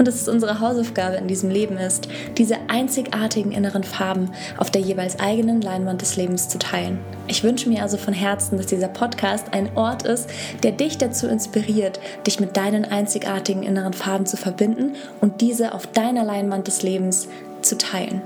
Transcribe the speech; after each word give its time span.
und 0.00 0.08
dass 0.08 0.14
es 0.14 0.28
unsere 0.28 0.60
Hausaufgabe 0.60 1.16
in 1.16 1.28
diesem 1.28 1.50
Leben 1.50 1.76
ist, 1.76 2.08
diese 2.38 2.56
einzigartigen 2.68 3.52
inneren 3.52 3.84
Farben 3.84 4.30
auf 4.56 4.70
der 4.70 4.80
jeweils 4.80 5.20
eigenen 5.20 5.60
Leinwand 5.60 6.00
des 6.00 6.16
Lebens 6.16 6.48
zu 6.48 6.58
teilen. 6.58 6.98
Ich 7.26 7.44
wünsche 7.44 7.68
mir 7.68 7.82
also 7.82 7.98
von 7.98 8.14
Herzen, 8.14 8.56
dass 8.56 8.64
dieser 8.64 8.88
Podcast 8.88 9.52
ein 9.52 9.76
Ort 9.76 10.04
ist, 10.04 10.30
der 10.62 10.72
dich 10.72 10.96
dazu 10.96 11.26
inspiriert, 11.26 12.00
dich 12.26 12.40
mit 12.40 12.56
deinen 12.56 12.86
einzigartigen 12.86 13.62
inneren 13.62 13.92
Farben 13.92 14.24
zu 14.24 14.38
verbinden 14.38 14.94
und 15.20 15.42
diese 15.42 15.74
auf 15.74 15.86
deiner 15.86 16.24
Leinwand 16.24 16.66
des 16.66 16.82
Lebens 16.82 17.28
zu 17.60 17.76
teilen. 17.76 18.22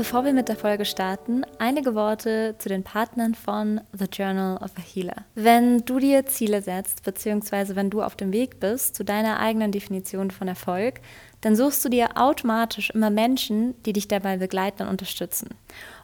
Bevor 0.00 0.24
wir 0.24 0.32
mit 0.32 0.48
der 0.48 0.56
Folge 0.56 0.86
starten, 0.86 1.42
einige 1.58 1.94
Worte 1.94 2.54
zu 2.56 2.70
den 2.70 2.82
Partnern 2.82 3.34
von 3.34 3.82
The 3.92 4.06
Journal 4.10 4.56
of 4.56 4.70
a 4.78 4.80
Healer. 4.80 5.26
Wenn 5.34 5.84
du 5.84 5.98
dir 5.98 6.24
Ziele 6.24 6.62
setzt, 6.62 7.02
beziehungsweise 7.02 7.76
wenn 7.76 7.90
du 7.90 8.00
auf 8.00 8.16
dem 8.16 8.32
Weg 8.32 8.60
bist 8.60 8.94
zu 8.94 9.04
deiner 9.04 9.40
eigenen 9.40 9.72
Definition 9.72 10.30
von 10.30 10.48
Erfolg, 10.48 11.02
dann 11.42 11.54
suchst 11.54 11.84
du 11.84 11.90
dir 11.90 12.16
automatisch 12.16 12.88
immer 12.90 13.10
Menschen, 13.10 13.74
die 13.84 13.92
dich 13.92 14.08
dabei 14.08 14.38
begleiten 14.38 14.84
und 14.84 14.88
unterstützen. 14.88 15.50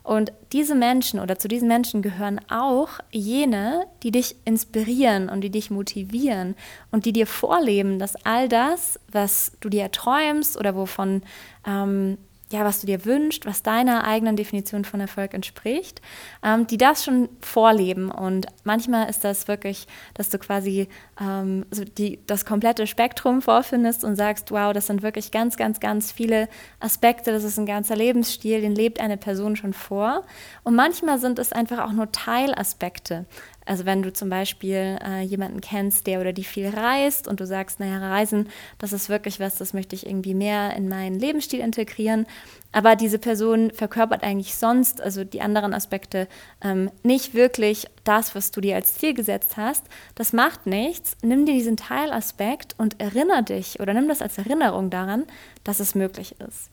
Und 0.03 0.31
diese 0.53 0.75
Menschen 0.75 1.19
oder 1.19 1.39
zu 1.39 1.49
diesen 1.49 1.67
Menschen 1.67 2.03
gehören 2.03 2.39
auch 2.51 3.01
jene, 3.11 3.87
die 4.03 4.11
dich 4.11 4.37
inspirieren 4.45 5.31
und 5.31 5.41
die 5.41 5.51
dich 5.51 5.71
motivieren 5.71 6.55
und 6.91 7.07
die 7.07 7.15
dir 7.15 7.27
vorleben, 7.27 7.99
dass 7.99 8.15
all 8.27 8.49
das, 8.49 9.01
was 9.11 9.53
du 9.61 9.71
dir 9.71 9.91
träumst 9.91 10.59
oder 10.59 10.75
wovon 10.75 11.23
ähm, 11.67 12.19
ja, 12.53 12.65
was 12.65 12.81
du 12.81 12.87
dir 12.87 13.05
wünschst, 13.05 13.45
was 13.45 13.65
deiner 13.65 14.05
eigenen 14.05 14.37
Definition 14.37 14.85
von 14.85 15.01
Erfolg 15.01 15.35
entspricht, 15.35 16.01
ähm, 16.45 16.67
die 16.69 16.79
das 16.79 17.05
schon 17.05 17.29
vorleben. 17.41 18.11
Und 18.11 18.47
manchmal 18.63 19.11
ist 19.11 19.25
das 19.25 19.49
wirklich, 19.49 19.89
dass 20.15 20.29
du 20.29 20.39
quasi 20.39 20.89
ähm, 21.21 21.67
so 21.73 21.85
die, 21.85 22.21
das 22.27 22.45
komplette 22.45 22.87
Spektrum 22.87 23.43
vorfindest 23.43 24.05
und 24.05 24.15
sagst, 24.15 24.53
wow, 24.53 24.73
das 24.73 24.87
sind 24.87 25.03
wirklich 25.03 25.33
ganz, 25.33 25.57
ganz, 25.57 25.81
ganz 25.81 26.13
viele 26.13 26.49
Aspekte, 26.79 27.33
das 27.33 27.43
ist 27.43 27.59
ein 27.59 27.67
ganzer 27.67 27.97
Lebensstil, 27.97 28.61
den 28.61 28.77
lebt 28.77 29.01
eine 29.01 29.17
Person 29.17 29.57
schon 29.57 29.73
vor. 29.73 30.23
Und 30.63 30.77
manchmal 30.77 31.19
sind 31.19 31.41
es 31.41 31.53
einfach 31.53 31.85
auch 31.85 31.93
nur 31.93 32.13
Teilaspekte. 32.13 33.27
Also 33.67 33.85
wenn 33.85 34.03
du 34.03 34.13
zum 34.13 34.31
Beispiel 34.31 34.99
äh, 35.05 35.23
jemanden 35.23 35.61
kennst, 35.61 36.07
der 36.07 36.21
oder 36.21 36.33
die 36.33 36.45
viel 36.45 36.69
reist 36.69 37.27
und 37.27 37.41
du 37.41 37.47
sagst, 37.47 37.81
naja, 37.81 37.99
Reisen, 37.99 38.49
das 38.79 38.93
ist 38.93 39.09
wirklich 39.09 39.41
was, 39.41 39.57
das 39.57 39.75
möchte 39.75 39.97
ich 39.97 40.07
irgendwie 40.07 40.35
mehr 40.35 40.75
in 40.77 40.89
meinen 40.89 41.19
Lebensstil 41.19 41.61
integrieren. 41.61 42.27
Aber 42.71 42.95
diese 42.95 43.19
Person 43.19 43.73
verkörpert 43.73 44.23
eigentlich 44.23 44.55
sonst, 44.55 45.01
also 45.01 45.25
die 45.25 45.41
anderen 45.41 45.75
Aspekte, 45.75 46.29
ähm, 46.63 46.91
nicht 47.03 47.35
wirklich 47.35 47.87
das, 48.05 48.35
was 48.37 48.53
du 48.53 48.61
dir 48.61 48.77
als 48.77 48.95
Ziel 48.95 49.15
gesetzt 49.15 49.57
hast. 49.57 49.85
Das 50.15 50.33
macht 50.33 50.67
nichts. 50.67 51.17
Nimm 51.23 51.45
dir 51.45 51.55
diesen 51.55 51.77
Teilaspekt 51.77 52.75
und 52.79 53.01
erinnere 53.01 53.43
dich 53.43 53.81
oder 53.81 53.95
nimm 53.95 54.09
das 54.09 54.23
als 54.23 54.39
Erinnerung 54.39 54.91
daran, 54.91 55.25
dass 55.65 55.81
es 55.81 55.95
möglich 55.97 56.37
ist. 56.47 56.71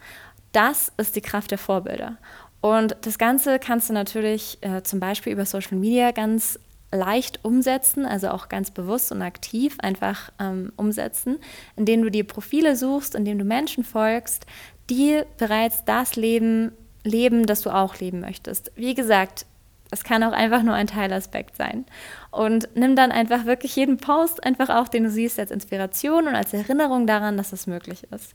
Das 0.52 0.92
ist 0.98 1.16
die 1.16 1.22
Kraft 1.22 1.50
der 1.50 1.58
Vorbilder. 1.58 2.18
Und 2.62 2.96
das 3.02 3.18
Ganze 3.18 3.60
kannst 3.60 3.90
du 3.90 3.94
natürlich 3.94 4.58
äh, 4.62 4.84
zum 4.84 5.00
Beispiel 5.00 5.34
über 5.34 5.46
Social 5.46 5.78
Media 5.78 6.12
ganz 6.12 6.60
leicht 6.94 7.44
umsetzen, 7.44 8.06
also 8.06 8.30
auch 8.30 8.50
ganz 8.50 8.72
bewusst 8.72 9.12
und 9.12 9.22
aktiv 9.22 9.78
einfach 9.80 10.32
ähm, 10.40 10.72
umsetzen, 10.76 11.40
indem 11.76 12.04
du 12.04 12.12
dir 12.12 12.26
Profile 12.26 12.76
suchst, 12.76 13.16
indem 13.16 13.40
du 13.40 13.46
Menschen 13.46 13.84
folgst, 13.84 14.46
die 14.90 15.22
bereits 15.38 15.86
das 15.86 16.16
Leben 16.16 16.72
leben, 17.04 17.46
das 17.46 17.62
du 17.62 17.70
auch 17.70 18.00
leben 18.00 18.20
möchtest. 18.20 18.72
Wie 18.76 18.94
gesagt, 18.94 19.46
es 19.92 20.04
kann 20.04 20.24
auch 20.24 20.32
einfach 20.32 20.64
nur 20.64 20.74
ein 20.74 20.88
Teilaspekt 20.88 21.56
sein. 21.56 21.86
Und 22.32 22.70
nimm 22.76 22.96
dann 22.96 23.12
einfach 23.12 23.46
wirklich 23.46 23.76
jeden 23.76 23.98
Post, 23.98 24.44
einfach 24.44 24.70
auch, 24.70 24.88
den 24.88 25.04
du 25.04 25.10
siehst, 25.10 25.40
als 25.40 25.52
Inspiration 25.52 26.28
und 26.28 26.36
als 26.36 26.54
Erinnerung 26.54 27.06
daran, 27.06 27.38
dass 27.38 27.54
es 27.54 27.68
möglich 27.68 28.08
ist. 28.12 28.34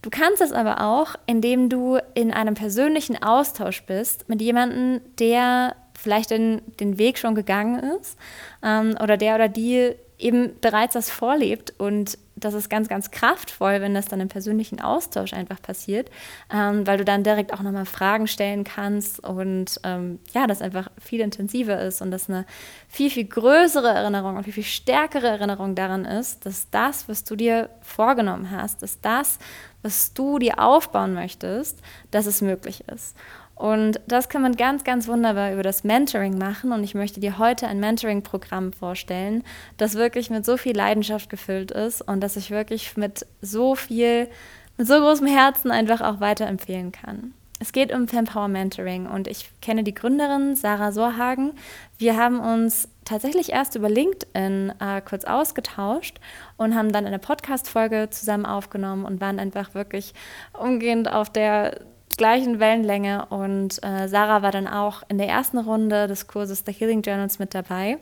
Du 0.00 0.10
kannst 0.10 0.40
es 0.40 0.52
aber 0.52 0.80
auch, 0.80 1.16
indem 1.26 1.68
du 1.68 1.98
in 2.14 2.32
einem 2.32 2.54
persönlichen 2.54 3.20
Austausch 3.22 3.82
bist 3.82 4.28
mit 4.28 4.40
jemandem, 4.40 5.00
der 5.18 5.74
vielleicht 5.98 6.30
den, 6.30 6.62
den 6.80 6.98
Weg 6.98 7.18
schon 7.18 7.34
gegangen 7.34 7.82
ist 8.00 8.16
ähm, 8.62 8.96
oder 9.02 9.16
der 9.16 9.34
oder 9.34 9.48
die 9.48 9.94
eben 10.18 10.58
bereits 10.60 10.94
das 10.94 11.10
vorlebt 11.10 11.74
und 11.78 12.18
das 12.34 12.54
ist 12.54 12.68
ganz, 12.68 12.88
ganz 12.88 13.10
kraftvoll, 13.10 13.80
wenn 13.80 13.94
das 13.94 14.06
dann 14.06 14.20
im 14.20 14.28
persönlichen 14.28 14.80
Austausch 14.80 15.32
einfach 15.32 15.60
passiert, 15.60 16.10
ähm, 16.52 16.86
weil 16.86 16.98
du 16.98 17.04
dann 17.04 17.24
direkt 17.24 17.52
auch 17.52 17.62
nochmal 17.62 17.84
Fragen 17.84 18.26
stellen 18.26 18.64
kannst 18.64 19.20
und 19.24 19.80
ähm, 19.84 20.18
ja, 20.32 20.46
das 20.46 20.62
einfach 20.62 20.88
viel 21.00 21.20
intensiver 21.20 21.80
ist 21.80 22.00
und 22.00 22.10
das 22.10 22.28
eine 22.28 22.46
viel, 22.88 23.10
viel 23.10 23.24
größere 23.24 23.88
Erinnerung 23.88 24.36
und 24.36 24.44
viel, 24.44 24.52
viel 24.52 24.62
stärkere 24.64 25.26
Erinnerung 25.26 25.74
daran 25.74 26.04
ist, 26.04 26.46
dass 26.46 26.70
das, 26.70 27.08
was 27.08 27.24
du 27.24 27.36
dir 27.36 27.70
vorgenommen 27.80 28.50
hast, 28.50 28.82
dass 28.82 29.00
das, 29.00 29.38
was 29.82 30.12
du 30.12 30.38
dir 30.38 30.58
aufbauen 30.58 31.14
möchtest, 31.14 31.80
dass 32.10 32.26
es 32.26 32.40
möglich 32.40 32.84
ist. 32.88 33.16
Und 33.58 34.00
das 34.06 34.28
kann 34.28 34.42
man 34.42 34.54
ganz, 34.54 34.84
ganz 34.84 35.08
wunderbar 35.08 35.52
über 35.52 35.64
das 35.64 35.82
Mentoring 35.82 36.38
machen. 36.38 36.70
Und 36.70 36.84
ich 36.84 36.94
möchte 36.94 37.18
dir 37.18 37.38
heute 37.38 37.66
ein 37.66 37.80
Mentoring-Programm 37.80 38.72
vorstellen, 38.72 39.42
das 39.78 39.96
wirklich 39.96 40.30
mit 40.30 40.46
so 40.46 40.56
viel 40.56 40.76
Leidenschaft 40.76 41.28
gefüllt 41.28 41.72
ist 41.72 42.00
und 42.00 42.20
das 42.20 42.36
ich 42.36 42.52
wirklich 42.52 42.96
mit 42.96 43.26
so 43.42 43.74
viel, 43.74 44.28
mit 44.76 44.86
so 44.86 45.00
großem 45.00 45.26
Herzen 45.26 45.72
einfach 45.72 46.00
auch 46.00 46.20
weiterempfehlen 46.20 46.92
kann. 46.92 47.34
Es 47.58 47.72
geht 47.72 47.92
um 47.92 48.06
Fempower 48.06 48.46
Mentoring 48.46 49.06
und 49.06 49.26
ich 49.26 49.50
kenne 49.60 49.82
die 49.82 49.94
Gründerin 49.94 50.54
Sarah 50.54 50.92
Sorhagen. 50.92 51.54
Wir 51.98 52.16
haben 52.16 52.38
uns 52.38 52.88
tatsächlich 53.04 53.50
erst 53.50 53.74
über 53.74 53.88
LinkedIn 53.88 54.72
äh, 54.78 55.00
kurz 55.00 55.24
ausgetauscht 55.24 56.20
und 56.56 56.76
haben 56.76 56.92
dann 56.92 57.06
eine 57.06 57.18
Podcast-Folge 57.18 58.10
zusammen 58.10 58.46
aufgenommen 58.46 59.04
und 59.04 59.20
waren 59.20 59.40
einfach 59.40 59.74
wirklich 59.74 60.14
umgehend 60.52 61.10
auf 61.10 61.30
der 61.30 61.80
gleichen 62.18 62.60
Wellenlänge 62.60 63.26
und 63.26 63.82
äh, 63.82 64.08
Sarah 64.08 64.42
war 64.42 64.52
dann 64.52 64.68
auch 64.68 65.02
in 65.08 65.16
der 65.16 65.28
ersten 65.28 65.58
Runde 65.58 66.06
des 66.06 66.26
Kurses 66.26 66.64
der 66.64 66.74
Healing 66.74 67.02
Journals 67.02 67.38
mit 67.38 67.54
dabei. 67.54 67.98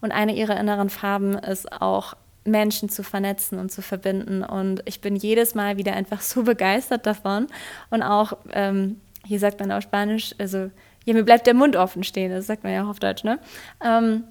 Und 0.00 0.10
eine 0.10 0.34
ihrer 0.34 0.58
inneren 0.58 0.90
Farben 0.90 1.34
ist 1.34 1.70
auch 1.80 2.14
Menschen 2.44 2.88
zu 2.88 3.02
vernetzen 3.02 3.58
und 3.58 3.70
zu 3.70 3.82
verbinden. 3.82 4.42
Und 4.42 4.82
ich 4.86 5.00
bin 5.00 5.14
jedes 5.14 5.54
Mal 5.54 5.76
wieder 5.76 5.92
einfach 5.92 6.20
so 6.20 6.42
begeistert 6.44 7.06
davon. 7.06 7.46
Und 7.90 8.02
auch, 8.02 8.32
ähm, 8.52 9.00
hier 9.24 9.38
sagt 9.38 9.60
man 9.60 9.70
auf 9.70 9.82
Spanisch, 9.82 10.34
also 10.38 10.70
hier 11.04 11.14
mir 11.14 11.24
bleibt 11.24 11.46
der 11.46 11.54
Mund 11.54 11.76
offen 11.76 12.02
stehen, 12.02 12.30
das 12.30 12.46
sagt 12.46 12.64
man 12.64 12.72
ja 12.72 12.84
auch 12.84 12.88
auf 12.88 13.00
Deutsch, 13.00 13.24
ne? 13.24 13.38
Ähm, 13.82 14.24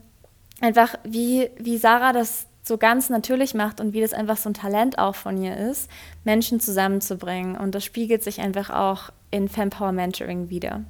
einfach 0.61 0.95
wie, 1.03 1.49
wie 1.57 1.77
Sarah 1.77 2.13
das 2.13 2.47
so 2.63 2.77
ganz 2.77 3.09
natürlich 3.09 3.53
macht 3.53 3.79
und 3.79 3.93
wie 3.93 4.01
das 4.01 4.13
einfach 4.13 4.37
so 4.37 4.49
ein 4.49 4.53
Talent 4.53 4.99
auch 4.99 5.15
von 5.15 5.41
ihr 5.41 5.55
ist, 5.55 5.89
Menschen 6.23 6.59
zusammenzubringen. 6.59 7.55
Und 7.55 7.73
das 7.73 7.85
spiegelt 7.85 8.23
sich 8.23 8.41
einfach 8.41 8.69
auch 8.69 9.09
in 9.31 9.49
Fempower 9.49 9.91
Mentoring 9.91 10.49
wieder. 10.49 10.83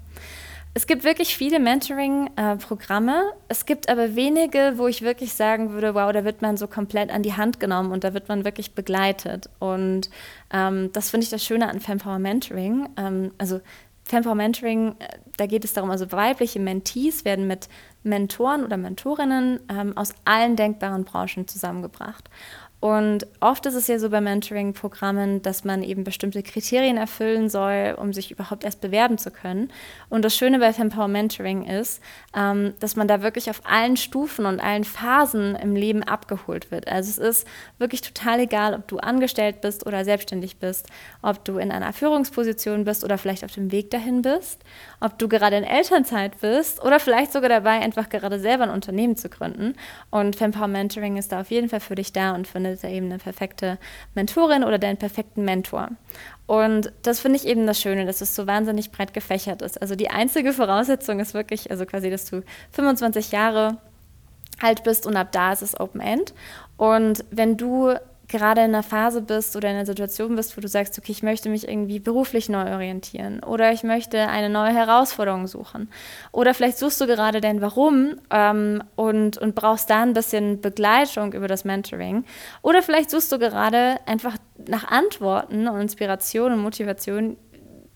Es 0.74 0.86
gibt 0.86 1.04
wirklich 1.04 1.36
viele 1.36 1.60
Mentoring-Programme. 1.60 3.34
es 3.48 3.66
gibt 3.66 3.90
aber 3.90 4.16
wenige, 4.16 4.74
wo 4.76 4.88
ich 4.88 5.02
wirklich 5.02 5.34
sagen 5.34 5.72
würde, 5.72 5.96
wow, 5.96 6.12
da 6.12 6.24
wird 6.24 6.44
man 6.44 6.56
so 6.56 6.68
komplett 6.68 7.10
an 7.10 7.24
die 7.24 7.34
Hand 7.34 7.60
genommen 7.60 7.92
und 7.92 8.04
da 8.04 8.14
wird 8.14 8.30
man 8.30 8.46
wirklich 8.46 8.76
begleitet. 8.76 9.50
Und 9.58 10.12
ähm, 10.54 10.92
das 10.94 11.10
finde 11.10 11.24
ich 11.24 11.32
das 11.32 11.44
Schöne 11.44 11.68
an 11.68 11.80
Fempower 11.80 12.20
Mentoring. 12.20 12.90
Ähm, 12.96 13.32
also 13.40 13.60
Fempower 14.04 14.36
Mentoring, 14.36 14.96
äh, 15.00 15.18
da 15.38 15.48
geht 15.48 15.66
es 15.66 15.74
darum, 15.74 15.90
also 15.90 16.12
weibliche 16.12 16.60
Mentees 16.60 17.26
werden 17.26 17.48
mit 17.48 17.70
Mentoren 18.04 18.64
oder 18.64 18.78
Mentorinnen 18.78 19.60
ähm, 19.70 19.98
aus 19.98 20.14
allen 20.26 20.56
denkbaren 20.56 21.06
Branchen 21.06 21.48
zusammengebracht. 21.48 22.30
Und 22.80 23.26
oft 23.40 23.66
ist 23.66 23.74
es 23.74 23.88
ja 23.88 23.98
so 23.98 24.12
bei 24.12 24.22
Mentoring-Programmen, 24.22 25.42
dass 25.42 25.64
man 25.64 25.82
eben 25.82 26.04
bestimmte 26.04 26.44
Kriterien 26.44 26.98
erfüllen 26.98 27.50
soll, 27.50 27.96
um 28.00 28.14
sich 28.14 28.30
überhaupt 28.30 28.64
erst 28.64 28.82
bewerben 28.82 29.18
zu 29.18 29.32
können. 29.32 29.72
Und 30.10 30.24
das 30.24 30.36
Schöne 30.36 30.60
bei 30.60 30.72
Fempower 30.74 31.08
Mentoring 31.08 31.66
ist, 31.66 32.04
ähm, 32.36 32.76
dass 32.80 32.96
man 32.96 33.08
da 33.08 33.24
wirklich 33.24 33.50
auf 33.50 33.62
allen 33.64 33.98
Stufen 33.98 34.46
und 34.46 34.60
allen 34.60 34.84
Phasen 34.84 35.56
im 35.56 35.76
Leben 35.76 36.04
abgeholt 36.04 36.70
wird. 36.70 36.88
Also 36.88 37.10
es 37.10 37.18
ist 37.18 37.48
wirklich 37.80 38.02
total 38.02 38.42
egal, 38.42 38.76
ob 38.76 38.88
du 38.88 39.00
angestellt 39.00 39.62
bist 39.62 39.88
oder 39.88 40.06
selbstständig 40.06 40.58
bist, 40.58 40.88
ob 41.24 41.44
du 41.46 41.58
in 41.58 41.72
einer 41.72 41.94
Führungsposition 41.94 42.84
bist 42.84 43.04
oder 43.04 43.18
vielleicht 43.18 43.44
auf 43.44 43.54
dem 43.54 43.72
Weg 43.72 43.90
dahin 43.90 44.22
bist, 44.22 44.64
ob 45.00 45.18
du 45.18 45.28
gerade 45.28 45.58
in 45.58 45.64
Elternzeit 45.64 46.40
bist 46.42 46.84
oder 46.84 47.00
vielleicht 47.00 47.34
sogar 47.34 47.50
dabei, 47.50 47.80
einfach 47.80 48.08
gerade 48.10 48.40
selber 48.40 48.66
ein 48.66 48.70
Unternehmen 48.70 49.18
zu 49.18 49.30
gründen. 49.30 49.74
Und 50.12 50.36
Fempower 50.36 50.68
Mentoring 50.68 51.18
ist 51.18 51.32
da 51.32 51.42
auf 51.42 51.50
jeden 51.50 51.70
Fall 51.70 51.80
für 51.80 51.96
dich 51.96 52.14
da 52.14 52.36
und 52.36 52.48
findet 52.48 52.67
findet 52.68 52.84
er 52.84 52.90
eben 52.92 53.06
eine 53.08 53.18
perfekte 53.18 53.78
Mentorin 54.14 54.64
oder 54.64 54.78
deinen 54.78 54.98
perfekten 54.98 55.46
Mentor. 55.46 55.90
Und 56.46 56.92
das 57.04 57.20
finde 57.20 57.38
ich 57.38 57.48
eben 57.48 57.66
das 57.66 57.80
Schöne, 57.80 58.06
dass 58.06 58.22
es 58.22 58.36
so 58.36 58.48
wahnsinnig 58.48 58.92
breit 58.92 59.14
gefächert 59.14 59.62
ist. 59.62 59.82
Also 59.82 59.96
die 59.96 60.10
einzige 60.10 60.54
Voraussetzung 60.54 61.20
ist 61.20 61.34
wirklich, 61.34 61.72
also 61.72 61.86
quasi, 61.86 62.10
dass 62.10 62.30
du 62.30 62.44
25 62.72 63.32
Jahre 63.32 63.78
alt 64.62 64.84
bist 64.84 65.06
und 65.06 65.16
ab 65.16 65.32
da 65.32 65.52
ist 65.52 65.62
es 65.62 65.80
Open 65.80 66.02
End. 66.02 66.34
Und 66.78 67.24
wenn 67.32 67.58
du 67.58 67.94
gerade 68.28 68.62
in 68.62 68.74
einer 68.74 68.84
Phase 68.84 69.22
bist 69.22 69.56
oder 69.56 69.70
in 69.70 69.76
einer 69.76 69.86
Situation 69.86 70.36
bist, 70.36 70.58
wo 70.58 70.62
du 70.62 70.68
sagst, 70.68 70.98
okay, 70.98 71.12
ich 71.12 71.24
möchte 71.24 71.50
mich 71.50 71.68
irgendwie 71.68 72.00
beruflich 72.00 72.50
neu 72.50 72.74
orientieren 72.74 73.42
oder 73.42 73.72
ich 73.72 73.84
möchte 73.84 74.28
eine 74.28 74.50
neue 74.50 74.74
Herausforderung 74.74 75.48
suchen. 75.48 75.90
Oder 76.32 76.54
vielleicht 76.54 76.78
suchst 76.78 77.00
du 77.00 77.08
gerade 77.08 77.40
dein 77.40 77.62
Warum 77.62 78.16
ähm, 78.30 78.84
und, 78.96 79.38
und 79.38 79.56
brauchst 79.56 79.90
da 79.90 80.02
ein 80.04 80.14
bisschen 80.14 80.60
Begleitung 80.60 81.34
über 81.34 81.48
das 81.48 81.64
Mentoring. 81.64 82.26
Oder 82.62 82.82
vielleicht 82.82 83.12
suchst 83.12 83.32
du 83.32 83.40
gerade 83.40 83.98
einfach 84.06 84.36
nach 84.68 84.86
Antworten 84.90 85.68
und 85.68 85.80
Inspiration 85.80 86.52
und 86.52 86.62
Motivation 86.62 87.38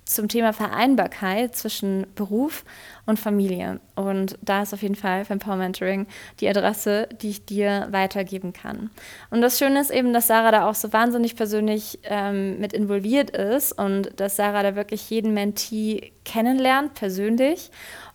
zum 0.05 0.27
Thema 0.27 0.53
Vereinbarkeit 0.53 1.55
zwischen 1.55 2.05
Beruf 2.15 2.65
und 3.05 3.19
Familie. 3.19 3.79
Und 3.95 4.37
da 4.41 4.63
ist 4.63 4.73
auf 4.73 4.81
jeden 4.81 4.95
Fall 4.95 5.25
für 5.25 5.33
Empower 5.33 5.55
Mentoring 5.55 6.07
die 6.39 6.49
Adresse, 6.49 7.07
die 7.21 7.29
ich 7.29 7.45
dir 7.45 7.87
weitergeben 7.91 8.53
kann. 8.53 8.89
Und 9.29 9.41
das 9.41 9.57
Schöne 9.57 9.79
ist 9.79 9.91
eben, 9.91 10.13
dass 10.13 10.27
Sarah 10.27 10.51
da 10.51 10.69
auch 10.69 10.75
so 10.75 10.91
wahnsinnig 10.91 11.35
persönlich 11.35 11.99
ähm, 12.03 12.59
mit 12.59 12.73
involviert 12.73 13.29
ist 13.31 13.73
und 13.73 14.19
dass 14.19 14.35
Sarah 14.35 14.63
da 14.63 14.75
wirklich 14.75 15.09
jeden 15.09 15.33
Mentee 15.33 16.11
kennenlernt, 16.25 16.93
persönlich 16.93 17.71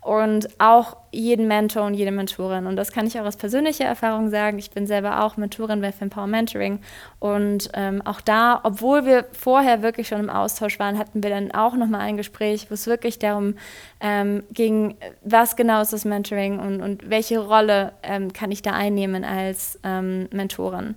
und 0.06 0.49
auch 0.61 0.97
jeden 1.11 1.49
Mentor 1.49 1.82
und 1.82 1.94
jede 1.94 2.12
Mentorin. 2.12 2.67
Und 2.67 2.76
das 2.76 2.93
kann 2.93 3.08
ich 3.08 3.19
auch 3.19 3.25
aus 3.25 3.37
persönlicher 3.37 3.87
Erfahrung 3.87 4.31
sagen. 4.31 4.56
Ich 4.56 4.70
bin 4.70 4.87
selber 4.87 5.25
auch 5.25 5.37
Mentorin 5.37 5.81
bei 5.81 5.91
Fempower 5.91 6.29
Mentoring. 6.29 6.79
Und 7.19 7.70
ähm, 7.75 8.03
auch 8.05 8.20
da, 8.20 8.61
obwohl 8.62 9.05
wir 9.05 9.25
vorher 9.32 9.82
wirklich 9.82 10.06
schon 10.06 10.20
im 10.20 10.31
Austausch 10.31 10.79
waren, 10.79 10.97
hatten 10.97 11.25
wir 11.25 11.31
dann 11.31 11.50
auch 11.50 11.75
nochmal 11.75 12.03
ein 12.03 12.17
Gespräch, 12.17 12.70
wo 12.70 12.75
es 12.75 12.87
wirklich 12.87 13.19
darum 13.19 13.55
ähm, 14.00 14.44
ging, 14.53 14.94
was 15.25 15.56
genau 15.56 15.82
ist 15.82 15.93
das 15.93 16.05
Mentoring 16.05 16.61
und, 16.61 16.82
und 16.82 17.11
welche 17.11 17.41
Rolle 17.41 17.93
ähm, 18.05 18.32
kann 18.32 18.53
ich 18.53 18.62
da 18.62 18.75
einnehmen 18.75 19.25
als 19.25 19.81
ähm, 19.82 20.29
Mentorin. 20.31 20.94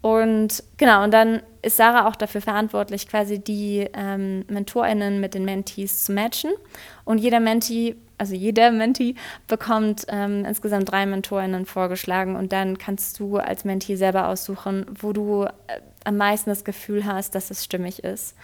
Und 0.00 0.62
genau, 0.76 1.04
und 1.04 1.12
dann 1.12 1.42
ist 1.62 1.76
Sarah 1.76 2.08
auch 2.08 2.16
dafür 2.16 2.40
verantwortlich, 2.40 3.08
quasi 3.08 3.40
die 3.40 3.88
ähm, 3.94 4.44
MentorInnen 4.48 5.20
mit 5.20 5.34
den 5.34 5.44
Mentees 5.44 6.04
zu 6.04 6.12
matchen. 6.12 6.50
Und 7.04 7.18
jeder 7.18 7.40
Mentee 7.40 7.96
also 8.18 8.34
jeder 8.34 8.70
Mentee 8.72 9.14
bekommt 9.46 10.04
ähm, 10.08 10.44
insgesamt 10.44 10.90
drei 10.90 11.06
MentorInnen 11.06 11.64
vorgeschlagen 11.64 12.36
und 12.36 12.52
dann 12.52 12.76
kannst 12.76 13.18
du 13.20 13.38
als 13.38 13.64
Mentee 13.64 13.96
selber 13.96 14.28
aussuchen, 14.28 14.86
wo 15.00 15.12
du 15.12 15.44
äh, 15.44 15.50
am 16.04 16.16
meisten 16.16 16.50
das 16.50 16.64
Gefühl 16.64 17.04
hast, 17.04 17.34
dass 17.34 17.50
es 17.50 17.64
stimmig 17.64 18.04
ist. 18.04 18.34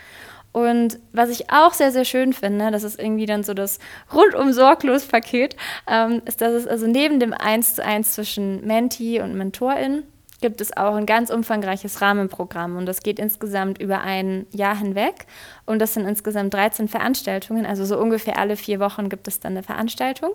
Und 0.52 1.00
was 1.12 1.30
ich 1.30 1.50
auch 1.50 1.72
sehr, 1.72 1.90
sehr 1.90 2.04
schön 2.04 2.32
finde, 2.32 2.70
das 2.70 2.84
ist 2.84 3.00
irgendwie 3.00 3.26
dann 3.26 3.42
so 3.42 3.54
das 3.54 3.80
rundum 4.12 4.52
sorglos 4.52 5.04
Paket, 5.06 5.56
ähm, 5.88 6.22
ist, 6.26 6.40
dass 6.40 6.52
es 6.52 6.68
also 6.68 6.86
neben 6.86 7.18
dem 7.18 7.32
Eins 7.32 7.74
zu 7.74 7.84
eins 7.84 8.12
zwischen 8.12 8.64
Mentee 8.64 9.20
und 9.20 9.34
Mentorin 9.34 10.04
gibt 10.44 10.60
es 10.60 10.76
auch 10.76 10.94
ein 10.94 11.06
ganz 11.06 11.30
umfangreiches 11.30 12.02
Rahmenprogramm 12.02 12.76
und 12.76 12.84
das 12.84 13.02
geht 13.02 13.18
insgesamt 13.18 13.80
über 13.80 14.02
ein 14.02 14.44
Jahr 14.50 14.76
hinweg 14.76 15.24
und 15.64 15.78
das 15.78 15.94
sind 15.94 16.06
insgesamt 16.06 16.52
13 16.52 16.86
Veranstaltungen, 16.86 17.64
also 17.64 17.86
so 17.86 17.98
ungefähr 17.98 18.38
alle 18.38 18.58
vier 18.58 18.78
Wochen 18.78 19.08
gibt 19.08 19.26
es 19.26 19.40
dann 19.40 19.54
eine 19.54 19.62
Veranstaltung 19.62 20.32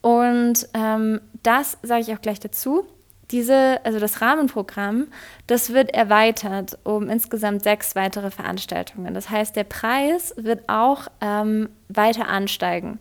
und 0.00 0.66
ähm, 0.72 1.20
das 1.42 1.76
sage 1.82 2.00
ich 2.00 2.14
auch 2.14 2.22
gleich 2.22 2.40
dazu. 2.40 2.86
Diese, 3.30 3.78
also 3.84 3.98
das 3.98 4.22
Rahmenprogramm, 4.22 5.08
das 5.46 5.74
wird 5.74 5.92
erweitert 5.92 6.78
um 6.84 7.10
insgesamt 7.10 7.62
sechs 7.62 7.94
weitere 7.94 8.30
Veranstaltungen. 8.30 9.14
Das 9.14 9.30
heißt, 9.30 9.54
der 9.54 9.64
Preis 9.64 10.34
wird 10.36 10.68
auch 10.68 11.08
ähm, 11.20 11.68
weiter 11.88 12.28
ansteigen. 12.28 13.00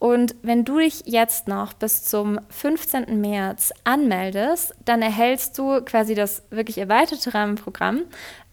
Und 0.00 0.34
wenn 0.42 0.64
du 0.64 0.78
dich 0.78 1.02
jetzt 1.04 1.46
noch 1.46 1.74
bis 1.74 2.04
zum 2.04 2.40
15. 2.48 3.20
März 3.20 3.70
anmeldest, 3.84 4.74
dann 4.86 5.02
erhältst 5.02 5.58
du 5.58 5.82
quasi 5.82 6.14
das 6.14 6.42
wirklich 6.50 6.78
erweiterte 6.78 7.34
Rahmenprogramm 7.34 8.04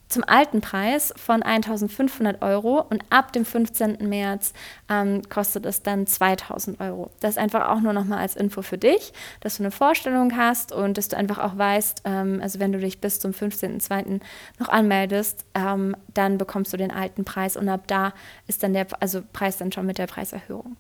zum 0.09 0.25
alten 0.25 0.59
Preis 0.59 1.13
von 1.15 1.43
1500 1.43 2.41
Euro 2.41 2.81
und 2.89 3.03
ab 3.09 3.31
dem 3.31 3.45
15. 3.45 3.97
März 4.09 4.53
ähm, 4.89 5.21
kostet 5.29 5.65
es 5.65 5.83
dann 5.83 6.05
2000 6.05 6.81
Euro. 6.81 7.11
Das 7.21 7.31
ist 7.31 7.37
einfach 7.37 7.69
auch 7.69 7.79
nur 7.79 7.93
nochmal 7.93 8.19
als 8.19 8.35
Info 8.35 8.61
für 8.61 8.77
dich, 8.77 9.13
dass 9.39 9.57
du 9.57 9.63
eine 9.63 9.71
Vorstellung 9.71 10.35
hast 10.35 10.73
und 10.73 10.97
dass 10.97 11.07
du 11.07 11.17
einfach 11.17 11.39
auch 11.39 11.57
weißt, 11.57 12.01
ähm, 12.05 12.39
also 12.41 12.59
wenn 12.59 12.73
du 12.73 12.79
dich 12.79 12.99
bis 12.99 13.19
zum 13.21 13.31
15.02. 13.31 14.19
noch 14.59 14.69
anmeldest, 14.69 15.45
ähm, 15.55 15.95
dann 16.13 16.37
bekommst 16.37 16.73
du 16.73 16.77
den 16.77 16.91
alten 16.91 17.23
Preis 17.23 17.55
und 17.55 17.69
ab 17.69 17.83
da 17.87 18.13
ist 18.47 18.63
dann 18.63 18.73
der 18.73 18.87
also 18.99 19.21
Preis 19.33 19.57
dann 19.57 19.71
schon 19.71 19.85
mit 19.85 19.97
der 19.97 20.07
Preiserhöhung. 20.07 20.75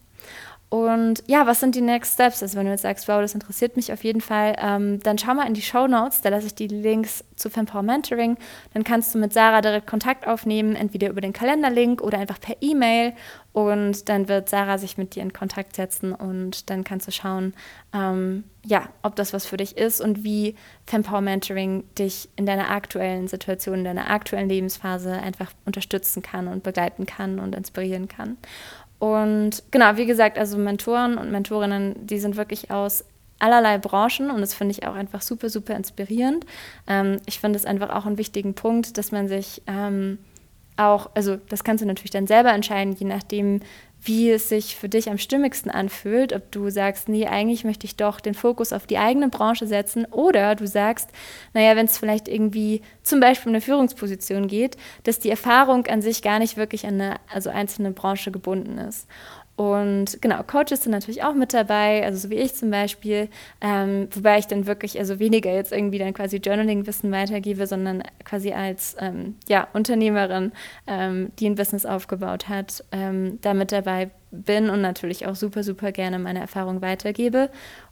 Und 0.69 1.23
ja, 1.27 1.47
was 1.47 1.61
sind 1.61 1.75
die 1.75 1.81
Next 1.81 2.15
Steps? 2.15 2.43
Also 2.43 2.57
wenn 2.57 2.65
du 2.65 2.71
jetzt 2.71 2.81
sagst, 2.81 3.07
wow, 3.07 3.21
das 3.21 3.33
interessiert 3.33 3.77
mich 3.77 3.93
auf 3.93 4.03
jeden 4.03 4.19
Fall, 4.19 4.53
ähm, 4.59 4.99
dann 4.99 5.17
schau 5.17 5.33
mal 5.33 5.47
in 5.47 5.53
die 5.53 5.61
Show 5.61 5.87
Notes, 5.87 6.19
da 6.21 6.27
lasse 6.27 6.47
ich 6.47 6.55
die 6.55 6.67
Links 6.67 7.23
zu 7.37 7.49
Fempower 7.49 7.83
Mentoring. 7.83 8.35
Dann 8.73 8.83
kannst 8.83 9.15
du 9.15 9.19
mit 9.19 9.31
Sarah 9.31 9.61
direkt 9.61 9.87
Kontakt 9.87 10.27
aufnehmen, 10.27 10.75
entweder 10.75 11.09
über 11.09 11.21
den 11.21 11.31
Kalenderlink 11.31 12.01
oder 12.01 12.17
einfach 12.17 12.41
per 12.41 12.57
E-Mail. 12.59 13.13
Und 13.53 14.09
dann 14.09 14.27
wird 14.27 14.49
Sarah 14.49 14.77
sich 14.77 14.97
mit 14.97 15.15
dir 15.15 15.23
in 15.23 15.31
Kontakt 15.31 15.75
setzen 15.75 16.13
und 16.13 16.69
dann 16.69 16.83
kannst 16.83 17.07
du 17.07 17.11
schauen, 17.11 17.53
ähm, 17.93 18.43
ja, 18.65 18.89
ob 19.01 19.15
das 19.15 19.31
was 19.33 19.45
für 19.45 19.57
dich 19.57 19.77
ist 19.77 20.01
und 20.01 20.23
wie 20.23 20.55
Fempower 20.85 21.21
Mentoring 21.21 21.85
dich 21.97 22.29
in 22.35 22.45
deiner 22.45 22.69
aktuellen 22.69 23.29
Situation, 23.29 23.79
in 23.79 23.85
deiner 23.85 24.09
aktuellen 24.09 24.49
Lebensphase 24.49 25.13
einfach 25.13 25.51
unterstützen 25.65 26.21
kann 26.21 26.49
und 26.49 26.63
begleiten 26.63 27.05
kann 27.05 27.39
und 27.39 27.55
inspirieren 27.55 28.09
kann. 28.09 28.37
Und 28.99 29.63
genau, 29.71 29.97
wie 29.97 30.05
gesagt, 30.05 30.37
also 30.37 30.57
Mentoren 30.57 31.17
und 31.17 31.31
Mentorinnen, 31.31 31.95
die 32.07 32.19
sind 32.19 32.35
wirklich 32.35 32.71
aus 32.71 33.05
allerlei 33.39 33.77
Branchen 33.77 34.31
und 34.31 34.41
das 34.41 34.53
finde 34.53 34.71
ich 34.71 34.87
auch 34.87 34.95
einfach 34.95 35.21
super, 35.21 35.49
super 35.49 35.75
inspirierend. 35.75 36.45
Ähm, 36.87 37.17
ich 37.25 37.39
finde 37.39 37.57
es 37.57 37.65
einfach 37.65 37.89
auch 37.91 38.05
einen 38.05 38.17
wichtigen 38.17 38.55
Punkt, 38.55 38.97
dass 38.97 39.11
man 39.11 39.27
sich 39.27 39.61
ähm, 39.67 40.17
auch, 40.77 41.09
also 41.13 41.37
das 41.49 41.63
kannst 41.63 41.83
du 41.83 41.87
natürlich 41.87 42.11
dann 42.11 42.27
selber 42.27 42.51
entscheiden, 42.53 42.95
je 42.97 43.05
nachdem, 43.05 43.61
wie 44.07 44.31
es 44.31 44.49
sich 44.49 44.75
für 44.75 44.89
dich 44.89 45.09
am 45.09 45.17
stimmigsten 45.17 45.69
anfühlt, 45.69 46.33
ob 46.33 46.51
du 46.51 46.69
sagst, 46.69 47.09
nee, 47.09 47.27
eigentlich 47.27 47.63
möchte 47.65 47.85
ich 47.85 47.97
doch 47.97 48.19
den 48.19 48.33
Fokus 48.33 48.71
auf 48.71 48.87
die 48.87 48.97
eigene 48.97 49.29
Branche 49.29 49.67
setzen 49.67 50.05
oder 50.05 50.55
du 50.55 50.65
sagst, 50.65 51.09
naja, 51.53 51.75
wenn 51.75 51.85
es 51.85 51.97
vielleicht 51.97 52.27
irgendwie 52.27 52.81
zum 53.03 53.19
Beispiel 53.19 53.49
um 53.49 53.55
eine 53.55 53.61
Führungsposition 53.61 54.47
geht, 54.47 54.77
dass 55.03 55.19
die 55.19 55.29
Erfahrung 55.29 55.85
an 55.87 56.01
sich 56.01 56.21
gar 56.21 56.39
nicht 56.39 56.57
wirklich 56.57 56.85
an 56.87 56.95
eine 56.95 57.15
also 57.31 57.49
einzelne 57.49 57.91
Branche 57.91 58.31
gebunden 58.31 58.77
ist. 58.77 59.07
Und 59.57 60.21
genau, 60.21 60.43
Coaches 60.43 60.83
sind 60.83 60.91
natürlich 60.91 61.23
auch 61.23 61.33
mit 61.33 61.51
dabei, 61.51 62.05
also 62.05 62.19
so 62.19 62.29
wie 62.29 62.35
ich 62.35 62.53
zum 62.53 62.69
Beispiel, 62.69 63.27
ähm, 63.59 64.07
wobei 64.11 64.37
ich 64.37 64.45
dann 64.45 64.67
wirklich, 64.67 64.99
also 64.99 65.17
weniger 65.17 65.51
jetzt 65.51 65.71
irgendwie 65.71 65.97
dann 65.97 66.13
quasi 66.13 66.37
Journaling-Wissen 66.37 67.11
weitergebe, 67.11 67.65
sondern 67.65 68.03
quasi 68.23 68.53
als 68.53 68.95
ähm, 68.99 69.33
ja, 69.47 69.67
Unternehmerin, 69.73 70.51
ähm, 70.85 71.31
die 71.39 71.49
ein 71.49 71.55
Business 71.55 71.87
aufgebaut 71.87 72.47
hat, 72.47 72.83
ähm, 72.91 73.39
da 73.41 73.55
mit 73.55 73.71
dabei 73.71 74.11
bin 74.29 74.69
und 74.69 74.81
natürlich 74.81 75.25
auch 75.25 75.35
super, 75.35 75.63
super 75.63 75.91
gerne 75.91 76.19
meine 76.19 76.39
Erfahrung 76.39 76.83
weitergebe. 76.83 77.49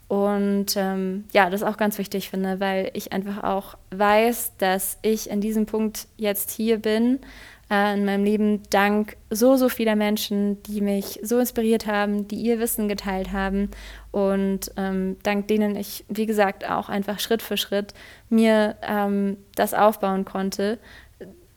Und 0.08 0.76
ähm, 0.78 1.24
ja, 1.34 1.50
das 1.50 1.64
auch 1.64 1.78
ganz 1.78 1.98
wichtig 1.98 2.30
finde, 2.30 2.60
weil 2.60 2.92
ich 2.94 3.12
einfach 3.12 3.44
auch 3.44 3.76
weiß, 3.90 4.54
dass 4.60 5.00
ich 5.02 5.32
in 5.32 5.42
diesem 5.42 5.66
Punkt 5.66 6.08
jetzt 6.18 6.52
hier 6.52 6.78
bin, 6.78 7.22
äh, 7.70 7.94
in 7.94 8.06
meinem 8.06 8.24
Leben 8.24 8.62
dank 8.70 9.18
so, 9.30 9.56
so 9.56 9.70
vieler 9.70 9.96
Menschen, 9.96 10.62
die 10.64 10.82
mich 10.82 11.20
so 11.24 11.40
inspiriert 11.40 11.88
haben, 11.88 12.28
die 12.28 12.36
ihr 12.36 12.60
Wissen 12.60 12.88
geteilt 12.88 13.32
haben. 13.32 13.72
Und 14.12 14.72
ähm, 14.78 15.18
dank 15.24 15.48
denen 15.48 15.76
ich, 15.76 16.06
wie 16.08 16.26
gesagt, 16.26 16.70
auch 16.70 16.90
einfach 16.90 17.20
Schritt 17.20 17.42
für 17.42 17.58
Schritt 17.58 17.94
mir 18.30 18.76
ähm, 18.82 19.38
das 19.56 19.74
aufbauen 19.74 20.26
konnte, 20.26 20.80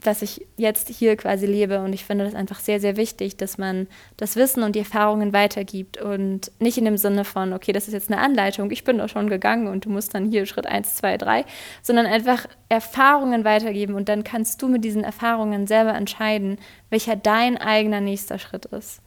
was 0.08 0.22
ich 0.22 0.46
jetzt 0.56 0.88
hier 0.88 1.16
quasi 1.16 1.46
lebe. 1.46 1.80
Und 1.80 1.92
ich 1.92 2.04
finde 2.04 2.24
das 2.24 2.34
einfach 2.34 2.58
sehr, 2.60 2.80
sehr 2.80 2.96
wichtig, 2.96 3.36
dass 3.36 3.58
man 3.58 3.86
das 4.16 4.36
Wissen 4.36 4.62
und 4.62 4.74
die 4.74 4.80
Erfahrungen 4.80 5.32
weitergibt 5.32 6.00
und 6.00 6.50
nicht 6.58 6.78
in 6.78 6.86
dem 6.86 6.96
Sinne 6.96 7.24
von, 7.24 7.52
okay, 7.52 7.72
das 7.72 7.86
ist 7.86 7.94
jetzt 7.94 8.10
eine 8.10 8.20
Anleitung, 8.20 8.70
ich 8.70 8.84
bin 8.84 8.98
doch 8.98 9.08
schon 9.08 9.28
gegangen 9.28 9.68
und 9.68 9.84
du 9.84 9.90
musst 9.90 10.14
dann 10.14 10.30
hier 10.30 10.46
Schritt 10.46 10.66
1, 10.66 10.96
2, 10.96 11.18
3, 11.18 11.44
sondern 11.82 12.06
einfach 12.06 12.46
Erfahrungen 12.68 13.44
weitergeben 13.44 13.94
und 13.94 14.08
dann 14.08 14.24
kannst 14.24 14.62
du 14.62 14.68
mit 14.68 14.82
diesen 14.82 15.04
Erfahrungen 15.04 15.66
selber 15.66 15.94
entscheiden, 15.94 16.58
welcher 16.90 17.14
dein 17.14 17.58
eigener 17.58 18.00
nächster 18.00 18.38
Schritt 18.38 18.64
ist. 18.64 19.02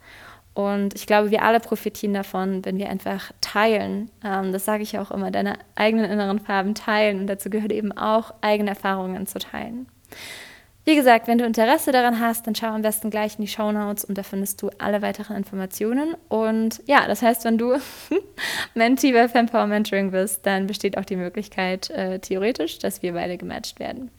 Und 0.54 0.94
ich 0.94 1.06
glaube, 1.06 1.30
wir 1.30 1.42
alle 1.42 1.60
profitieren 1.60 2.14
davon, 2.14 2.64
wenn 2.64 2.78
wir 2.78 2.90
einfach 2.90 3.32
teilen. 3.40 4.10
Ähm, 4.22 4.52
das 4.52 4.66
sage 4.66 4.82
ich 4.82 4.98
auch 4.98 5.10
immer, 5.10 5.30
deine 5.30 5.58
eigenen 5.74 6.10
inneren 6.10 6.38
Farben 6.40 6.74
teilen. 6.74 7.20
Und 7.20 7.26
dazu 7.26 7.48
gehört 7.48 7.72
eben 7.72 7.90
auch, 7.90 8.34
eigene 8.42 8.70
Erfahrungen 8.70 9.26
zu 9.26 9.38
teilen. 9.38 9.86
Wie 10.84 10.96
gesagt, 10.96 11.28
wenn 11.28 11.38
du 11.38 11.44
Interesse 11.44 11.92
daran 11.92 12.18
hast, 12.18 12.46
dann 12.46 12.56
schau 12.56 12.66
am 12.66 12.82
besten 12.82 13.10
gleich 13.10 13.38
in 13.38 13.44
die 13.44 13.50
Show 13.50 13.70
Notes 13.70 14.04
und 14.04 14.18
da 14.18 14.24
findest 14.24 14.60
du 14.62 14.70
alle 14.78 15.00
weiteren 15.00 15.36
Informationen. 15.36 16.16
Und 16.28 16.82
ja, 16.86 17.06
das 17.06 17.22
heißt, 17.22 17.44
wenn 17.44 17.56
du 17.56 17.76
Mentee 18.74 19.12
bei 19.12 19.28
Fempower 19.28 19.68
Mentoring 19.68 20.10
bist, 20.10 20.44
dann 20.44 20.66
besteht 20.66 20.98
auch 20.98 21.04
die 21.04 21.14
Möglichkeit, 21.14 21.90
äh, 21.90 22.18
theoretisch, 22.18 22.80
dass 22.80 23.00
wir 23.00 23.12
beide 23.12 23.38
gematcht 23.38 23.78
werden. 23.78 24.10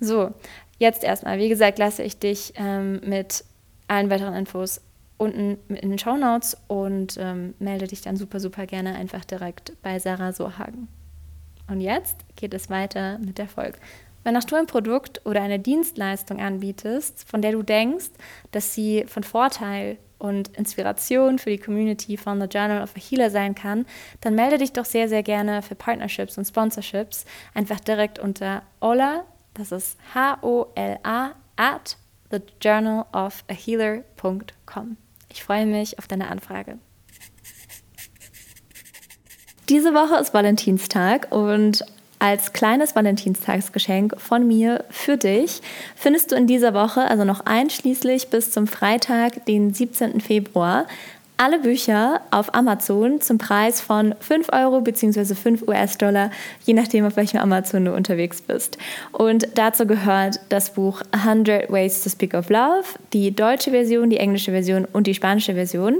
So, 0.00 0.32
jetzt 0.78 1.04
erstmal, 1.04 1.38
wie 1.38 1.50
gesagt, 1.50 1.78
lasse 1.78 2.02
ich 2.02 2.18
dich 2.18 2.54
ähm, 2.56 3.00
mit 3.04 3.44
allen 3.86 4.08
weiteren 4.08 4.34
Infos 4.34 4.80
unten 5.18 5.58
in 5.68 5.90
den 5.90 5.98
Show 5.98 6.16
Notes 6.16 6.56
und 6.66 7.18
ähm, 7.18 7.54
melde 7.58 7.88
dich 7.88 8.00
dann 8.00 8.16
super, 8.16 8.40
super 8.40 8.66
gerne 8.66 8.94
einfach 8.94 9.24
direkt 9.24 9.72
bei 9.82 9.98
Sarah 9.98 10.32
Sohagen. 10.32 10.88
Und 11.68 11.80
jetzt 11.80 12.16
geht 12.36 12.54
es 12.54 12.70
weiter 12.70 13.18
mit 13.18 13.38
der 13.38 13.48
Folge. 13.48 13.78
Wenn 14.26 14.34
du 14.34 14.56
ein 14.56 14.66
Produkt 14.66 15.24
oder 15.24 15.40
eine 15.40 15.60
Dienstleistung 15.60 16.40
anbietest, 16.40 17.30
von 17.30 17.40
der 17.42 17.52
du 17.52 17.62
denkst, 17.62 18.10
dass 18.50 18.74
sie 18.74 19.04
von 19.06 19.22
Vorteil 19.22 19.98
und 20.18 20.48
Inspiration 20.56 21.38
für 21.38 21.50
die 21.50 21.58
Community 21.58 22.16
von 22.16 22.40
The 22.40 22.48
Journal 22.48 22.82
of 22.82 22.96
a 22.96 22.98
Healer 22.98 23.30
sein 23.30 23.54
kann, 23.54 23.86
dann 24.22 24.34
melde 24.34 24.58
dich 24.58 24.72
doch 24.72 24.84
sehr, 24.84 25.08
sehr 25.08 25.22
gerne 25.22 25.62
für 25.62 25.76
Partnerships 25.76 26.36
und 26.38 26.44
Sponsorships 26.44 27.24
einfach 27.54 27.78
direkt 27.78 28.18
unter 28.18 28.64
Ola, 28.80 29.26
das 29.54 29.70
ist 29.70 29.96
H-O-L-A, 30.12 31.30
at 31.54 31.96
thejournalofahealer.com. 32.30 34.96
Ich 35.30 35.44
freue 35.44 35.66
mich 35.66 36.00
auf 36.00 36.08
deine 36.08 36.30
Anfrage. 36.30 36.78
Diese 39.68 39.94
Woche 39.94 40.20
ist 40.20 40.34
Valentinstag 40.34 41.28
und 41.30 41.84
als 42.18 42.52
kleines 42.52 42.96
Valentinstagsgeschenk 42.96 44.14
von 44.18 44.46
mir 44.46 44.84
für 44.90 45.16
dich 45.16 45.60
findest 45.94 46.32
du 46.32 46.36
in 46.36 46.46
dieser 46.46 46.74
Woche, 46.74 47.02
also 47.02 47.24
noch 47.24 47.40
einschließlich 47.44 48.28
bis 48.28 48.50
zum 48.50 48.66
Freitag, 48.66 49.44
den 49.46 49.74
17. 49.74 50.20
Februar, 50.20 50.86
alle 51.38 51.58
Bücher 51.58 52.22
auf 52.30 52.54
Amazon 52.54 53.20
zum 53.20 53.36
Preis 53.36 53.82
von 53.82 54.14
5 54.20 54.48
Euro 54.52 54.80
bzw. 54.80 55.34
5 55.34 55.68
US-Dollar, 55.68 56.30
je 56.64 56.72
nachdem, 56.72 57.04
auf 57.04 57.16
welchem 57.16 57.40
Amazon 57.40 57.84
du 57.84 57.94
unterwegs 57.94 58.40
bist. 58.40 58.78
Und 59.12 59.46
dazu 59.54 59.86
gehört 59.86 60.40
das 60.48 60.72
Buch 60.72 61.02
100 61.12 61.70
Ways 61.70 62.02
to 62.02 62.08
Speak 62.08 62.32
of 62.32 62.48
Love, 62.48 62.84
die 63.12 63.34
deutsche 63.36 63.70
Version, 63.70 64.08
die 64.08 64.16
englische 64.16 64.52
Version 64.52 64.86
und 64.86 65.06
die 65.06 65.14
spanische 65.14 65.52
Version. 65.52 65.96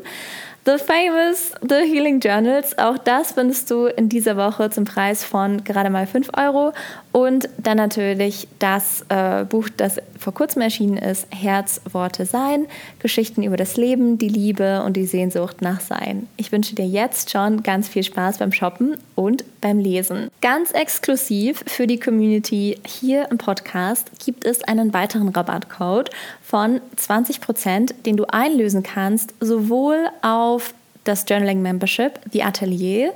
The 0.66 0.78
Famous 0.78 1.52
The 1.62 1.88
Healing 1.88 2.18
Journals. 2.18 2.76
Auch 2.76 2.98
das 2.98 3.30
findest 3.30 3.70
du 3.70 3.86
in 3.86 4.08
dieser 4.08 4.36
Woche 4.36 4.68
zum 4.68 4.84
Preis 4.84 5.22
von 5.22 5.62
gerade 5.62 5.90
mal 5.90 6.08
5 6.08 6.30
Euro. 6.36 6.72
Und 7.12 7.48
dann 7.56 7.76
natürlich 7.76 8.48
das 8.58 9.06
äh, 9.08 9.44
Buch, 9.44 9.68
das 9.76 9.98
vor 10.18 10.34
kurzem 10.34 10.62
erschienen 10.62 10.96
ist, 10.96 11.28
Herz, 11.30 11.80
Worte, 11.92 12.26
Sein. 12.26 12.66
Geschichten 12.98 13.44
über 13.44 13.56
das 13.56 13.76
Leben, 13.76 14.18
die 14.18 14.28
Liebe 14.28 14.82
und 14.82 14.96
die 14.96 15.06
Sehnsucht 15.06 15.62
nach 15.62 15.80
Sein. 15.80 16.26
Ich 16.36 16.50
wünsche 16.50 16.74
dir 16.74 16.84
jetzt 16.84 17.30
schon 17.30 17.62
ganz 17.62 17.86
viel 17.86 18.02
Spaß 18.02 18.38
beim 18.38 18.50
Shoppen 18.50 18.96
und 19.14 19.44
beim 19.60 19.78
Lesen. 19.78 20.30
Ganz 20.40 20.72
exklusiv 20.72 21.62
für 21.66 21.86
die 21.86 22.00
Community 22.00 22.78
hier 22.84 23.30
im 23.30 23.38
Podcast 23.38 24.10
gibt 24.24 24.44
es 24.44 24.64
einen 24.64 24.92
weiteren 24.92 25.28
Rabattcode 25.28 26.10
von 26.46 26.80
20%, 26.96 28.02
den 28.04 28.16
du 28.16 28.24
einlösen 28.26 28.84
kannst, 28.84 29.34
sowohl 29.40 30.06
auf 30.22 30.74
das 31.02 31.24
Journaling 31.28 31.62
Membership, 31.62 32.20
die 32.32 32.42
Atelier, 32.42 33.12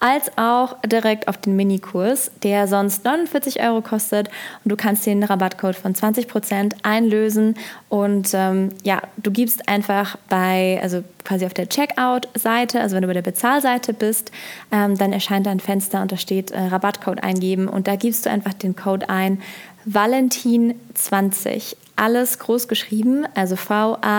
als 0.00 0.30
auch 0.36 0.76
direkt 0.86 1.28
auf 1.28 1.36
den 1.36 1.56
Minikurs, 1.56 2.30
der 2.42 2.68
sonst 2.68 3.04
49 3.04 3.60
Euro 3.60 3.82
kostet. 3.82 4.28
Und 4.64 4.70
du 4.70 4.76
kannst 4.76 5.06
den 5.06 5.22
Rabattcode 5.22 5.76
von 5.76 5.94
20% 5.94 6.74
einlösen. 6.82 7.56
Und 7.88 8.30
ähm, 8.32 8.70
ja, 8.84 9.02
du 9.16 9.30
gibst 9.30 9.68
einfach 9.68 10.16
bei, 10.28 10.78
also 10.82 11.02
quasi 11.24 11.46
auf 11.46 11.54
der 11.54 11.68
Checkout-Seite, 11.68 12.80
also 12.80 12.94
wenn 12.94 13.02
du 13.02 13.08
bei 13.08 13.14
der 13.14 13.22
Bezahlseite 13.22 13.92
bist, 13.92 14.30
ähm, 14.70 14.96
dann 14.96 15.12
erscheint 15.12 15.46
ein 15.48 15.60
Fenster 15.60 16.02
und 16.02 16.12
da 16.12 16.16
steht 16.16 16.50
äh, 16.50 16.58
Rabattcode 16.58 17.22
eingeben. 17.22 17.68
Und 17.68 17.86
da 17.88 17.96
gibst 17.96 18.26
du 18.26 18.30
einfach 18.30 18.54
den 18.54 18.76
Code 18.76 19.08
ein, 19.08 19.40
Valentin 19.84 20.74
20 20.94 21.76
alles 21.96 22.38
groß 22.38 22.68
geschrieben, 22.68 23.26
also 23.34 23.56
V-A-L-E-N-T-I-N 23.56 24.16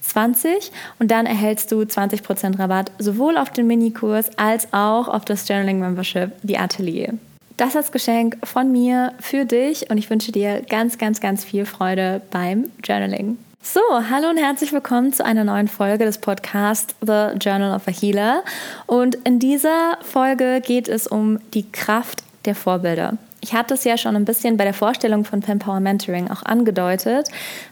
20 0.00 0.72
und 0.98 1.10
dann 1.10 1.26
erhältst 1.26 1.70
du 1.72 1.82
20% 1.82 2.58
Rabatt 2.58 2.90
sowohl 2.98 3.36
auf 3.36 3.50
den 3.50 3.66
Minikurs 3.66 4.30
als 4.36 4.72
auch 4.72 5.08
auf 5.08 5.24
das 5.24 5.46
Journaling 5.48 5.78
Membership, 5.78 6.32
die 6.42 6.58
Atelier. 6.58 7.14
Das 7.56 7.76
als 7.76 7.92
Geschenk 7.92 8.38
von 8.42 8.72
mir 8.72 9.12
für 9.20 9.44
dich 9.44 9.90
und 9.90 9.98
ich 9.98 10.08
wünsche 10.08 10.32
dir 10.32 10.62
ganz, 10.62 10.96
ganz, 10.98 11.20
ganz 11.20 11.44
viel 11.44 11.66
Freude 11.66 12.22
beim 12.30 12.70
Journaling. 12.82 13.38
So, 13.62 13.80
hallo 14.08 14.30
und 14.30 14.38
herzlich 14.38 14.72
willkommen 14.72 15.12
zu 15.12 15.22
einer 15.22 15.44
neuen 15.44 15.68
Folge 15.68 16.06
des 16.06 16.16
Podcasts 16.16 16.94
The 17.02 17.36
Journal 17.38 17.76
of 17.76 17.86
a 17.86 17.90
Healer. 17.90 18.42
Und 18.86 19.16
in 19.24 19.38
dieser 19.38 19.98
Folge 20.00 20.62
geht 20.64 20.88
es 20.88 21.06
um 21.06 21.38
die 21.52 21.70
Kraft 21.70 22.22
der 22.46 22.54
Vorbilder. 22.54 23.18
Ich 23.40 23.54
hatte 23.54 23.74
es 23.74 23.84
ja 23.84 23.96
schon 23.96 24.16
ein 24.16 24.24
bisschen 24.24 24.56
bei 24.56 24.64
der 24.64 24.74
Vorstellung 24.74 25.24
von 25.24 25.42
Fempower 25.42 25.80
Mentoring 25.80 26.30
auch 26.30 26.42
angedeutet. 26.42 27.28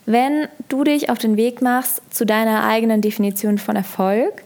Wenn 0.06 0.48
du 0.68 0.84
dich 0.84 1.10
auf 1.10 1.18
den 1.18 1.36
Weg 1.36 1.60
machst 1.60 2.02
zu 2.10 2.24
deiner 2.24 2.64
eigenen 2.64 3.02
Definition 3.02 3.58
von 3.58 3.76
Erfolg, 3.76 4.42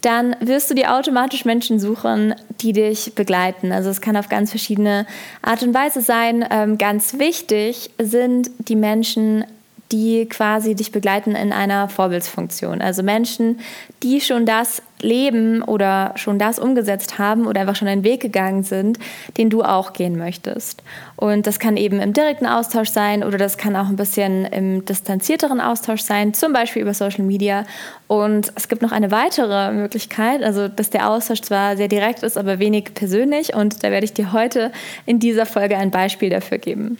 dann 0.00 0.36
wirst 0.40 0.70
du 0.70 0.74
dir 0.74 0.94
automatisch 0.94 1.44
Menschen 1.44 1.80
suchen, 1.80 2.34
die 2.60 2.72
dich 2.72 3.14
begleiten. 3.14 3.72
Also 3.72 3.88
es 3.88 4.00
kann 4.00 4.16
auf 4.16 4.28
ganz 4.28 4.50
verschiedene 4.50 5.06
Art 5.40 5.62
und 5.62 5.72
Weise 5.72 6.02
sein. 6.02 6.44
Ähm, 6.50 6.76
ganz 6.76 7.18
wichtig 7.18 7.90
sind 7.98 8.50
die 8.58 8.76
Menschen, 8.76 9.44
die 9.92 10.26
quasi 10.26 10.74
dich 10.74 10.92
begleiten 10.92 11.34
in 11.34 11.52
einer 11.52 11.88
Vorbildsfunktion. 11.88 12.82
Also 12.82 13.02
Menschen, 13.02 13.60
die 14.02 14.20
schon 14.20 14.44
das 14.44 14.82
leben 15.04 15.62
oder 15.62 16.12
schon 16.16 16.38
das 16.38 16.58
umgesetzt 16.58 17.18
haben 17.18 17.46
oder 17.46 17.60
einfach 17.60 17.76
schon 17.76 17.88
einen 17.88 18.02
Weg 18.02 18.20
gegangen 18.20 18.64
sind, 18.64 18.98
den 19.36 19.50
du 19.50 19.62
auch 19.62 19.92
gehen 19.92 20.18
möchtest. 20.18 20.82
Und 21.16 21.46
das 21.46 21.58
kann 21.58 21.76
eben 21.76 22.00
im 22.00 22.12
direkten 22.12 22.46
Austausch 22.46 22.88
sein 22.88 23.22
oder 23.22 23.38
das 23.38 23.56
kann 23.56 23.76
auch 23.76 23.88
ein 23.88 23.96
bisschen 23.96 24.44
im 24.46 24.84
distanzierteren 24.84 25.60
Austausch 25.60 26.00
sein, 26.00 26.34
zum 26.34 26.52
Beispiel 26.52 26.82
über 26.82 26.94
Social 26.94 27.24
Media. 27.24 27.64
Und 28.08 28.52
es 28.56 28.68
gibt 28.68 28.82
noch 28.82 28.92
eine 28.92 29.10
weitere 29.10 29.72
Möglichkeit, 29.72 30.42
also 30.42 30.68
dass 30.68 30.90
der 30.90 31.08
Austausch 31.08 31.42
zwar 31.42 31.76
sehr 31.76 31.88
direkt 31.88 32.22
ist, 32.22 32.36
aber 32.36 32.58
wenig 32.58 32.94
persönlich. 32.94 33.54
Und 33.54 33.84
da 33.84 33.90
werde 33.90 34.04
ich 34.04 34.12
dir 34.12 34.32
heute 34.32 34.72
in 35.06 35.20
dieser 35.20 35.46
Folge 35.46 35.76
ein 35.76 35.90
Beispiel 35.90 36.30
dafür 36.30 36.58
geben. 36.58 36.98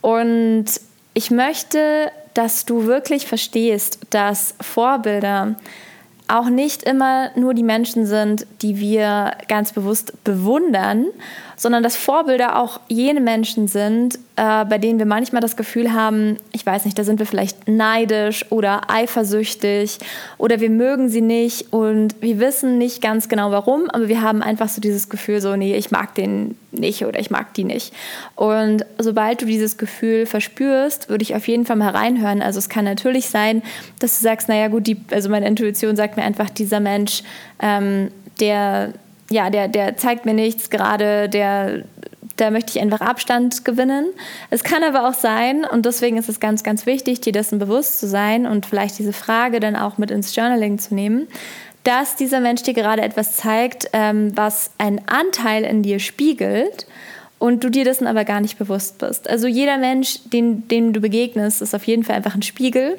Und 0.00 0.66
ich 1.12 1.30
möchte, 1.30 2.10
dass 2.34 2.64
du 2.64 2.86
wirklich 2.86 3.26
verstehst, 3.26 3.98
dass 4.10 4.54
Vorbilder 4.60 5.56
auch 6.30 6.48
nicht 6.48 6.82
immer 6.82 7.30
nur 7.36 7.54
die 7.54 7.62
Menschen 7.62 8.06
sind, 8.06 8.46
die 8.62 8.78
wir 8.78 9.32
ganz 9.48 9.72
bewusst 9.72 10.24
bewundern, 10.24 11.06
sondern 11.60 11.82
dass 11.82 11.94
Vorbilder 11.94 12.58
auch 12.58 12.80
jene 12.88 13.20
Menschen 13.20 13.68
sind, 13.68 14.14
äh, 14.36 14.64
bei 14.64 14.78
denen 14.78 14.98
wir 14.98 15.04
manchmal 15.04 15.42
das 15.42 15.58
Gefühl 15.58 15.92
haben, 15.92 16.38
ich 16.52 16.64
weiß 16.64 16.86
nicht, 16.86 16.98
da 16.98 17.04
sind 17.04 17.18
wir 17.18 17.26
vielleicht 17.26 17.68
neidisch 17.68 18.50
oder 18.50 18.90
eifersüchtig 18.90 19.98
oder 20.38 20.60
wir 20.60 20.70
mögen 20.70 21.10
sie 21.10 21.20
nicht 21.20 21.70
und 21.70 22.14
wir 22.22 22.40
wissen 22.40 22.78
nicht 22.78 23.02
ganz 23.02 23.28
genau 23.28 23.50
warum, 23.50 23.90
aber 23.90 24.08
wir 24.08 24.22
haben 24.22 24.40
einfach 24.40 24.70
so 24.70 24.80
dieses 24.80 25.10
Gefühl, 25.10 25.42
so, 25.42 25.54
nee, 25.54 25.76
ich 25.76 25.90
mag 25.90 26.14
den 26.14 26.56
nicht 26.72 27.04
oder 27.04 27.20
ich 27.20 27.30
mag 27.30 27.52
die 27.52 27.64
nicht. 27.64 27.92
Und 28.36 28.86
sobald 28.96 29.42
du 29.42 29.44
dieses 29.44 29.76
Gefühl 29.76 30.24
verspürst, 30.24 31.10
würde 31.10 31.24
ich 31.24 31.34
auf 31.34 31.46
jeden 31.46 31.66
Fall 31.66 31.76
mal 31.76 31.90
reinhören. 31.90 32.40
Also 32.40 32.58
es 32.58 32.70
kann 32.70 32.86
natürlich 32.86 33.28
sein, 33.28 33.62
dass 33.98 34.16
du 34.16 34.22
sagst, 34.22 34.48
naja 34.48 34.68
gut, 34.68 34.86
die, 34.86 34.96
also 35.10 35.28
meine 35.28 35.46
Intuition 35.46 35.94
sagt 35.94 36.16
mir 36.16 36.22
einfach, 36.22 36.48
dieser 36.48 36.80
Mensch, 36.80 37.22
ähm, 37.60 38.10
der 38.40 38.94
ja, 39.30 39.48
der, 39.50 39.68
der 39.68 39.96
zeigt 39.96 40.26
mir 40.26 40.34
nichts 40.34 40.70
gerade, 40.70 41.28
der, 41.28 41.84
da 42.36 42.50
möchte 42.50 42.70
ich 42.70 42.80
einfach 42.80 43.00
Abstand 43.00 43.64
gewinnen. 43.64 44.06
Es 44.50 44.64
kann 44.64 44.82
aber 44.82 45.08
auch 45.08 45.14
sein, 45.14 45.64
und 45.64 45.86
deswegen 45.86 46.16
ist 46.16 46.28
es 46.28 46.40
ganz, 46.40 46.62
ganz 46.62 46.84
wichtig, 46.84 47.20
dir 47.20 47.32
dessen 47.32 47.58
bewusst 47.58 48.00
zu 48.00 48.08
sein 48.08 48.46
und 48.46 48.66
vielleicht 48.66 48.98
diese 48.98 49.12
Frage 49.12 49.60
dann 49.60 49.76
auch 49.76 49.98
mit 49.98 50.10
ins 50.10 50.34
Journaling 50.34 50.78
zu 50.78 50.94
nehmen, 50.94 51.28
dass 51.84 52.16
dieser 52.16 52.40
Mensch 52.40 52.62
dir 52.62 52.74
gerade 52.74 53.02
etwas 53.02 53.36
zeigt, 53.36 53.88
ähm, 53.92 54.36
was 54.36 54.72
einen 54.78 55.00
Anteil 55.06 55.64
in 55.64 55.82
dir 55.82 55.98
spiegelt 55.98 56.86
und 57.38 57.64
du 57.64 57.70
dir 57.70 57.84
dessen 57.84 58.06
aber 58.06 58.24
gar 58.24 58.40
nicht 58.40 58.58
bewusst 58.58 58.98
bist. 58.98 59.30
Also 59.30 59.46
jeder 59.46 59.78
Mensch, 59.78 60.20
den, 60.26 60.68
dem 60.68 60.92
du 60.92 61.00
begegnest, 61.00 61.62
ist 61.62 61.74
auf 61.74 61.84
jeden 61.84 62.04
Fall 62.04 62.16
einfach 62.16 62.34
ein 62.34 62.42
Spiegel. 62.42 62.98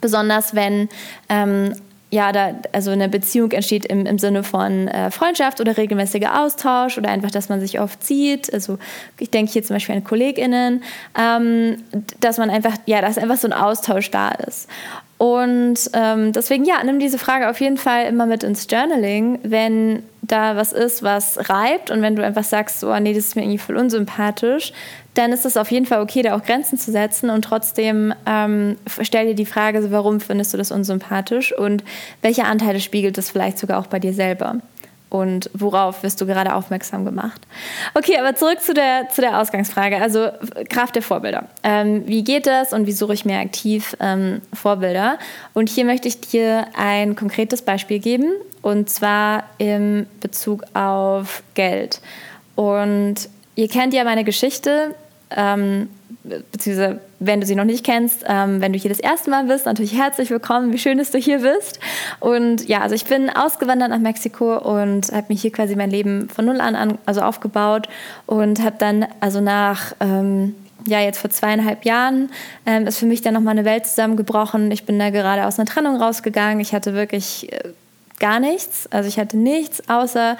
Besonders 0.00 0.54
wenn 0.54 0.88
ähm, 1.28 1.74
ja, 2.16 2.32
da, 2.32 2.54
also 2.72 2.92
eine 2.92 3.10
Beziehung 3.10 3.50
entsteht 3.50 3.84
im, 3.84 4.06
im 4.06 4.18
Sinne 4.18 4.42
von 4.42 4.88
äh, 4.88 5.10
Freundschaft 5.10 5.60
oder 5.60 5.76
regelmäßiger 5.76 6.42
Austausch 6.42 6.96
oder 6.96 7.10
einfach, 7.10 7.30
dass 7.30 7.50
man 7.50 7.60
sich 7.60 7.78
oft 7.78 8.02
sieht. 8.02 8.52
Also 8.54 8.78
ich 9.18 9.28
denke 9.28 9.52
hier 9.52 9.62
zum 9.62 9.76
Beispiel 9.76 9.96
an 9.96 10.02
KollegInnen, 10.02 10.82
ähm, 11.14 11.76
dass 12.20 12.38
man 12.38 12.48
einfach, 12.48 12.72
ja, 12.86 13.02
dass 13.02 13.18
einfach 13.18 13.36
so 13.36 13.48
ein 13.48 13.52
Austausch 13.52 14.10
da 14.10 14.30
ist. 14.30 14.66
Und 15.18 15.76
ähm, 15.92 16.32
deswegen, 16.32 16.64
ja, 16.64 16.82
nimm 16.82 16.98
diese 16.98 17.18
Frage 17.18 17.50
auf 17.50 17.60
jeden 17.60 17.76
Fall 17.76 18.06
immer 18.06 18.24
mit 18.24 18.42
ins 18.42 18.66
Journaling, 18.70 19.38
wenn 19.42 20.02
da 20.22 20.56
was 20.56 20.72
ist, 20.72 21.02
was 21.02 21.50
reibt 21.50 21.90
und 21.90 22.00
wenn 22.00 22.16
du 22.16 22.24
einfach 22.24 22.44
sagst, 22.44 22.82
oh, 22.82 22.98
nee, 22.98 23.12
das 23.12 23.26
ist 23.26 23.36
mir 23.36 23.42
irgendwie 23.42 23.58
voll 23.58 23.76
unsympathisch, 23.76 24.72
dann 25.16 25.32
ist 25.32 25.46
es 25.46 25.56
auf 25.56 25.70
jeden 25.70 25.86
Fall 25.86 26.00
okay, 26.00 26.22
da 26.22 26.36
auch 26.36 26.42
Grenzen 26.42 26.78
zu 26.78 26.92
setzen 26.92 27.30
und 27.30 27.42
trotzdem 27.42 28.14
ähm, 28.26 28.76
stell 29.00 29.26
dir 29.26 29.34
die 29.34 29.46
Frage, 29.46 29.90
warum 29.90 30.20
findest 30.20 30.52
du 30.52 30.58
das 30.58 30.70
unsympathisch 30.70 31.56
und 31.56 31.84
welche 32.22 32.44
Anteile 32.44 32.80
spiegelt 32.80 33.18
das 33.18 33.30
vielleicht 33.30 33.58
sogar 33.58 33.80
auch 33.80 33.86
bei 33.86 33.98
dir 33.98 34.12
selber? 34.12 34.56
und 35.08 35.50
worauf 35.54 36.02
wirst 36.02 36.20
du 36.20 36.26
gerade 36.26 36.54
aufmerksam 36.54 37.04
gemacht. 37.04 37.40
Okay, 37.94 38.18
aber 38.18 38.34
zurück 38.34 38.60
zu 38.60 38.74
der, 38.74 39.08
zu 39.08 39.20
der 39.20 39.40
Ausgangsfrage, 39.40 40.00
also 40.00 40.30
Kraft 40.68 40.96
der 40.96 41.02
Vorbilder. 41.02 41.44
Ähm, 41.62 42.02
wie 42.06 42.24
geht 42.24 42.46
das 42.46 42.72
und 42.72 42.86
wie 42.86 42.92
suche 42.92 43.14
ich 43.14 43.24
mir 43.24 43.38
aktiv 43.38 43.96
ähm, 44.00 44.42
Vorbilder? 44.52 45.18
Und 45.54 45.68
hier 45.68 45.84
möchte 45.84 46.08
ich 46.08 46.20
dir 46.20 46.66
ein 46.76 47.14
konkretes 47.14 47.62
Beispiel 47.62 48.00
geben 48.00 48.32
und 48.62 48.90
zwar 48.90 49.44
im 49.58 50.06
Bezug 50.20 50.64
auf 50.74 51.42
Geld. 51.54 52.00
Und 52.56 53.28
ihr 53.54 53.68
kennt 53.68 53.94
ja 53.94 54.02
meine 54.02 54.24
Geschichte. 54.24 54.94
Ähm, 55.30 55.88
beziehungsweise 56.52 57.00
wenn 57.18 57.40
du 57.40 57.46
sie 57.46 57.54
noch 57.54 57.64
nicht 57.64 57.84
kennst, 57.84 58.24
ähm, 58.26 58.60
wenn 58.60 58.72
du 58.72 58.78
hier 58.78 58.90
das 58.90 59.00
erste 59.00 59.30
Mal 59.30 59.44
bist, 59.44 59.66
natürlich 59.66 59.96
herzlich 59.96 60.30
willkommen. 60.30 60.72
Wie 60.72 60.78
schön, 60.78 60.98
dass 60.98 61.10
du 61.10 61.18
hier 61.18 61.40
bist. 61.40 61.80
Und 62.20 62.68
ja, 62.68 62.80
also 62.80 62.94
ich 62.94 63.04
bin 63.04 63.30
ausgewandert 63.30 63.90
nach 63.90 63.98
Mexiko 63.98 64.58
und 64.58 65.10
habe 65.12 65.26
mich 65.28 65.40
hier 65.40 65.52
quasi 65.52 65.76
mein 65.76 65.90
Leben 65.90 66.28
von 66.28 66.44
null 66.44 66.60
an, 66.60 66.74
an 66.74 66.98
also 67.06 67.22
aufgebaut 67.22 67.88
und 68.26 68.62
habe 68.62 68.76
dann 68.78 69.06
also 69.20 69.40
nach 69.40 69.94
ähm, 70.00 70.54
ja, 70.86 71.00
jetzt 71.00 71.18
vor 71.18 71.30
zweieinhalb 71.30 71.84
Jahren 71.84 72.30
ähm, 72.64 72.86
ist 72.86 72.98
für 72.98 73.06
mich 73.06 73.22
dann 73.22 73.34
nochmal 73.34 73.52
eine 73.52 73.64
Welt 73.64 73.86
zusammengebrochen. 73.86 74.70
Ich 74.70 74.84
bin 74.84 74.98
da 74.98 75.10
gerade 75.10 75.46
aus 75.46 75.58
einer 75.58 75.66
Trennung 75.66 75.96
rausgegangen. 75.96 76.60
Ich 76.60 76.72
hatte 76.72 76.94
wirklich 76.94 77.52
äh, 77.52 77.70
gar 78.18 78.40
nichts. 78.40 78.88
Also 78.90 79.08
ich 79.08 79.18
hatte 79.18 79.36
nichts, 79.36 79.88
außer 79.88 80.36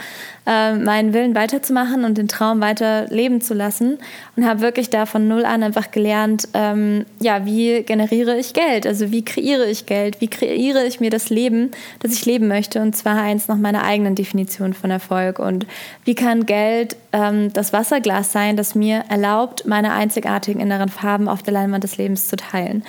äh, 0.46 0.74
meinen 0.74 1.12
Willen 1.12 1.34
weiterzumachen 1.34 2.04
und 2.04 2.16
den 2.16 2.28
Traum 2.28 2.60
weiter 2.60 3.06
leben 3.08 3.40
zu 3.40 3.52
lassen 3.52 3.98
und 4.36 4.46
habe 4.46 4.60
wirklich 4.60 4.90
da 4.90 5.04
von 5.04 5.28
null 5.28 5.44
an 5.44 5.62
einfach 5.62 5.90
gelernt, 5.90 6.48
ähm, 6.54 7.04
ja, 7.20 7.44
wie 7.44 7.82
generiere 7.82 8.38
ich 8.38 8.54
Geld? 8.54 8.86
Also 8.86 9.10
wie 9.10 9.24
kreiere 9.24 9.66
ich 9.66 9.86
Geld? 9.86 10.20
Wie 10.20 10.28
kreiere 10.28 10.86
ich 10.86 11.00
mir 11.00 11.10
das 11.10 11.28
Leben, 11.28 11.72
das 12.00 12.12
ich 12.12 12.24
leben 12.24 12.48
möchte? 12.48 12.80
Und 12.80 12.96
zwar 12.96 13.20
eins 13.20 13.48
nach 13.48 13.56
meiner 13.56 13.84
eigenen 13.84 14.14
Definition 14.14 14.72
von 14.72 14.90
Erfolg. 14.90 15.38
Und 15.38 15.66
wie 16.04 16.14
kann 16.14 16.46
Geld 16.46 16.96
ähm, 17.12 17.52
das 17.52 17.72
Wasserglas 17.72 18.32
sein, 18.32 18.56
das 18.56 18.74
mir 18.74 19.04
erlaubt, 19.08 19.66
meine 19.66 19.92
einzigartigen 19.92 20.60
inneren 20.60 20.88
Farben 20.88 21.28
auf 21.28 21.42
der 21.42 21.52
Leinwand 21.52 21.84
des 21.84 21.98
Lebens 21.98 22.28
zu 22.28 22.36
teilen? 22.36 22.84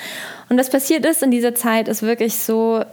Und 0.50 0.58
was 0.58 0.70
passiert 0.70 1.06
ist 1.06 1.24
in 1.24 1.32
dieser 1.32 1.56
Zeit, 1.56 1.90
ist 1.90 2.04
wirklich 2.04 2.38
so 2.38 2.84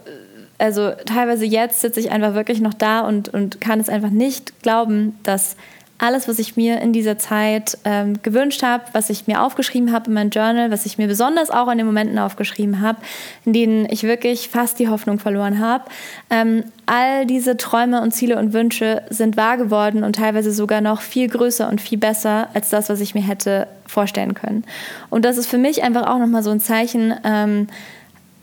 also 0.57 0.91
teilweise 1.05 1.45
jetzt 1.45 1.81
sitze 1.81 1.99
ich 1.99 2.11
einfach 2.11 2.33
wirklich 2.33 2.61
noch 2.61 2.73
da 2.73 3.01
und, 3.01 3.29
und 3.29 3.59
kann 3.61 3.79
es 3.79 3.89
einfach 3.89 4.09
nicht 4.09 4.61
glauben, 4.61 5.17
dass 5.23 5.55
alles, 5.97 6.27
was 6.27 6.39
ich 6.39 6.57
mir 6.57 6.81
in 6.81 6.91
dieser 6.91 7.17
Zeit 7.17 7.77
ähm, 7.85 8.21
gewünscht 8.21 8.63
habe, 8.63 8.83
was 8.91 9.09
ich 9.09 9.27
mir 9.27 9.41
aufgeschrieben 9.41 9.93
habe 9.93 10.07
in 10.07 10.13
meinem 10.13 10.29
Journal, 10.29 10.69
was 10.69 10.85
ich 10.85 10.97
mir 10.97 11.07
besonders 11.07 11.51
auch 11.51 11.71
in 11.71 11.77
den 11.77 11.87
Momenten 11.87 12.19
aufgeschrieben 12.19 12.81
habe, 12.81 12.99
in 13.45 13.53
denen 13.53 13.87
ich 13.89 14.03
wirklich 14.03 14.49
fast 14.49 14.77
die 14.79 14.89
Hoffnung 14.89 15.19
verloren 15.19 15.59
habe, 15.59 15.85
ähm, 16.29 16.65
all 16.85 17.25
diese 17.25 17.55
Träume 17.55 18.01
und 18.01 18.11
Ziele 18.11 18.37
und 18.37 18.51
Wünsche 18.51 19.03
sind 19.09 19.37
wahr 19.37 19.55
geworden 19.55 20.03
und 20.03 20.17
teilweise 20.17 20.51
sogar 20.51 20.81
noch 20.81 20.99
viel 20.99 21.29
größer 21.29 21.69
und 21.69 21.79
viel 21.79 21.97
besser 21.97 22.49
als 22.53 22.69
das, 22.69 22.89
was 22.89 22.99
ich 22.99 23.15
mir 23.15 23.23
hätte 23.23 23.67
vorstellen 23.87 24.33
können. 24.33 24.65
Und 25.09 25.23
das 25.23 25.37
ist 25.37 25.47
für 25.47 25.57
mich 25.57 25.81
einfach 25.83 26.07
auch 26.07 26.19
nochmal 26.19 26.43
so 26.43 26.49
ein 26.49 26.59
Zeichen, 26.59 27.13
ähm, 27.23 27.67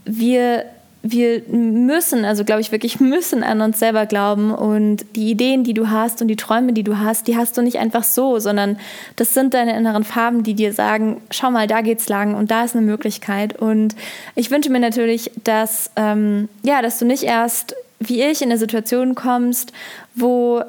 wir 0.05 0.65
wir 1.03 1.43
müssen, 1.49 2.25
also 2.25 2.45
glaube 2.45 2.61
ich 2.61 2.71
wirklich 2.71 3.01
müssen 3.01 3.43
an 3.43 3.61
uns 3.61 3.79
selber 3.79 4.07
glauben 4.07 4.53
und 4.53 5.05
die 5.17 5.31
Ideen, 5.31 5.65
die 5.65 5.75
du 5.75 5.91
hast 5.91 6.23
und 6.23 6.29
die 6.29 6.37
Träume, 6.37 6.73
die 6.73 6.85
du 6.85 6.99
hast, 6.99 7.27
die 7.27 7.37
hast 7.37 7.57
du 7.57 7.63
nicht 7.63 7.79
einfach 7.79 8.05
so, 8.05 8.39
sondern 8.39 8.79
das 9.17 9.35
sind 9.35 9.53
deine 9.53 9.77
inneren 9.77 10.05
Farben, 10.05 10.45
die 10.45 10.55
dir 10.55 10.73
sagen, 10.73 11.21
schau 11.31 11.51
mal, 11.51 11.67
da 11.67 11.81
geht's 11.81 12.09
lang 12.09 12.35
und 12.35 12.51
da 12.51 12.65
ist 12.65 12.77
eine 12.77 12.87
Möglichkeit. 12.87 13.59
Und 13.59 13.97
ich 14.37 14.51
wünsche 14.51 14.71
mir 14.71 14.81
natürlich, 14.81 15.33
dass, 15.43 15.91
ähm, 15.97 16.49
ja, 16.63 16.83
dass 16.83 16.99
du 16.99 17.05
nicht 17.05 17.25
erst 17.25 17.75
wie 18.09 18.23
ich 18.23 18.43
in 18.43 18.51
eine 18.51 18.59
Situation 18.59 19.15
kommst, 19.15 19.73
wo 20.15 20.63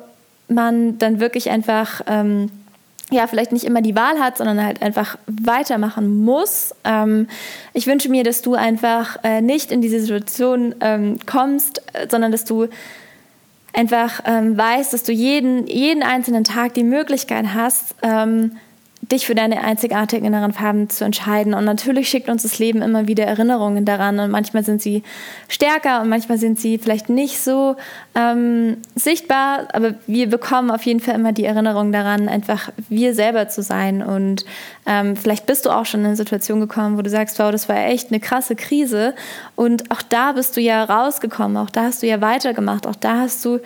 man 0.48 0.98
dann 1.00 1.20
wirklich 1.20 1.50
einfach 1.50 2.02
ähm, 2.08 2.50
ja, 3.12 3.28
vielleicht 3.28 3.52
nicht 3.52 3.66
immer 3.66 3.82
die 3.82 3.96
Wahl 3.96 4.20
hat, 4.20 4.38
sondern 4.38 4.63
halt 4.63 4.82
einfach 4.82 5.18
weitermachen 5.28 6.24
muss. 6.24 6.74
Ähm, 6.84 7.28
ich 7.74 7.86
wünsche 7.86 8.10
mir, 8.10 8.24
dass 8.24 8.42
du 8.42 8.56
einfach 8.56 9.18
äh, 9.24 9.42
nicht 9.42 9.72
in 9.72 9.82
diese 9.82 10.00
Situation 10.00 10.76
ähm, 10.82 11.20
kommst, 11.26 11.82
äh, 11.94 12.08
sondern 12.10 12.32
dass 12.32 12.46
du 12.46 12.68
einfach 13.74 14.22
ähm, 14.26 14.58
weißt, 14.58 14.94
dass 14.94 15.04
du 15.04 15.12
jeden, 15.12 15.68
jeden 15.68 16.04
einzelnen 16.04 16.44
Tag 16.44 16.74
die 16.76 16.84
Möglichkeit 16.84 17.48
hast, 17.54 17.96
ähm, 18.02 18.58
dich 19.12 19.26
für 19.26 19.36
deine 19.36 19.63
einzigartigen 19.63 20.26
inneren 20.26 20.54
Farben 20.54 20.89
zu 20.89 21.04
entscheiden. 21.04 21.54
Und 21.54 21.66
natürlich 21.66 22.10
schickt 22.10 22.30
uns 22.30 22.44
das 22.44 22.58
Leben 22.60 22.82
immer 22.82 23.08
wieder 23.08 23.26
Erinnerungen 23.26 23.86
daran. 23.86 24.20
Und 24.20 24.32
manchmal 24.32 24.63
sind 24.63 24.82
sie 24.82 25.04
stärker 25.50 26.02
und 26.02 26.10
manchmal 26.10 26.38
sind 26.38 26.60
sie 26.60 26.78
vielleicht 26.78 27.10
nicht 27.10 27.39
so 27.39 27.76
ähm, 28.16 28.78
sichtbar. 28.96 29.68
Aber 29.74 29.96
wir 30.08 30.30
bekommen 30.30 30.72
auf 30.72 30.84
jeden 30.84 31.02
Fall 31.02 31.16
immer 31.16 31.34
die 31.34 31.44
Erinnerung 31.44 31.92
daran, 31.92 32.30
einfach 32.30 32.70
wir 32.88 33.13
selber 33.13 33.50
zu 33.50 33.62
sein. 33.62 34.02
Und 34.02 34.46
ähm, 34.86 35.18
vielleicht 35.18 35.46
bist 35.46 35.66
du 35.66 35.72
auch 35.72 35.86
schon 35.86 36.02
in 36.02 36.08
eine 36.08 36.16
Situation 36.16 36.62
gekommen, 36.62 36.98
wo 36.98 37.02
du 37.02 37.10
sagst, 37.10 37.38
wow, 37.39 37.52
das 37.52 37.68
war 37.68 37.78
echt 37.86 38.10
eine 38.12 38.22
krasse 38.22 38.56
Krise. 38.56 39.13
Und 39.56 39.92
auch 39.92 40.02
da 40.02 40.32
bist 40.32 40.56
du 40.56 40.62
ja 40.62 40.84
rausgekommen. 40.84 41.58
Auch 41.58 41.70
da 41.70 41.84
hast 41.84 42.04
du 42.04 42.08
ja 42.08 42.22
weitergemacht. 42.22 42.88
Auch 42.88 42.96
da 42.96 43.22
hast 43.22 43.44
du 43.44 43.60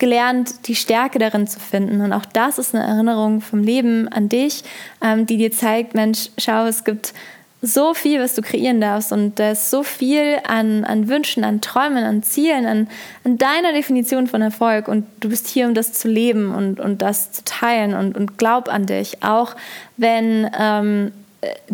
gelernt, 0.00 0.66
die 0.66 0.74
Stärke 0.74 1.20
darin 1.20 1.46
zu 1.46 1.60
finden. 1.60 2.00
Und 2.00 2.12
auch 2.12 2.26
das 2.26 2.58
ist 2.58 2.74
eine 2.74 2.84
Erinnerung 2.84 3.40
vom 3.40 3.62
Leben 3.62 4.08
an 4.08 4.28
dich, 4.28 4.64
ähm, 5.00 5.26
die 5.26 5.36
dir 5.36 5.52
zeigt, 5.52 5.94
Mensch, 5.94 6.30
schau, 6.36 6.66
es 6.66 6.82
gibt 6.82 7.14
so 7.62 7.92
viel, 7.94 8.20
was 8.20 8.34
du 8.34 8.42
kreieren 8.42 8.80
darfst. 8.80 9.12
Und 9.12 9.38
da 9.38 9.52
ist 9.52 9.70
so 9.70 9.82
viel 9.82 10.38
an, 10.46 10.84
an 10.84 11.08
Wünschen, 11.08 11.44
an 11.44 11.60
Träumen, 11.60 12.04
an 12.04 12.22
Zielen, 12.22 12.66
an, 12.66 12.88
an 13.24 13.38
deiner 13.38 13.72
Definition 13.72 14.26
von 14.26 14.42
Erfolg. 14.42 14.88
Und 14.88 15.06
du 15.20 15.28
bist 15.28 15.46
hier, 15.46 15.66
um 15.66 15.74
das 15.74 15.92
zu 15.92 16.08
leben 16.08 16.54
und, 16.54 16.80
und 16.80 17.02
das 17.02 17.32
zu 17.32 17.44
teilen. 17.44 17.94
Und, 17.94 18.16
und 18.16 18.38
glaub 18.38 18.68
an 18.68 18.86
dich, 18.86 19.22
auch 19.22 19.54
wenn 19.96 20.50
ähm, 20.58 21.12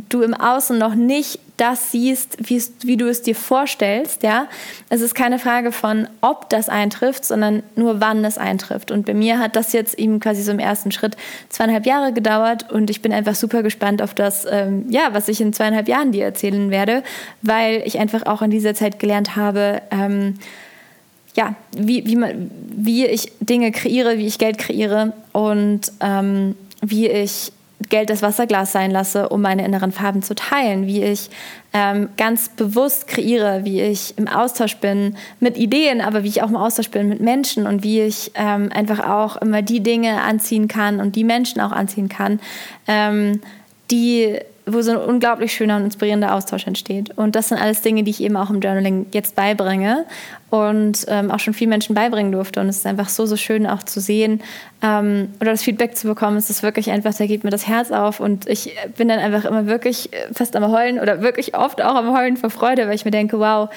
du 0.09 0.23
im 0.23 0.35
Außen 0.35 0.79
noch 0.79 0.95
nicht 0.95 1.41
das 1.57 1.91
siehst, 1.91 2.37
wie 2.39 2.97
du 2.97 3.09
es 3.09 3.23
dir 3.23 3.35
vorstellst, 3.35 4.23
ja. 4.23 4.47
Es 4.91 5.01
ist 5.01 5.15
keine 5.15 5.39
Frage 5.39 5.73
von, 5.73 6.07
ob 6.21 6.51
das 6.51 6.69
eintrifft, 6.69 7.25
sondern 7.25 7.63
nur 7.75 8.01
wann 8.01 8.25
es 8.25 8.39
eintrifft. 8.39 8.91
Und 8.91 9.07
bei 9.07 9.15
mir 9.15 9.39
hat 9.39 9.57
das 9.57 9.73
jetzt 9.73 9.99
eben 9.99 10.21
quasi 10.21 10.43
so 10.43 10.53
im 10.53 10.59
ersten 10.59 10.93
Schritt 10.93 11.17
zweieinhalb 11.49 11.87
Jahre 11.87 12.13
gedauert 12.13 12.71
und 12.71 12.91
ich 12.91 13.03
bin 13.03 13.13
einfach 13.13 13.35
super 13.35 13.63
gespannt 13.63 14.03
auf 14.03 14.15
das, 14.15 14.47
ähm, 14.49 14.85
ja, 14.91 15.09
was 15.13 15.29
ich 15.29 15.41
in 15.41 15.53
zweieinhalb 15.53 15.89
Jahren 15.89 16.13
dir 16.13 16.25
erzählen 16.25 16.71
werde, 16.71 17.03
weil 17.43 17.83
ich 17.87 17.99
einfach 17.99 18.27
auch 18.27 18.43
in 18.43 18.51
dieser 18.51 18.75
Zeit 18.75 18.99
gelernt 18.99 19.35
habe, 19.35 19.83
ähm, 19.91 20.35
ja, 21.35 21.55
wie, 21.77 22.07
wie, 22.07 22.17
man, 22.17 22.51
wie 22.71 23.07
ich 23.07 23.33
Dinge 23.41 23.73
kreiere, 23.73 24.19
wie 24.19 24.27
ich 24.27 24.39
Geld 24.39 24.59
kreiere 24.59 25.13
und 25.33 25.93
ähm, 26.01 26.57
wie 26.83 27.09
ich 27.09 27.53
Geld 27.89 28.09
das 28.11 28.23
Wasserglas 28.23 28.73
sein 28.73 28.91
lasse, 28.91 29.29
um 29.29 29.43
meine 29.43 29.65
inneren 29.65 29.93
Farben 29.93 30.23
zu 30.23 30.35
teilen, 30.35 30.87
wie 30.87 31.03
ich 31.03 31.31
ähm, 31.73 32.09
ganz 32.17 32.49
bewusst 32.49 33.07
kreiere, 33.07 33.65
wie 33.65 33.83
ich 33.83 34.17
im 34.17 34.29
Austausch 34.29 34.77
bin 34.79 35.17
mit 35.41 35.59
Ideen, 35.59 36.01
aber 36.01 36.25
wie 36.25 36.29
ich 36.29 36.43
auch 36.43 36.49
im 36.49 36.57
Austausch 36.57 36.91
bin 36.91 37.09
mit 37.09 37.21
Menschen 37.21 37.67
und 37.67 37.83
wie 37.83 38.01
ich 38.01 38.33
ähm, 38.35 38.71
einfach 38.73 39.07
auch 39.07 39.37
immer 39.37 39.61
die 39.62 39.81
Dinge 39.81 40.23
anziehen 40.23 40.69
kann 40.69 41.01
und 41.01 41.17
die 41.17 41.25
Menschen 41.25 41.61
auch 41.61 41.73
anziehen 41.73 42.09
kann, 42.09 42.41
ähm, 42.89 43.41
die 43.91 44.39
wo 44.69 44.83
so 44.83 44.91
ein 44.91 44.97
unglaublich 44.97 45.53
schöner 45.53 45.77
und 45.77 45.85
inspirierender 45.85 46.35
Austausch 46.35 46.67
entsteht. 46.67 47.17
Und 47.17 47.37
das 47.37 47.49
sind 47.49 47.59
alles 47.59 47.83
Dinge, 47.83 48.03
die 48.03 48.11
ich 48.11 48.21
eben 48.21 48.37
auch 48.37 48.51
im 48.51 48.61
Journaling 48.61 49.07
jetzt 49.13 49.37
beibringe 49.37 50.05
und 50.51 51.07
ähm, 51.07 51.31
auch 51.31 51.39
schon 51.39 51.55
vielen 51.55 51.71
Menschen 51.71 51.95
beibringen 51.95 52.33
durfte. 52.33 52.61
Und 52.61 52.69
es 52.69 52.79
ist 52.79 52.87
einfach 52.87 53.09
so, 53.09 53.27
so 53.27 53.37
schön 53.37 53.67
auch 53.67 53.85
zu 53.85 54.01
sehen 54.01 54.43
ähm, 54.83 55.29
oder 55.41 55.53
das 55.53 55.63
Feedback 55.63 55.97
zu 55.97 56.09
bekommen. 56.09 56.37
Es 56.37 56.51
ist 56.51 56.65
wirklich 56.65 56.91
einfach, 56.91 57.15
da 57.15 57.27
geht 57.27 57.45
mir 57.45 57.51
das 57.51 57.69
Herz 57.69 57.93
auf 57.93 58.19
und 58.19 58.49
ich 58.49 58.75
bin 58.97 59.07
dann 59.07 59.21
einfach 59.21 59.45
immer 59.45 59.67
wirklich 59.67 60.11
fast 60.33 60.57
am 60.57 60.71
Heulen 60.73 60.99
oder 60.99 61.23
wirklich 61.23 61.57
oft 61.57 61.81
auch 61.81 61.95
am 61.95 62.17
Heulen 62.17 62.37
vor 62.37 62.51
Freude, 62.51 62.89
weil 62.89 62.97
ich 62.97 63.05
mir 63.05 63.13
denke, 63.13 63.39
wow, 63.39 63.69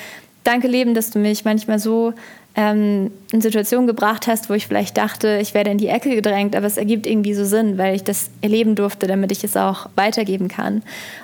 danke 0.49 0.67
Leben, 0.67 0.95
dass 0.95 1.11
du 1.11 1.19
mich 1.19 1.45
manchmal 1.45 1.77
so 1.77 2.13
ähm, 2.55 3.11
in 3.31 3.41
Situationen 3.41 3.85
gebracht 3.85 4.25
hast, 4.25 4.49
wo 4.49 4.53
ich 4.55 4.65
vielleicht 4.65 4.97
dachte, 4.97 5.37
ich 5.41 5.53
werde 5.53 5.69
in 5.69 5.77
die 5.77 5.87
Ecke 5.87 6.15
gedrängt, 6.15 6.55
aber 6.55 6.65
es 6.65 6.77
ergibt 6.77 7.05
irgendwie 7.05 7.35
so 7.35 7.45
Sinn, 7.45 7.77
weil 7.77 7.95
ich 7.95 8.03
das 8.03 8.31
erleben 8.41 8.75
durfte, 8.75 9.05
damit 9.05 9.31
ich 9.31 9.43
es 9.43 9.55
auch 9.55 9.89
weitergeben 9.95 10.47
kann. 10.47 10.81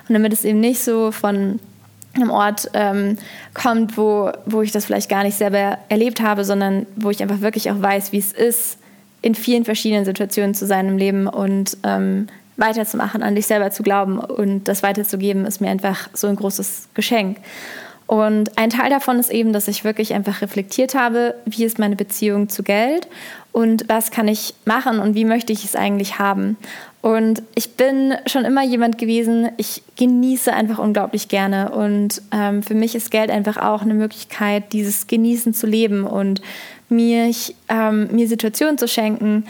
Und 0.08 0.14
damit 0.14 0.32
es 0.32 0.44
eben 0.44 0.60
nicht 0.60 0.80
so 0.80 1.10
von 1.10 1.58
einem 2.14 2.30
Ort 2.30 2.70
ähm, 2.72 3.18
kommt, 3.52 3.98
wo, 3.98 4.30
wo 4.46 4.62
ich 4.62 4.70
das 4.70 4.84
vielleicht 4.84 5.10
gar 5.10 5.24
nicht 5.24 5.36
selber 5.36 5.78
erlebt 5.88 6.20
habe, 6.20 6.44
sondern 6.44 6.86
wo 6.94 7.10
ich 7.10 7.20
einfach 7.20 7.40
wirklich 7.40 7.70
auch 7.70 7.82
weiß, 7.82 8.12
wie 8.12 8.18
es 8.18 8.32
ist, 8.32 8.78
in 9.22 9.34
vielen 9.34 9.64
verschiedenen 9.64 10.04
Situationen 10.04 10.54
zu 10.54 10.66
sein 10.66 10.88
im 10.88 10.98
Leben 10.98 11.26
und 11.26 11.76
ähm, 11.82 12.28
weiterzumachen, 12.56 13.22
an 13.22 13.34
dich 13.34 13.46
selber 13.46 13.72
zu 13.72 13.82
glauben 13.82 14.18
und 14.18 14.64
das 14.68 14.84
weiterzugeben, 14.84 15.44
ist 15.44 15.60
mir 15.60 15.68
einfach 15.68 16.08
so 16.14 16.28
ein 16.28 16.36
großes 16.36 16.88
Geschenk. 16.94 17.38
Und 18.06 18.56
ein 18.56 18.70
Teil 18.70 18.90
davon 18.90 19.18
ist 19.18 19.30
eben, 19.30 19.52
dass 19.52 19.66
ich 19.66 19.82
wirklich 19.82 20.14
einfach 20.14 20.40
reflektiert 20.40 20.94
habe, 20.94 21.34
wie 21.44 21.64
ist 21.64 21.78
meine 21.78 21.96
Beziehung 21.96 22.48
zu 22.48 22.62
Geld 22.62 23.08
und 23.50 23.88
was 23.88 24.10
kann 24.10 24.28
ich 24.28 24.54
machen 24.64 25.00
und 25.00 25.14
wie 25.14 25.24
möchte 25.24 25.52
ich 25.52 25.64
es 25.64 25.74
eigentlich 25.74 26.18
haben. 26.18 26.56
Und 27.02 27.42
ich 27.54 27.74
bin 27.74 28.14
schon 28.26 28.44
immer 28.44 28.64
jemand 28.64 28.98
gewesen, 28.98 29.48
ich 29.56 29.82
genieße 29.96 30.52
einfach 30.52 30.78
unglaublich 30.78 31.28
gerne. 31.28 31.70
Und 31.70 32.20
ähm, 32.32 32.62
für 32.62 32.74
mich 32.74 32.94
ist 32.94 33.10
Geld 33.12 33.30
einfach 33.30 33.56
auch 33.58 33.82
eine 33.82 33.94
Möglichkeit, 33.94 34.72
dieses 34.72 35.06
Genießen 35.06 35.54
zu 35.54 35.66
leben 35.66 36.04
und 36.04 36.42
mir, 36.88 37.30
ähm, 37.68 38.08
mir 38.10 38.26
Situationen 38.26 38.76
zu 38.76 38.88
schenken, 38.88 39.46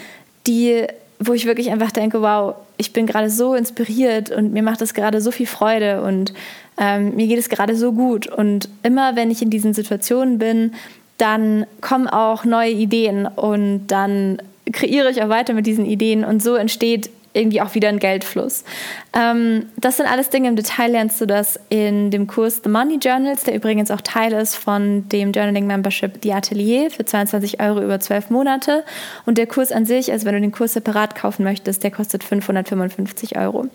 die, 0.47 0.87
wo 1.19 1.33
ich 1.33 1.47
wirklich 1.47 1.71
einfach 1.71 1.92
denke, 1.92 2.21
wow, 2.21 2.57
ich 2.77 2.92
bin 2.92 3.07
gerade 3.07 3.31
so 3.31 3.55
inspiriert 3.55 4.31
und 4.31 4.53
mir 4.53 4.62
macht 4.62 4.81
das 4.81 4.92
gerade 4.92 5.21
so 5.21 5.31
viel 5.31 5.47
Freude 5.47 6.03
und 6.03 6.35
ähm, 6.79 7.15
mir 7.17 7.27
geht 7.27 7.39
es 7.39 7.49
gerade 7.49 7.77
so 7.77 7.93
gut. 7.93 8.27
Und 8.27 8.69
immer 8.83 9.17
wenn 9.17 9.31
ich 9.31 9.43
in 9.43 9.51
diesen 9.51 9.75
Situationen 9.75 10.39
bin, 10.39 10.73
dann 11.19 11.67
kommen 11.81 12.09
auch 12.09 12.45
neue 12.45 12.71
Ideen 12.71 13.27
und 13.27 13.87
dann 13.89 14.39
kreiere 14.73 15.11
ich 15.11 15.23
auch 15.23 15.29
weiter 15.29 15.55
mit 15.55 15.67
diesen 15.67 15.87
Ideen 15.87 16.25
und 16.25 16.43
so 16.43 16.55
entsteht 16.57 17.11
irgendwie 17.37 17.61
auch 17.61 17.75
wieder 17.75 17.89
ein 17.89 17.99
Geldfluss. 17.99 18.65
Ähm, 19.12 19.67
das 19.77 19.99
sind 19.99 20.07
alles 20.07 20.31
Dinge, 20.31 20.49
im 20.49 20.57
Detail 20.57 20.91
lernst 20.91 21.21
du 21.21 21.27
das 21.27 21.61
in 21.69 22.11
dem 22.11 22.27
Kurs 22.27 22.62
The 22.65 22.71
Money 22.71 22.97
Journals, 22.97 23.45
der 23.45 23.55
übrigens 23.55 23.91
auch 23.91 24.01
Teil 24.01 24.33
ist 24.33 24.57
von 24.57 25.07
dem 25.11 25.33
Journaling 25.33 25.67
Membership 25.67 26.19
The 26.23 26.33
Atelier 26.33 26.91
für 26.91 27.05
22 27.05 27.61
Euro 27.61 27.83
über 27.83 28.01
12 28.01 28.31
Monate. 28.31 28.85
Und 29.27 29.37
der 29.37 29.47
Kurs 29.47 29.71
an 29.71 29.85
sich, 29.85 30.11
also 30.11 30.25
wenn 30.25 30.35
du 30.35 30.41
den 30.41 30.53
Kurs 30.53 30.73
separat 30.73 31.15
kaufen 31.15 31.45
möchtest, 31.45 31.85
der 31.85 31.91
kostet 31.91 32.25
555 32.25 33.37
Euro. 33.37 33.67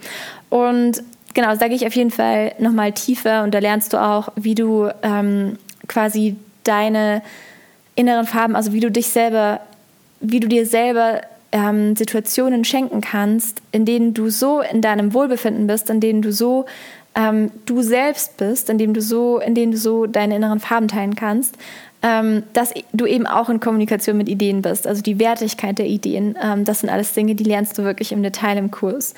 Und 0.50 1.04
genau, 1.34 1.56
da 1.56 1.67
gehe 1.67 1.76
ich 1.76 1.86
auf 1.86 1.96
jeden 1.96 2.12
Fall 2.12 2.54
nochmal 2.60 2.91
tiefer 2.91 3.44
und 3.44 3.54
da 3.54 3.60
lernst 3.60 3.94
du 3.94 4.02
auch, 4.02 4.30
wie 4.36 4.56
du 4.56 4.89
ähm, 5.04 5.58
quasi 5.88 6.36
deine 6.63 7.22
inneren 7.96 8.26
Farben, 8.26 8.56
also 8.56 8.74
wie 8.74 8.80
du 8.80 8.91
dich 8.91 9.08
selber, 9.08 9.62
wie 10.20 10.39
du 10.39 10.48
dir 10.48 10.65
selber 10.65 11.22
ähm, 11.52 11.96
Situationen 11.96 12.63
schenken 12.63 13.02
kannst, 13.02 13.62
in 13.72 13.86
denen 13.86 14.13
du 14.13 14.30
so 14.30 14.62
in 14.62 14.82
deinem 14.82 15.13
Wohlbefinden 15.13 15.67
bist, 15.67 15.89
in 15.89 16.00
denen 16.00 16.22
du 16.22 16.32
so 16.32 16.65
ähm, 17.13 17.52
du 17.65 17.82
selbst 17.82 18.38
bist, 18.38 18.70
in 18.70 18.78
denen 18.78 18.94
du 18.94 19.02
so, 19.02 19.39
in 19.39 19.54
denen 19.54 19.74
du 19.74 19.78
so 19.78 20.06
deine 20.06 20.38
inneren 20.38 20.60
Farben 20.60 20.88
teilen 20.88 21.15
kannst, 21.15 21.58
ähm, 22.02 22.44
dass 22.54 22.74
du 22.94 23.06
eben 23.06 23.28
auch 23.28 23.50
in 23.50 23.60
Kommunikation 23.60 24.17
mit 24.17 24.30
Ideen 24.30 24.62
bist, 24.62 24.88
also 24.88 25.02
die 25.02 25.20
Wertigkeit 25.20 25.78
der 25.78 25.88
Ideen. 25.88 26.38
Ähm, 26.41 26.65
das 26.65 26.80
sind 26.80 26.89
alles 26.89 27.13
Dinge, 27.13 27.36
die 27.36 27.44
lernst 27.44 27.78
du 27.78 27.84
wirklich 27.84 28.12
im 28.12 28.24
Detail 28.24 28.58
im 28.58 28.72
Kurs. 28.72 29.13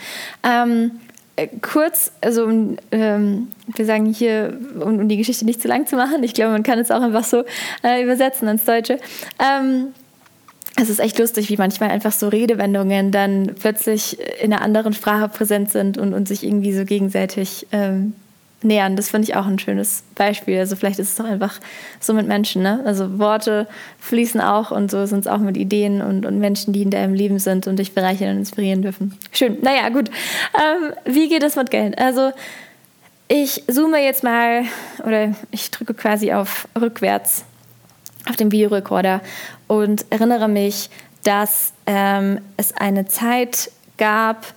Äh, 1.36 1.48
kurz, 1.62 2.12
also 2.22 2.48
ähm, 2.92 3.48
wir 3.76 3.86
sagen 3.86 4.06
hier, 4.06 4.58
um, 4.76 5.00
um, 5.00 5.10
die 5.10 5.18
Geschichte 5.18 5.46
nicht 5.46 5.62
zu 5.62 5.68
lang 5.68 5.88
zu 5.88 5.96
machen, 5.96 6.24
ich 6.24 6.34
glaube, 6.34 6.52
man 6.52 6.64
kann 6.64 6.78
es 6.80 6.92
auch 6.92 7.02
einfach 7.02 7.24
so 7.24 7.44
äh, 7.84 8.04
übersetzen 8.04 8.48
ins 8.48 8.66
Deutsche. 8.66 9.00
Ähm, 9.40 9.94
es 10.76 10.90
ist 10.90 11.00
echt 11.00 11.20
lustig, 11.20 11.50
wie 11.50 11.58
manchmal 11.58 11.90
einfach 11.92 12.12
so 12.12 12.28
Redewendungen 12.28 13.12
dann 13.12 13.56
plötzlich 13.60 14.18
in 14.42 14.52
einer 14.52 14.64
anderen 14.64 14.94
Sprache 14.94 15.30
präsent 15.30 15.72
sind 15.72 15.98
und, 15.98 16.14
und 16.14 16.28
sich 16.28 16.44
irgendwie 16.44 16.74
so 16.74 16.84
gegenseitig 16.84 17.68
ähm, 17.72 18.14
nähern. 18.64 18.96
Das 18.96 19.10
finde 19.10 19.28
ich 19.28 19.36
auch 19.36 19.46
ein 19.46 19.60
schönes 19.60 20.04
Beispiel. 20.16 20.60
Also 20.60 20.76
vielleicht 20.76 21.00
ist 21.00 21.10
es 21.10 21.16
doch 21.16 21.26
einfach 21.26 21.60
so 22.00 22.14
mit 22.14 22.28
Menschen. 22.28 22.64
Ne? 22.64 22.82
Also 22.86 23.20
Worte 23.20 23.68
fließen 24.00 24.42
auch 24.42 24.72
und 24.72 24.92
so 24.92 25.06
sind 25.06 25.20
es 25.20 25.28
auch 25.28 25.40
mit 25.40 25.58
Ideen 25.58 26.02
und, 26.02 26.26
und 26.26 26.40
Menschen, 26.40 26.74
die 26.74 26.84
in 26.84 26.92
deinem 26.92 27.14
Leben 27.14 27.40
sind 27.40 27.68
und 27.68 27.78
dich 27.78 27.94
bereichern 27.94 28.30
und 28.30 28.38
inspirieren 28.38 28.82
dürfen. 28.82 29.18
Schön. 29.32 29.58
Naja, 29.62 29.90
gut. 29.90 30.10
Ähm, 30.56 30.94
wie 31.06 31.30
geht 31.30 31.44
es 31.44 31.56
mit 31.56 31.72
Geld? 31.72 31.98
Also 32.00 32.32
ich 33.28 33.64
zoome 33.68 34.04
jetzt 34.04 34.24
mal 34.24 34.64
oder 35.06 35.36
ich 35.52 35.72
drücke 35.72 35.94
quasi 35.94 36.34
auf 36.34 36.68
rückwärts 36.80 37.46
auf 38.30 38.36
dem 38.36 38.52
Videorekorder 38.52 39.22
und 39.68 40.06
erinnere 40.10 40.48
mich, 40.48 40.90
dass 41.24 41.74
ähm, 41.86 42.40
es 42.58 42.74
eine 42.74 43.06
Zeit 43.08 43.72
gab, 43.98 44.54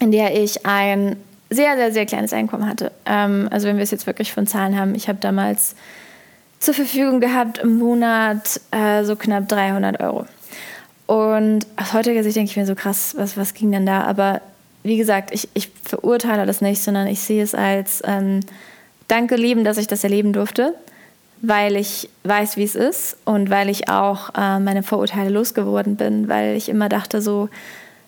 in 0.00 0.12
der 0.12 0.40
ich 0.40 0.66
ein 0.66 1.16
sehr, 1.50 1.76
sehr, 1.76 1.92
sehr 1.92 2.06
kleines 2.06 2.32
Einkommen 2.32 2.66
hatte. 2.66 2.92
Ähm, 3.06 3.48
also 3.50 3.68
wenn 3.68 3.76
wir 3.76 3.82
es 3.82 3.90
jetzt 3.90 4.06
wirklich 4.06 4.32
von 4.32 4.46
Zahlen 4.46 4.78
haben, 4.78 4.94
ich 4.94 5.08
habe 5.08 5.18
damals 5.20 5.74
zur 6.58 6.74
Verfügung 6.74 7.20
gehabt 7.20 7.58
im 7.58 7.78
Monat 7.78 8.60
äh, 8.70 9.04
so 9.04 9.16
knapp 9.16 9.48
300 9.48 10.00
Euro. 10.00 10.26
Und 11.06 11.66
aus 11.76 11.92
heutiger 11.92 12.22
Sicht 12.22 12.36
denke 12.36 12.50
ich 12.50 12.56
mir 12.56 12.66
so 12.66 12.74
krass, 12.74 13.14
was, 13.16 13.36
was 13.36 13.52
ging 13.52 13.70
denn 13.70 13.84
da? 13.84 14.02
Aber 14.04 14.40
wie 14.82 14.96
gesagt, 14.96 15.32
ich, 15.32 15.48
ich 15.54 15.70
verurteile 15.82 16.46
das 16.46 16.60
nicht, 16.60 16.82
sondern 16.82 17.06
ich 17.06 17.20
sehe 17.20 17.42
es 17.42 17.54
als 17.54 18.02
ähm, 18.04 18.40
Danke 19.08 19.36
Leben, 19.36 19.64
dass 19.64 19.76
ich 19.76 19.86
das 19.86 20.02
erleben 20.02 20.32
durfte, 20.32 20.74
weil 21.42 21.76
ich 21.76 22.08
weiß, 22.22 22.56
wie 22.56 22.64
es 22.64 22.74
ist 22.74 23.18
und 23.26 23.50
weil 23.50 23.68
ich 23.68 23.90
auch 23.90 24.30
äh, 24.34 24.58
meine 24.58 24.82
Vorurteile 24.82 25.28
losgeworden 25.28 25.96
bin, 25.96 26.28
weil 26.28 26.56
ich 26.56 26.70
immer 26.70 26.88
dachte 26.88 27.20
so, 27.20 27.50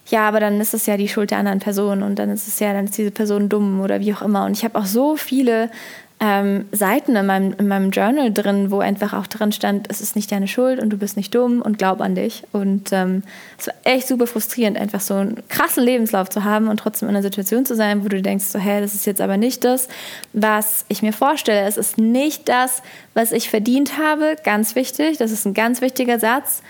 ja, 0.08 0.28
aber 0.28 0.40
dann 0.40 0.60
ist 0.60 0.74
es 0.74 0.86
ja 0.86 0.96
die 0.96 1.08
Schuld 1.08 1.30
der 1.30 1.38
anderen 1.38 1.58
Person 1.58 2.02
und 2.02 2.18
dann 2.18 2.30
ist 2.30 2.46
es 2.46 2.60
ja, 2.60 2.72
dann 2.72 2.84
ist 2.84 2.96
diese 2.96 3.10
Person 3.10 3.48
dumm 3.48 3.80
oder 3.80 4.00
wie 4.00 4.14
auch 4.14 4.22
immer. 4.22 4.44
Und 4.44 4.52
ich 4.52 4.64
habe 4.64 4.78
auch 4.78 4.86
so 4.86 5.16
viele 5.16 5.70
ähm, 6.18 6.64
Seiten 6.72 7.14
in 7.14 7.26
meinem, 7.26 7.54
in 7.58 7.68
meinem 7.68 7.90
Journal 7.90 8.32
drin, 8.32 8.70
wo 8.70 8.78
einfach 8.78 9.12
auch 9.12 9.26
drin 9.26 9.52
stand, 9.52 9.86
es 9.90 10.00
ist 10.00 10.16
nicht 10.16 10.32
deine 10.32 10.48
Schuld 10.48 10.80
und 10.80 10.90
du 10.90 10.96
bist 10.96 11.16
nicht 11.16 11.34
dumm 11.34 11.60
und 11.60 11.76
glaub 11.76 12.00
an 12.00 12.14
dich. 12.14 12.44
Und 12.52 12.90
ähm, 12.92 13.22
es 13.58 13.66
war 13.66 13.74
echt 13.84 14.06
super 14.06 14.26
frustrierend, 14.26 14.78
einfach 14.78 15.00
so 15.00 15.14
einen 15.14 15.42
krassen 15.48 15.84
Lebenslauf 15.84 16.30
zu 16.30 16.44
haben 16.44 16.68
und 16.68 16.78
trotzdem 16.78 17.08
in 17.08 17.16
einer 17.16 17.22
Situation 17.22 17.66
zu 17.66 17.74
sein, 17.74 18.02
wo 18.04 18.08
du 18.08 18.22
denkst, 18.22 18.46
so, 18.46 18.58
hey, 18.58 18.80
das 18.80 18.94
ist 18.94 19.06
jetzt 19.06 19.20
aber 19.20 19.36
nicht 19.36 19.64
das, 19.64 19.88
was 20.32 20.86
ich 20.88 21.02
mir 21.02 21.12
vorstelle. 21.12 21.66
Es 21.66 21.76
ist 21.76 21.98
nicht 21.98 22.48
das, 22.48 22.80
was 23.12 23.32
ich 23.32 23.50
verdient 23.50 23.98
habe. 23.98 24.36
Ganz 24.42 24.74
wichtig, 24.74 25.18
das 25.18 25.32
ist 25.32 25.44
ein 25.44 25.54
ganz 25.54 25.80
wichtiger 25.80 26.18
Satz 26.18 26.62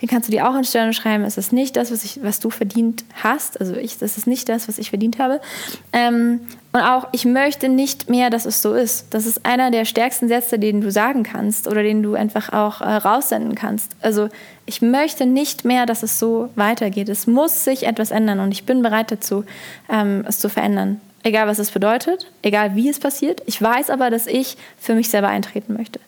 den 0.00 0.08
kannst 0.08 0.28
du 0.28 0.32
dir 0.32 0.48
auch 0.48 0.56
in 0.56 0.64
Sterne 0.64 0.92
schreiben. 0.92 1.24
Es 1.24 1.36
ist 1.36 1.52
nicht 1.52 1.76
das, 1.76 1.92
was, 1.92 2.04
ich, 2.04 2.22
was 2.22 2.40
du 2.40 2.50
verdient 2.50 3.04
hast. 3.22 3.60
Also 3.60 3.74
ich, 3.74 3.98
das 3.98 4.16
ist 4.16 4.26
nicht 4.26 4.48
das, 4.48 4.68
was 4.68 4.78
ich 4.78 4.90
verdient 4.90 5.18
habe. 5.18 5.40
Ähm, 5.92 6.40
und 6.72 6.80
auch, 6.80 7.08
ich 7.12 7.24
möchte 7.24 7.68
nicht 7.68 8.08
mehr, 8.08 8.30
dass 8.30 8.46
es 8.46 8.62
so 8.62 8.74
ist. 8.74 9.06
Das 9.10 9.26
ist 9.26 9.44
einer 9.44 9.70
der 9.70 9.84
stärksten 9.84 10.28
Sätze, 10.28 10.58
den 10.58 10.80
du 10.80 10.90
sagen 10.90 11.24
kannst 11.24 11.66
oder 11.66 11.82
den 11.82 12.02
du 12.02 12.14
einfach 12.14 12.52
auch 12.52 12.80
äh, 12.80 12.84
raussenden 12.84 13.54
kannst. 13.54 13.96
Also 14.00 14.28
ich 14.66 14.80
möchte 14.80 15.26
nicht 15.26 15.64
mehr, 15.64 15.84
dass 15.84 16.02
es 16.02 16.18
so 16.18 16.48
weitergeht. 16.54 17.08
Es 17.08 17.26
muss 17.26 17.64
sich 17.64 17.86
etwas 17.86 18.10
ändern 18.10 18.40
und 18.40 18.52
ich 18.52 18.64
bin 18.64 18.82
bereit 18.82 19.10
dazu, 19.10 19.44
ähm, 19.90 20.24
es 20.26 20.38
zu 20.38 20.48
verändern. 20.48 21.00
Egal, 21.22 21.46
was 21.46 21.58
es 21.58 21.70
bedeutet, 21.70 22.30
egal 22.42 22.76
wie 22.76 22.88
es 22.88 22.98
passiert. 22.98 23.42
Ich 23.44 23.60
weiß 23.60 23.90
aber, 23.90 24.08
dass 24.08 24.26
ich 24.26 24.56
für 24.78 24.94
mich 24.94 25.10
selber 25.10 25.28
eintreten 25.28 25.74
möchte. 25.74 26.00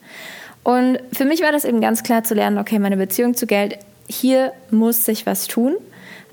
Und 0.64 0.98
für 1.12 1.24
mich 1.24 1.42
war 1.42 1.52
das 1.52 1.64
eben 1.64 1.80
ganz 1.80 2.02
klar 2.02 2.24
zu 2.24 2.34
lernen, 2.34 2.58
okay, 2.58 2.78
meine 2.78 2.96
Beziehung 2.96 3.34
zu 3.34 3.46
Geld, 3.46 3.78
hier 4.08 4.52
muss 4.70 5.04
sich 5.04 5.26
was 5.26 5.46
tun. 5.46 5.74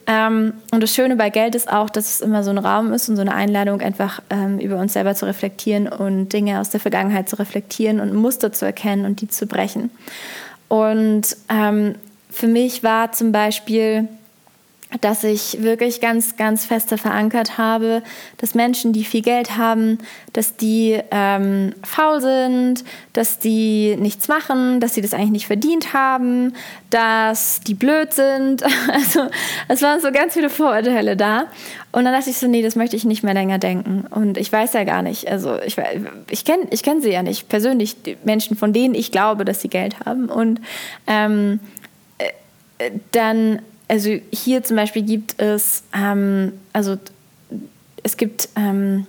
Ähm, 0.06 0.54
und 0.72 0.82
das 0.82 0.94
Schöne 0.94 1.16
bei 1.16 1.30
Geld 1.30 1.56
ist 1.56 1.72
auch, 1.72 1.90
dass 1.90 2.10
es 2.10 2.22
immer 2.22 2.44
so 2.44 2.50
ein 2.50 2.58
Raum 2.58 2.94
ist 2.94 3.10
und 3.10 3.16
so 3.16 3.22
eine 3.22 3.34
Einladung, 3.34 3.82
einfach 3.82 4.22
ähm, 4.30 4.60
über 4.60 4.78
uns 4.78 4.94
selber 4.94 5.14
zu 5.14 5.26
reflektieren 5.26 5.88
und 5.88 6.30
Dinge 6.30 6.60
aus 6.60 6.70
der 6.72 6.80
Vergangenheit 6.80 7.30
zu 7.30 7.38
reflektieren 7.38 8.00
und 8.00 8.14
Muster 8.14 8.52
zu 8.52 8.66
erkennen 8.66 9.06
und 9.06 9.22
die 9.22 9.28
zu 9.28 9.46
brechen. 9.46 9.92
Und 10.68 11.38
ähm, 11.50 11.96
für 12.32 12.48
mich 12.48 12.84
war 12.84 13.12
zum 13.12 13.32
Beispiel 13.32 14.08
dass 15.02 15.24
ich 15.24 15.62
wirklich 15.62 16.02
ganz, 16.02 16.36
ganz 16.36 16.66
feste 16.66 16.98
verankert 16.98 17.60
habe, 17.60 18.02
dass 18.38 18.56
Menschen, 18.56 18.92
die 18.92 19.04
viel 19.04 19.22
Geld 19.22 19.56
haben, 19.56 20.00
dass 20.34 20.56
die 20.56 21.00
ähm, 21.12 21.76
faul 21.84 22.22
sind, 22.22 22.84
dass 23.14 23.38
die 23.38 23.96
nichts 23.98 24.28
machen, 24.28 24.80
dass 24.80 24.96
sie 24.96 25.02
das 25.02 25.14
eigentlich 25.14 25.30
nicht 25.30 25.48
verdient 25.48 25.94
haben, 25.94 26.54
dass 26.90 27.62
die 27.62 27.76
blöd 27.76 28.14
sind. 28.14 28.64
Also 28.92 29.28
es 29.68 29.82
waren 29.82 30.02
so 30.02 30.12
ganz 30.12 30.34
viele 30.34 30.50
Vorurteile 30.50 31.16
da. 31.16 31.46
Und 31.92 32.06
dann 32.06 32.14
dachte 32.14 32.30
ich 32.30 32.38
so, 32.38 32.48
nee, 32.48 32.62
das 32.62 32.76
möchte 32.76 32.96
ich 32.96 33.06
nicht 33.06 33.24
mehr 33.24 33.34
länger 33.34 33.60
denken. 33.60 34.06
Und 34.10 34.38
ich 34.38 34.52
weiß 34.52 34.74
ja 34.74 34.84
gar 34.84 35.02
nicht, 35.02 35.28
also 35.30 35.60
ich, 35.62 35.78
ich 36.30 36.44
kenne 36.44 36.68
ich 36.72 36.84
kenn 36.84 37.02
sie 37.02 37.12
ja 37.12 37.24
nicht 37.24 37.50
persönlich, 37.50 37.96
Menschen, 38.24 38.58
von 38.58 38.74
denen 38.74 38.96
ich 38.96 39.12
glaube, 39.12 39.46
dass 39.46 39.62
sie 39.62 39.70
Geld 39.70 40.00
haben. 40.06 40.28
Und 40.30 40.60
ähm, 41.08 41.60
äh, 42.18 42.92
dann 43.12 43.62
also 43.90 44.18
hier 44.32 44.64
zum 44.64 44.78
Beispiel 44.78 45.02
gibt 45.02 45.42
es, 45.42 45.84
ähm, 45.94 46.54
also 46.72 46.98
es 48.04 48.16
gibt, 48.16 48.48
ähm, 48.56 49.06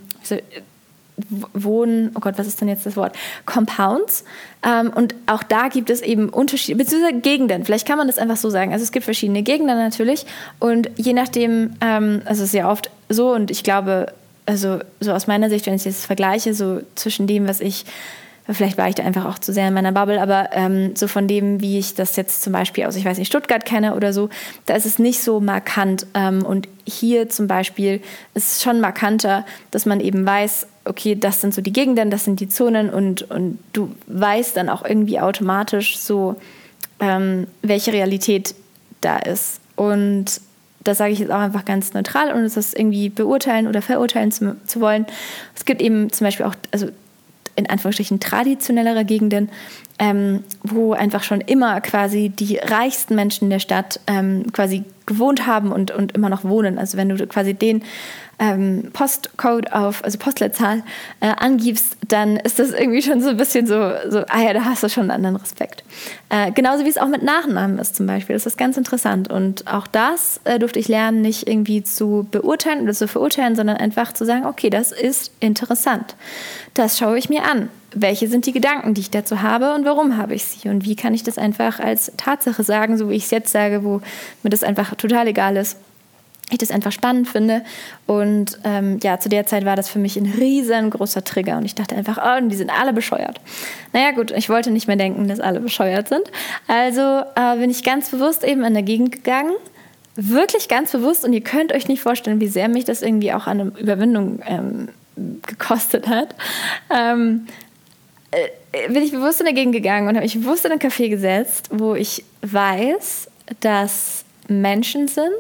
Wohnen, 1.53 2.13
oh 2.15 2.21
Gott, 2.21 2.39
was 2.39 2.47
ist 2.47 2.61
denn 2.61 2.69
jetzt 2.69 2.87
das 2.87 2.97
Wort? 2.97 3.15
Compounds. 3.47 4.25
Ähm, 4.63 4.91
und 4.95 5.15
auch 5.27 5.43
da 5.43 5.69
gibt 5.69 5.91
es 5.91 6.01
eben 6.01 6.29
Unterschiede, 6.29 6.79
beziehungsweise 6.79 7.21
Gegenden. 7.21 7.65
Vielleicht 7.65 7.87
kann 7.87 7.99
man 7.99 8.07
das 8.07 8.19
einfach 8.19 8.37
so 8.37 8.51
sagen. 8.51 8.73
Also 8.73 8.83
es 8.83 8.93
gibt 8.93 9.05
verschiedene 9.05 9.43
Gegenden 9.43 9.77
natürlich. 9.77 10.27
Und 10.59 10.91
je 10.97 11.13
nachdem, 11.13 11.75
ähm, 11.81 12.23
also 12.25 12.43
es 12.43 12.49
ist 12.49 12.55
ja 12.55 12.71
oft 12.71 12.91
so 13.09 13.33
und 13.33 13.51
ich 13.51 13.63
glaube, 13.63 14.13
also 14.47 14.79
so 15.01 15.13
aus 15.13 15.27
meiner 15.27 15.51
Sicht, 15.51 15.67
wenn 15.67 15.75
ich 15.75 15.85
das 15.85 16.07
vergleiche, 16.07 16.55
so 16.55 16.81
zwischen 16.95 17.27
dem, 17.27 17.47
was 17.47 17.61
ich 17.61 17.85
Vielleicht 18.53 18.79
war 18.79 18.89
ich 18.89 18.95
da 18.95 19.05
einfach 19.05 19.25
auch 19.27 19.39
zu 19.39 19.53
sehr 19.53 19.69
in 19.69 19.75
meiner 19.75 19.93
Bubble, 19.93 20.21
aber 20.21 20.51
ähm, 20.53 20.97
so 20.97 21.09
von 21.09 21.29
dem, 21.29 21.61
wie 21.61 21.79
ich 21.79 21.95
das 21.95 22.17
jetzt 22.17 22.43
zum 22.43 22.53
Beispiel 22.53 22.85
aus, 22.85 22.97
ich 22.97 23.05
weiß 23.05 23.19
nicht, 23.19 23.29
Stuttgart 23.29 23.65
kenne 23.65 23.95
oder 23.95 24.13
so, 24.13 24.29
da 24.67 24.75
ist 24.75 24.87
es 24.87 24.99
nicht 24.99 25.23
so 25.23 25.41
markant. 25.41 26.07
Ähm, 26.15 26.45
und 26.45 26.69
hier 26.85 27.29
zum 27.29 27.47
Beispiel 27.47 28.01
ist 28.35 28.53
es 28.53 28.63
schon 28.63 28.81
markanter, 28.81 29.45
dass 29.71 29.87
man 29.87 30.01
eben 30.01 30.27
weiß, 30.27 30.67
okay, 30.85 31.15
das 31.15 31.41
sind 31.41 31.55
so 31.55 31.63
die 31.63 31.73
Gegenden, 31.73 32.11
das 32.11 32.25
sind 32.25 32.41
die 32.41 32.49
Zonen 32.49 32.91
und, 32.91 33.31
und 33.31 33.59
du 33.73 33.95
weißt 34.07 34.57
dann 34.57 34.69
auch 34.69 34.85
irgendwie 34.85 35.21
automatisch 35.21 35.99
so, 35.99 36.37
ähm, 36.99 37.47
welche 37.63 37.93
Realität 37.93 38.55
da 39.01 39.19
ist. 39.19 39.61
Und 39.77 40.41
das 40.83 40.99
sage 40.99 41.13
ich 41.13 41.19
jetzt 41.19 41.31
auch 41.31 41.41
einfach 41.41 41.65
ganz 41.65 41.93
neutral, 41.93 42.33
ohne 42.33 42.49
das 42.49 42.75
irgendwie 42.75 43.11
beurteilen 43.11 43.67
oder 43.67 43.83
verurteilen 43.83 44.33
zu, 44.33 44.57
zu 44.67 44.81
wollen. 44.81 45.07
Es 45.55 45.65
gibt 45.65 45.83
eben 45.83 46.11
zum 46.11 46.27
Beispiel 46.27 46.47
auch, 46.47 46.55
also 46.71 46.89
in 47.61 47.71
Anführungsstrichen 47.71 48.21
traditionellere 48.21 49.05
Gegenden, 49.05 49.51
ähm, 49.99 50.43
wo 50.63 50.93
einfach 50.93 51.23
schon 51.23 51.41
immer 51.41 51.81
quasi 51.81 52.31
die 52.31 52.57
reichsten 52.57 53.15
Menschen 53.15 53.51
der 53.51 53.59
Stadt 53.61 54.01
ähm, 54.07 54.47
quasi 54.53 54.85
gewohnt 55.07 55.47
haben 55.47 55.73
und, 55.73 55.91
und 55.91 56.13
immer 56.13 56.29
noch 56.29 56.45
wohnen. 56.45 56.79
Also 56.79 56.97
wenn 56.97 57.09
du 57.09 57.27
quasi 57.27 57.55
den 57.55 57.83
ähm, 58.41 58.91
Postcode 58.93 59.73
auf, 59.73 60.03
also 60.03 60.19
Postleitzahl 60.19 60.83
äh, 61.21 61.27
angibst, 61.37 61.97
dann 62.09 62.39
ist 62.39 62.59
das 62.59 62.73
irgendwie 62.73 63.03
schon 63.03 63.21
so 63.21 63.29
ein 63.29 63.37
bisschen 63.37 63.67
so, 63.67 63.93
so, 64.09 64.25
ah 64.29 64.41
ja, 64.41 64.55
da 64.55 64.65
hast 64.65 64.83
du 64.83 64.89
schon 64.89 65.03
einen 65.03 65.11
anderen 65.11 65.37
Respekt. 65.37 65.85
Äh, 66.31 66.51
genauso 66.53 66.85
wie 66.85 66.89
es 66.89 66.97
auch 66.97 67.09
mit 67.09 67.23
Nachnamen 67.23 67.79
ist 67.79 67.97
zum 67.97 68.07
Beispiel. 68.07 68.35
Das 68.35 68.47
ist 68.47 68.57
ganz 68.57 68.79
interessant. 68.79 69.31
Und 69.31 69.67
auch 69.67 69.87
das 69.87 70.41
äh, 70.45 70.59
durfte 70.59 70.79
ich 70.79 70.89
lernen, 70.89 71.21
nicht 71.21 71.47
irgendwie 71.47 71.83
zu 71.83 72.27
beurteilen 72.31 72.81
oder 72.83 72.95
zu 72.95 73.07
verurteilen, 73.07 73.55
sondern 73.55 73.77
einfach 73.77 74.15
zu 74.15 74.25
sagen, 74.25 74.47
okay, 74.47 74.71
das 74.71 74.91
ist 74.91 75.33
interessant. 75.41 76.17
Das 76.73 76.99
schaue 76.99 77.19
ich 77.19 77.29
mir 77.29 77.45
an. 77.45 77.69
Welche 77.93 78.29
sind 78.29 78.47
die 78.47 78.53
Gedanken, 78.53 78.95
die 78.95 79.03
ich 79.03 79.11
dazu 79.11 79.43
habe 79.43 79.75
und 79.75 79.85
warum 79.85 80.17
habe 80.17 80.35
ich 80.35 80.45
sie? 80.45 80.69
Und 80.69 80.87
wie 80.87 80.95
kann 80.95 81.13
ich 81.13 81.25
das 81.25 81.39
einfach 81.39 81.81
als 81.81 82.13
Tatsache 82.17 82.63
sagen, 82.63 82.97
so 82.97 83.11
wie 83.11 83.17
ich 83.17 83.25
es 83.25 83.33
jetzt 83.33 83.53
sage, 83.53 83.85
wo 83.85 84.01
mir 84.43 84.51
das 84.51 84.63
einfach 84.63 84.95
total 84.95 85.27
egal 85.27 85.57
ist 85.57 85.77
ich 86.51 86.59
das 86.59 86.71
einfach 86.71 86.93
spannend 86.93 87.29
finde. 87.29 87.63
Und 88.07 88.59
ähm, 88.65 88.99
ja, 89.03 89.19
zu 89.19 89.29
der 89.29 89.47
Zeit 89.47 89.65
war 89.65 89.77
das 89.77 89.89
für 89.89 89.99
mich 89.99 90.17
ein 90.17 90.27
riesengroßer 90.27 91.25
Trigger. 91.25 91.57
Und 91.57 91.65
ich 91.65 91.75
dachte 91.75 91.97
einfach, 91.97 92.19
oh, 92.19 92.47
die 92.47 92.57
sind 92.57 92.71
alle 92.71 92.93
bescheuert. 92.93 93.41
Naja, 93.93 94.11
gut, 94.13 94.31
ich 94.33 94.49
wollte 94.49 94.71
nicht 94.71 94.87
mehr 94.87 94.97
denken, 94.97 95.29
dass 95.29 95.41
alle 95.41 95.61
bescheuert 95.61 96.09
sind. 96.09 96.25
Also 96.67 97.01
äh, 97.01 97.57
bin 97.59 97.71
ich 97.71 97.83
ganz 97.83 98.11
bewusst 98.11 98.45
eben 98.45 98.65
in 98.65 98.75
der 98.75 98.83
Gegend 98.83 99.13
gegangen. 99.13 99.53
Wirklich 100.17 100.69
ganz 100.69 100.93
bewusst. 100.93 101.25
Und 101.25 101.33
ihr 101.33 101.43
könnt 101.43 101.73
euch 101.73 101.89
nicht 101.89 102.03
vorstellen, 102.03 102.41
wie 102.41 102.49
sehr 102.49 102.69
mich 102.69 102.85
das 102.85 103.03
irgendwie 103.03 103.33
auch 103.33 103.47
an 103.47 103.73
Überwindung 103.77 104.41
ähm, 104.47 104.89
gekostet 105.47 106.09
hat. 106.09 106.35
Ähm, 106.91 107.47
äh, 108.31 108.89
bin 108.89 109.03
ich 109.03 109.13
bewusst 109.13 109.41
in 109.41 109.47
der 109.47 109.55
Gegend 109.55 109.75
gegangen 109.75 110.09
und 110.09 110.15
habe 110.15 110.25
mich 110.25 110.39
bewusst 110.39 110.65
in 110.65 110.73
ein 110.73 110.79
Café 110.79 111.09
gesetzt, 111.09 111.69
wo 111.73 111.95
ich 111.95 112.25
weiß, 112.43 113.29
dass 113.61 114.25
Menschen 114.49 115.09
sind, 115.09 115.33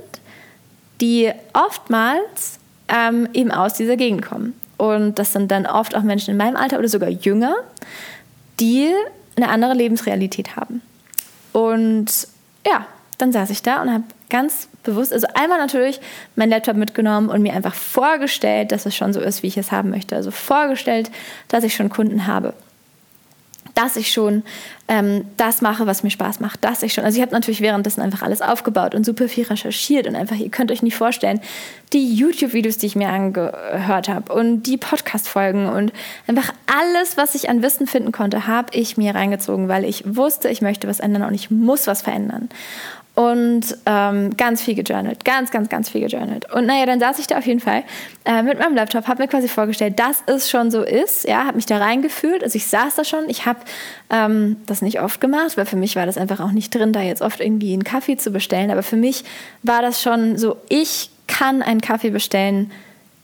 die 1.00 1.32
oftmals 1.52 2.58
ähm, 2.88 3.28
eben 3.32 3.50
aus 3.50 3.74
dieser 3.74 3.96
Gegend 3.96 4.22
kommen. 4.22 4.54
Und 4.76 5.18
das 5.18 5.32
sind 5.32 5.50
dann 5.50 5.66
oft 5.66 5.94
auch 5.94 6.02
Menschen 6.02 6.30
in 6.30 6.36
meinem 6.36 6.56
Alter 6.56 6.78
oder 6.78 6.88
sogar 6.88 7.10
jünger, 7.10 7.54
die 8.58 8.90
eine 9.36 9.48
andere 9.48 9.74
Lebensrealität 9.74 10.56
haben. 10.56 10.82
Und 11.52 12.28
ja, 12.66 12.86
dann 13.18 13.32
saß 13.32 13.50
ich 13.50 13.62
da 13.62 13.82
und 13.82 13.92
habe 13.92 14.04
ganz 14.30 14.68
bewusst, 14.82 15.12
also 15.12 15.26
einmal 15.34 15.58
natürlich 15.58 16.00
meinen 16.36 16.50
Laptop 16.50 16.76
mitgenommen 16.76 17.28
und 17.28 17.42
mir 17.42 17.52
einfach 17.52 17.74
vorgestellt, 17.74 18.72
dass 18.72 18.86
es 18.86 18.96
schon 18.96 19.12
so 19.12 19.20
ist, 19.20 19.42
wie 19.42 19.48
ich 19.48 19.58
es 19.58 19.72
haben 19.72 19.90
möchte. 19.90 20.16
Also 20.16 20.30
vorgestellt, 20.30 21.10
dass 21.48 21.64
ich 21.64 21.74
schon 21.74 21.90
Kunden 21.90 22.26
habe 22.26 22.54
dass 23.74 23.96
ich 23.96 24.12
schon 24.12 24.42
ähm, 24.88 25.24
das 25.36 25.62
mache, 25.62 25.86
was 25.86 26.02
mir 26.02 26.10
Spaß 26.10 26.40
macht, 26.40 26.64
dass 26.64 26.82
ich 26.82 26.92
schon, 26.92 27.04
also 27.04 27.16
ich 27.16 27.22
habe 27.22 27.32
natürlich 27.32 27.60
währenddessen 27.60 28.00
einfach 28.00 28.22
alles 28.22 28.42
aufgebaut 28.42 28.94
und 28.94 29.06
super 29.06 29.28
viel 29.28 29.44
recherchiert 29.44 30.06
und 30.06 30.16
einfach, 30.16 30.36
ihr 30.36 30.50
könnt 30.50 30.72
euch 30.72 30.82
nicht 30.82 30.96
vorstellen, 30.96 31.40
die 31.92 32.14
YouTube-Videos, 32.14 32.78
die 32.78 32.86
ich 32.86 32.96
mir 32.96 33.08
angehört 33.08 34.08
habe 34.08 34.32
und 34.32 34.64
die 34.64 34.76
Podcast-Folgen 34.76 35.66
und 35.66 35.92
einfach 36.26 36.52
alles, 36.66 37.16
was 37.16 37.34
ich 37.34 37.48
an 37.48 37.62
Wissen 37.62 37.86
finden 37.86 38.12
konnte, 38.12 38.46
habe 38.46 38.68
ich 38.72 38.96
mir 38.96 39.14
reingezogen, 39.14 39.68
weil 39.68 39.84
ich 39.84 40.04
wusste, 40.06 40.48
ich 40.48 40.62
möchte 40.62 40.88
was 40.88 41.00
ändern 41.00 41.22
und 41.22 41.34
ich 41.34 41.50
muss 41.50 41.86
was 41.86 42.02
verändern 42.02 42.48
und 43.20 43.76
ähm, 43.84 44.34
ganz 44.38 44.62
viel 44.62 44.74
gejournalt, 44.74 45.26
ganz, 45.26 45.50
ganz, 45.50 45.68
ganz 45.68 45.90
viel 45.90 46.00
gejournalt. 46.00 46.50
Und 46.54 46.64
naja, 46.64 46.86
dann 46.86 47.00
saß 47.00 47.18
ich 47.18 47.26
da 47.26 47.36
auf 47.36 47.46
jeden 47.46 47.60
Fall 47.60 47.84
äh, 48.24 48.42
mit 48.42 48.58
meinem 48.58 48.74
Laptop, 48.74 49.08
habe 49.08 49.22
mir 49.22 49.28
quasi 49.28 49.46
vorgestellt, 49.46 49.98
dass 49.98 50.22
es 50.24 50.48
schon 50.48 50.70
so 50.70 50.82
ist, 50.82 51.28
ja, 51.28 51.44
habe 51.44 51.56
mich 51.56 51.66
da 51.66 51.76
reingefühlt, 51.76 52.42
also 52.42 52.56
ich 52.56 52.66
saß 52.66 52.94
da 52.94 53.04
schon, 53.04 53.28
ich 53.28 53.44
habe 53.44 53.58
ähm, 54.08 54.56
das 54.64 54.80
nicht 54.80 55.02
oft 55.02 55.20
gemacht, 55.20 55.58
weil 55.58 55.66
für 55.66 55.76
mich 55.76 55.96
war 55.96 56.06
das 56.06 56.16
einfach 56.16 56.40
auch 56.40 56.52
nicht 56.52 56.74
drin, 56.74 56.94
da 56.94 57.02
jetzt 57.02 57.20
oft 57.20 57.40
irgendwie 57.40 57.74
einen 57.74 57.84
Kaffee 57.84 58.16
zu 58.16 58.30
bestellen, 58.30 58.70
aber 58.70 58.82
für 58.82 58.96
mich 58.96 59.24
war 59.62 59.82
das 59.82 60.00
schon 60.00 60.38
so, 60.38 60.56
ich 60.70 61.10
kann 61.26 61.60
einen 61.60 61.82
Kaffee 61.82 62.10
bestellen, 62.10 62.70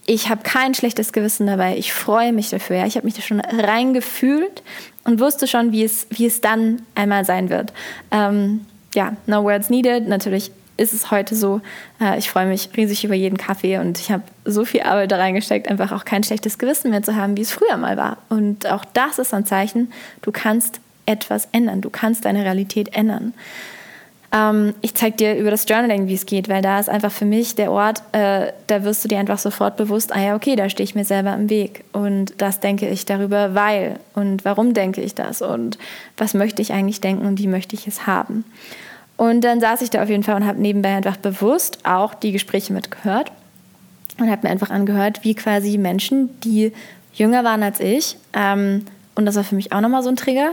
ich 0.05 0.29
habe 0.29 0.43
kein 0.43 0.75
schlechtes 0.75 1.15
Gewissen 1.15 1.47
dabei, 1.47 1.79
ich 1.79 1.95
freue 1.95 2.35
mich 2.35 2.51
dafür, 2.51 2.77
ja, 2.77 2.87
ich 2.87 2.97
habe 2.97 3.07
mich 3.07 3.15
da 3.15 3.23
schon 3.23 3.41
reingefühlt 3.41 4.63
und 5.05 5.21
wusste 5.21 5.47
schon, 5.47 5.73
wie 5.73 5.85
es, 5.85 6.07
wie 6.11 6.27
es 6.27 6.43
dann 6.43 6.83
einmal 6.95 7.25
sein 7.25 7.49
wird. 7.49 7.73
Ähm, 8.11 8.67
ja, 8.97 9.13
no 9.27 9.45
words 9.45 9.71
needed. 9.71 10.09
Natürlich 10.09 10.51
ist 10.77 10.93
es 10.93 11.11
heute 11.11 11.35
so. 11.35 11.61
Äh, 12.01 12.19
ich 12.19 12.31
freue 12.31 12.47
mich 12.47 12.71
riesig 12.77 13.05
über 13.05 13.15
jeden 13.15 13.39
Kaffee 13.39 13.79
und 13.79 13.99
ich 13.99 14.11
habe 14.11 14.23
so 14.45 14.65
viel 14.65 14.83
Arbeit 14.83 15.13
da 15.13 15.17
reingesteckt, 15.17 15.69
einfach 15.69 15.93
auch 15.93 16.05
kein 16.05 16.25
schlechtes 16.25 16.59
Gewissen 16.59 16.91
mehr 16.91 17.03
zu 17.03 17.15
haben, 17.17 17.37
wie 17.37 17.43
es 17.43 17.53
früher 17.53 17.77
mal 17.77 17.97
war. 17.97 18.19
Und 18.29 18.67
auch 18.67 18.85
das 18.85 19.19
ist 19.19 19.33
ein 19.33 19.47
Zeichen, 19.47 19.93
du 20.23 20.33
kannst 20.33 20.81
etwas 21.07 21.49
ändern, 21.53 21.81
du 21.81 21.91
kannst 21.91 22.25
deine 22.25 22.45
Realität 22.45 22.97
ändern. 22.97 23.33
Ähm, 24.33 24.75
ich 24.81 24.95
zeige 24.95 25.17
dir 25.17 25.37
über 25.37 25.51
das 25.51 25.69
Journaling, 25.69 26.09
wie 26.09 26.15
es 26.15 26.27
geht, 26.27 26.49
weil 26.49 26.63
da 26.63 26.81
ist 26.81 26.89
einfach 26.89 27.13
für 27.13 27.25
mich 27.25 27.55
der 27.55 27.71
Ort, 27.71 28.03
äh, 28.13 28.53
da 28.67 28.85
wirst 28.85 29.05
du 29.05 29.09
dir 29.09 29.19
einfach 29.19 29.39
sofort 29.39 29.77
bewusst, 29.77 30.15
ah 30.15 30.21
ja, 30.21 30.35
okay, 30.35 30.57
da 30.57 30.69
stehe 30.69 30.85
ich 30.85 30.95
mir 30.95 31.05
selber 31.05 31.33
im 31.35 31.49
Weg 31.49 31.85
und 31.93 32.35
das 32.39 32.61
denke 32.61 32.89
ich 32.89 33.07
darüber, 33.07 33.55
weil 33.55 34.01
und 34.15 34.45
warum 34.45 34.75
denke 34.75 35.01
ich 35.01 35.15
das 35.15 35.43
und 35.43 35.79
was 36.17 36.35
möchte 36.35 36.61
ich 36.61 36.73
eigentlich 36.73 37.01
denken 37.01 37.27
und 37.27 37.39
wie 37.39 37.47
möchte 37.47 37.77
ich 37.77 37.87
es 37.87 38.07
haben. 38.07 38.45
Und 39.17 39.43
dann 39.43 39.61
saß 39.61 39.83
ich 39.83 39.91
da 39.91 40.03
auf 40.03 40.09
jeden 40.09 40.23
Fall 40.23 40.37
und 40.37 40.47
habe 40.47 40.61
nebenbei 40.61 40.95
einfach 40.95 41.17
bewusst 41.17 41.79
auch 41.85 42.15
die 42.15 42.33
Gespräche 42.33 42.73
mitgehört 42.73 43.33
und 44.19 44.31
habe 44.31 44.47
mir 44.47 44.51
einfach 44.51 44.71
angehört, 44.71 45.21
wie 45.23 45.35
quasi 45.35 45.79
Menschen, 45.79 46.39
die 46.41 46.73
jünger 47.15 47.45
waren 47.45 47.63
als 47.63 47.81
ich, 47.81 48.19
ähm, 48.35 48.85
und 49.15 49.25
das 49.25 49.37
war 49.37 49.45
für 49.45 49.55
mich 49.55 49.73
auch 49.73 49.81
nochmal 49.81 50.03
so 50.03 50.11
ein 50.11 50.17
Trigger, 50.17 50.53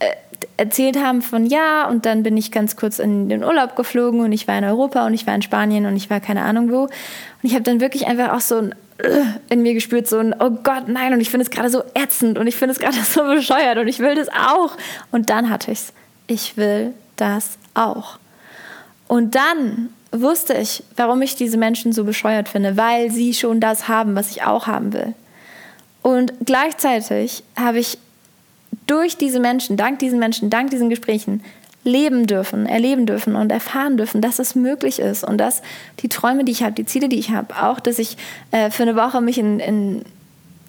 äh, 0.00 0.06
erzählt 0.56 0.96
haben 0.96 1.22
von 1.22 1.46
ja, 1.46 1.88
und 1.88 2.04
dann 2.04 2.24
bin 2.24 2.36
ich 2.36 2.50
ganz 2.50 2.76
kurz 2.76 2.98
in 2.98 3.28
den 3.28 3.44
Urlaub 3.44 3.76
geflogen 3.76 4.20
und 4.20 4.32
ich 4.32 4.48
war 4.48 4.58
in 4.58 4.64
Europa 4.64 5.06
und 5.06 5.14
ich 5.14 5.26
war 5.26 5.34
in 5.34 5.42
Spanien 5.42 5.86
und 5.86 5.96
ich 5.96 6.10
war 6.10 6.18
keine 6.18 6.42
Ahnung 6.42 6.70
wo. 6.70 6.82
Und 6.82 6.90
ich 7.42 7.54
habe 7.54 7.62
dann 7.62 7.80
wirklich 7.80 8.08
einfach 8.08 8.32
auch 8.32 8.40
so 8.40 8.56
ein 8.56 8.74
äh, 8.98 9.22
in 9.48 9.62
mir 9.62 9.74
gespürt, 9.74 10.08
so 10.08 10.18
ein, 10.18 10.34
oh 10.38 10.50
Gott, 10.50 10.88
nein, 10.88 11.12
und 11.12 11.20
ich 11.20 11.30
finde 11.30 11.44
es 11.44 11.50
gerade 11.50 11.70
so 11.70 11.82
ätzend 11.94 12.38
und 12.38 12.48
ich 12.48 12.56
finde 12.56 12.72
es 12.72 12.80
gerade 12.80 12.96
so 13.08 13.22
bescheuert 13.22 13.78
und 13.78 13.86
ich 13.86 14.00
will 14.00 14.16
das 14.16 14.28
auch. 14.28 14.76
Und 15.12 15.30
dann 15.30 15.48
hatte 15.48 15.70
ich 15.70 15.78
es. 15.78 15.92
Ich 16.26 16.56
will 16.56 16.92
das 17.16 17.58
auch. 17.74 18.18
Und 19.08 19.34
dann 19.34 19.90
wusste 20.10 20.54
ich, 20.54 20.84
warum 20.96 21.22
ich 21.22 21.36
diese 21.36 21.56
Menschen 21.56 21.92
so 21.92 22.04
bescheuert 22.04 22.48
finde, 22.48 22.76
weil 22.76 23.10
sie 23.10 23.34
schon 23.34 23.60
das 23.60 23.88
haben, 23.88 24.14
was 24.14 24.30
ich 24.30 24.44
auch 24.44 24.66
haben 24.66 24.92
will. 24.92 25.14
Und 26.02 26.32
gleichzeitig 26.44 27.42
habe 27.56 27.78
ich 27.78 27.98
durch 28.86 29.16
diese 29.16 29.40
Menschen, 29.40 29.76
dank 29.76 29.98
diesen 30.00 30.18
Menschen, 30.18 30.50
dank 30.50 30.70
diesen 30.70 30.90
Gesprächen 30.90 31.42
leben 31.84 32.26
dürfen, 32.26 32.66
erleben 32.66 33.06
dürfen 33.06 33.34
und 33.34 33.50
erfahren 33.50 33.96
dürfen, 33.96 34.20
dass 34.20 34.38
es 34.38 34.54
möglich 34.54 34.98
ist 34.98 35.24
und 35.24 35.38
dass 35.38 35.62
die 36.00 36.08
Träume, 36.08 36.44
die 36.44 36.52
ich 36.52 36.62
habe, 36.62 36.72
die 36.72 36.84
Ziele, 36.84 37.08
die 37.08 37.18
ich 37.18 37.30
habe, 37.30 37.60
auch, 37.60 37.80
dass 37.80 37.98
ich 37.98 38.16
äh, 38.50 38.70
für 38.70 38.84
eine 38.84 38.94
Woche 38.94 39.20
mich 39.20 39.38
in, 39.38 39.58
in 39.58 40.04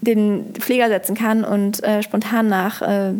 den 0.01 0.53
Flieger 0.59 0.87
setzen 0.89 1.15
kann 1.15 1.43
und 1.43 1.83
äh, 1.83 2.01
spontan 2.01 2.47
nach 2.47 2.81
äh, 2.81 3.13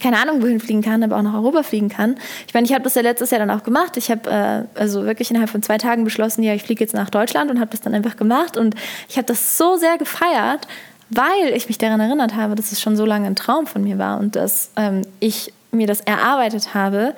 keine 0.00 0.18
Ahnung, 0.18 0.42
wohin 0.42 0.60
fliegen 0.60 0.82
kann, 0.82 1.02
aber 1.02 1.16
auch 1.16 1.22
nach 1.22 1.34
Europa 1.34 1.62
fliegen 1.62 1.88
kann. 1.88 2.16
Ich 2.46 2.54
meine, 2.54 2.66
ich 2.66 2.72
habe 2.72 2.84
das 2.84 2.94
ja 2.94 3.02
letztes 3.02 3.30
Jahr 3.30 3.40
dann 3.40 3.50
auch 3.50 3.62
gemacht. 3.62 3.96
Ich 3.96 4.10
habe 4.10 4.30
äh, 4.30 4.78
also 4.78 5.04
wirklich 5.04 5.30
innerhalb 5.30 5.50
von 5.50 5.62
zwei 5.62 5.78
Tagen 5.78 6.04
beschlossen, 6.04 6.42
ja, 6.42 6.54
ich 6.54 6.62
fliege 6.62 6.82
jetzt 6.82 6.94
nach 6.94 7.10
Deutschland 7.10 7.50
und 7.50 7.60
habe 7.60 7.70
das 7.70 7.80
dann 7.80 7.94
einfach 7.94 8.16
gemacht. 8.16 8.56
Und 8.56 8.74
ich 9.08 9.16
habe 9.16 9.26
das 9.26 9.58
so 9.58 9.76
sehr 9.76 9.98
gefeiert, 9.98 10.66
weil 11.10 11.54
ich 11.54 11.68
mich 11.68 11.78
daran 11.78 12.00
erinnert 12.00 12.34
habe, 12.34 12.54
dass 12.54 12.72
es 12.72 12.80
schon 12.80 12.96
so 12.96 13.04
lange 13.04 13.26
ein 13.26 13.36
Traum 13.36 13.66
von 13.66 13.84
mir 13.84 13.98
war 13.98 14.18
und 14.18 14.34
dass 14.34 14.70
ähm, 14.76 15.02
ich 15.20 15.52
mir 15.70 15.86
das 15.86 16.00
erarbeitet 16.00 16.74
habe, 16.74 17.14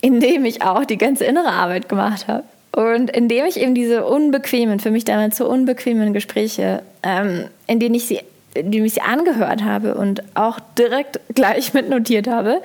indem 0.00 0.44
ich 0.44 0.62
auch 0.62 0.84
die 0.84 0.98
ganze 0.98 1.24
innere 1.24 1.50
Arbeit 1.50 1.88
gemacht 1.88 2.26
habe. 2.28 2.44
Und 2.74 3.10
indem 3.10 3.44
ich 3.44 3.60
eben 3.60 3.74
diese 3.74 4.06
unbequemen, 4.06 4.80
für 4.80 4.90
mich 4.90 5.04
damals 5.04 5.36
so 5.36 5.46
unbequemen 5.46 6.12
Gespräche, 6.12 6.82
ähm, 7.02 7.44
in 7.66 7.80
denen 7.80 7.94
ich 7.94 8.06
sie, 8.06 8.20
ich 8.54 8.94
sie 8.94 9.00
angehört 9.00 9.62
habe 9.62 9.94
und 9.94 10.22
auch 10.34 10.58
direkt 10.78 11.20
gleich 11.34 11.74
mitnotiert 11.74 12.28
habe, 12.28 12.62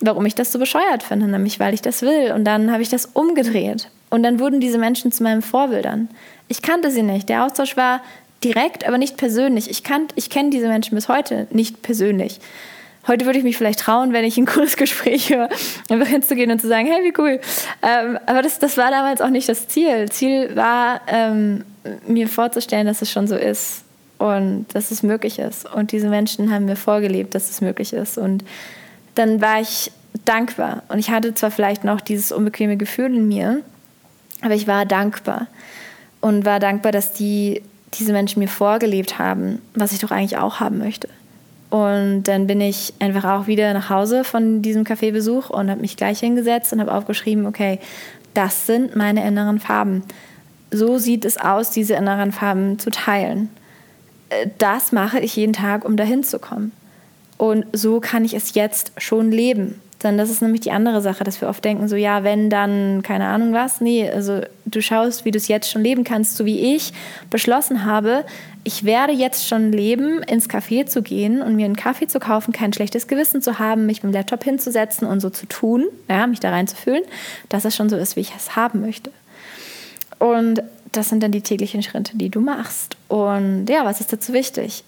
warum 0.00 0.26
ich 0.26 0.34
das 0.34 0.52
so 0.52 0.58
bescheuert 0.58 1.02
finde, 1.02 1.26
nämlich 1.26 1.60
weil 1.60 1.74
ich 1.74 1.82
das 1.82 2.02
will. 2.02 2.32
Und 2.32 2.44
dann 2.44 2.72
habe 2.72 2.82
ich 2.82 2.88
das 2.88 3.06
umgedreht. 3.06 3.88
Und 4.10 4.22
dann 4.22 4.40
wurden 4.40 4.60
diese 4.60 4.78
Menschen 4.78 5.12
zu 5.12 5.22
meinen 5.22 5.42
Vorbildern. 5.42 6.08
Ich 6.48 6.62
kannte 6.62 6.90
sie 6.90 7.02
nicht. 7.02 7.28
Der 7.28 7.44
Austausch 7.44 7.76
war 7.76 8.00
direkt, 8.42 8.86
aber 8.86 8.98
nicht 8.98 9.16
persönlich. 9.16 9.68
Ich, 9.68 9.82
ich 10.14 10.30
kenne 10.30 10.50
diese 10.50 10.68
Menschen 10.68 10.94
bis 10.94 11.08
heute 11.08 11.46
nicht 11.50 11.82
persönlich. 11.82 12.40
Heute 13.06 13.24
würde 13.24 13.38
ich 13.38 13.44
mich 13.44 13.56
vielleicht 13.56 13.80
trauen, 13.80 14.12
wenn 14.12 14.24
ich 14.24 14.36
ein 14.36 14.46
cooles 14.46 14.76
Gespräch 14.76 15.30
höre, 15.30 15.48
einfach 15.88 16.06
hinzugehen 16.06 16.50
und 16.50 16.60
zu 16.60 16.68
sagen, 16.68 16.86
hey, 16.86 17.04
wie 17.04 17.14
cool. 17.18 17.40
Ähm, 17.82 18.18
aber 18.26 18.42
das, 18.42 18.58
das 18.58 18.76
war 18.76 18.90
damals 18.90 19.20
auch 19.20 19.30
nicht 19.30 19.48
das 19.48 19.68
Ziel. 19.68 20.10
Ziel 20.10 20.54
war, 20.54 21.00
ähm, 21.06 21.64
mir 22.06 22.28
vorzustellen, 22.28 22.86
dass 22.86 23.02
es 23.02 23.10
schon 23.10 23.26
so 23.26 23.36
ist 23.36 23.84
und 24.18 24.66
dass 24.72 24.90
es 24.90 25.02
möglich 25.02 25.38
ist. 25.38 25.72
Und 25.72 25.92
diese 25.92 26.08
Menschen 26.08 26.52
haben 26.52 26.64
mir 26.64 26.76
vorgelebt, 26.76 27.34
dass 27.34 27.50
es 27.50 27.60
möglich 27.60 27.92
ist. 27.92 28.18
Und 28.18 28.44
dann 29.14 29.40
war 29.40 29.60
ich 29.60 29.92
dankbar. 30.24 30.82
Und 30.88 30.98
ich 30.98 31.10
hatte 31.10 31.34
zwar 31.34 31.50
vielleicht 31.50 31.84
noch 31.84 32.00
dieses 32.00 32.32
unbequeme 32.32 32.76
Gefühl 32.76 33.14
in 33.14 33.28
mir, 33.28 33.62
aber 34.42 34.54
ich 34.54 34.66
war 34.66 34.86
dankbar. 34.86 35.46
Und 36.20 36.44
war 36.44 36.58
dankbar, 36.58 36.90
dass 36.90 37.12
die, 37.12 37.62
diese 37.94 38.12
Menschen 38.12 38.40
mir 38.40 38.48
vorgelebt 38.48 39.18
haben, 39.18 39.62
was 39.74 39.92
ich 39.92 40.00
doch 40.00 40.10
eigentlich 40.10 40.36
auch 40.36 40.58
haben 40.58 40.78
möchte. 40.78 41.08
Und 41.70 42.24
dann 42.24 42.46
bin 42.46 42.60
ich 42.60 42.94
einfach 42.98 43.24
auch 43.24 43.46
wieder 43.46 43.72
nach 43.74 43.90
Hause 43.90 44.24
von 44.24 44.62
diesem 44.62 44.84
Kaffeebesuch 44.84 45.50
und 45.50 45.70
habe 45.70 45.80
mich 45.80 45.96
gleich 45.96 46.20
hingesetzt 46.20 46.72
und 46.72 46.80
habe 46.80 46.94
aufgeschrieben, 46.94 47.46
okay, 47.46 47.78
das 48.34 48.66
sind 48.66 48.96
meine 48.96 49.26
inneren 49.26 49.60
Farben. 49.60 50.02
So 50.70 50.98
sieht 50.98 51.24
es 51.24 51.36
aus, 51.38 51.70
diese 51.70 51.94
inneren 51.94 52.32
Farben 52.32 52.78
zu 52.78 52.90
teilen. 52.90 53.50
Äh, 54.30 54.48
das 54.58 54.92
mache 54.92 55.20
ich 55.20 55.36
jeden 55.36 55.52
Tag, 55.52 55.84
um 55.84 55.96
dahin 55.96 56.22
zu 56.22 56.38
kommen. 56.38 56.72
Und 57.36 57.66
so 57.72 58.00
kann 58.00 58.24
ich 58.24 58.34
es 58.34 58.54
jetzt 58.54 58.92
schon 58.98 59.30
leben. 59.30 59.80
Dann 60.00 60.16
das 60.16 60.30
ist 60.30 60.42
nämlich 60.42 60.60
die 60.60 60.70
andere 60.70 61.00
Sache, 61.00 61.24
dass 61.24 61.40
wir 61.40 61.48
oft 61.48 61.64
denken, 61.64 61.88
so 61.88 61.96
ja, 61.96 62.22
wenn 62.22 62.50
dann, 62.50 63.02
keine 63.02 63.26
Ahnung 63.26 63.52
was. 63.52 63.80
Nee, 63.80 64.08
also 64.08 64.42
du 64.64 64.80
schaust, 64.80 65.24
wie 65.24 65.32
du 65.32 65.38
es 65.38 65.48
jetzt 65.48 65.70
schon 65.70 65.82
leben 65.82 66.04
kannst, 66.04 66.36
so 66.36 66.44
wie 66.44 66.76
ich 66.76 66.92
beschlossen 67.30 67.84
habe, 67.84 68.24
ich 68.62 68.84
werde 68.84 69.12
jetzt 69.12 69.48
schon 69.48 69.72
leben, 69.72 70.22
ins 70.22 70.48
Café 70.48 70.86
zu 70.86 71.02
gehen 71.02 71.42
und 71.42 71.56
mir 71.56 71.64
einen 71.64 71.74
Kaffee 71.74 72.06
zu 72.06 72.20
kaufen, 72.20 72.52
kein 72.52 72.72
schlechtes 72.72 73.08
Gewissen 73.08 73.42
zu 73.42 73.58
haben, 73.58 73.86
mich 73.86 74.02
mit 74.02 74.12
dem 74.12 74.16
Laptop 74.16 74.44
hinzusetzen 74.44 75.08
und 75.08 75.20
so 75.20 75.30
zu 75.30 75.46
tun, 75.46 75.86
ja, 76.08 76.26
mich 76.26 76.38
da 76.38 76.50
reinzufühlen, 76.50 77.02
dass 77.48 77.64
es 77.64 77.74
schon 77.74 77.88
so 77.88 77.96
ist, 77.96 78.14
wie 78.14 78.20
ich 78.20 78.32
es 78.36 78.54
haben 78.54 78.80
möchte. 78.80 79.10
Und 80.18 80.62
das 80.92 81.08
sind 81.08 81.22
dann 81.22 81.32
die 81.32 81.42
täglichen 81.42 81.82
Schritte, 81.82 82.16
die 82.16 82.30
du 82.30 82.40
machst. 82.40 82.96
Und 83.08 83.66
ja, 83.68 83.84
was 83.84 84.00
ist 84.00 84.12
dazu 84.12 84.32
wichtig? 84.32 84.84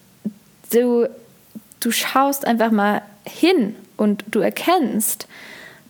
Du, 0.72 1.08
du 1.80 1.90
schaust 1.90 2.46
einfach 2.46 2.70
mal 2.70 3.02
hin 3.24 3.74
und 3.96 4.24
du 4.30 4.40
erkennst, 4.40 5.26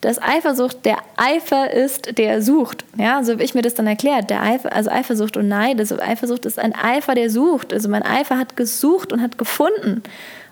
dass 0.01 0.21
Eifersucht 0.21 0.85
der 0.87 0.99
Eifer 1.17 1.71
ist, 1.71 2.17
der 2.17 2.41
sucht. 2.41 2.85
Ja, 2.97 3.23
so 3.23 3.33
habe 3.33 3.43
ich 3.43 3.55
mir 3.55 3.63
das 3.63 3.75
dann 3.75 3.87
erklärt. 3.87 4.31
Der 4.31 4.43
Eifer, 4.43 4.73
also 4.73 4.91
Eifersucht 4.91 5.37
und 5.37 5.49
Neid, 5.49 5.79
also 5.79 5.99
Eifersucht 6.01 6.47
ist 6.47 6.59
ein 6.59 6.75
Eifer, 6.75 7.15
der 7.15 7.29
sucht. 7.29 7.73
Also 7.73 7.89
mein 7.89 8.03
Eifer 8.03 8.39
hat 8.39 8.57
gesucht 8.57 9.13
und 9.13 9.21
hat 9.21 9.37
gefunden. 9.37 10.03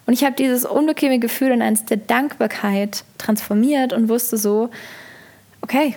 Und 0.06 0.12
ich 0.12 0.24
habe 0.24 0.36
dieses 0.36 0.64
unbequeme 0.64 1.18
Gefühl 1.18 1.52
in 1.52 1.62
eins 1.62 1.84
der 1.84 1.96
Dankbarkeit 1.96 3.04
transformiert 3.16 3.92
und 3.92 4.08
wusste 4.08 4.36
so, 4.36 4.68
okay, 5.62 5.96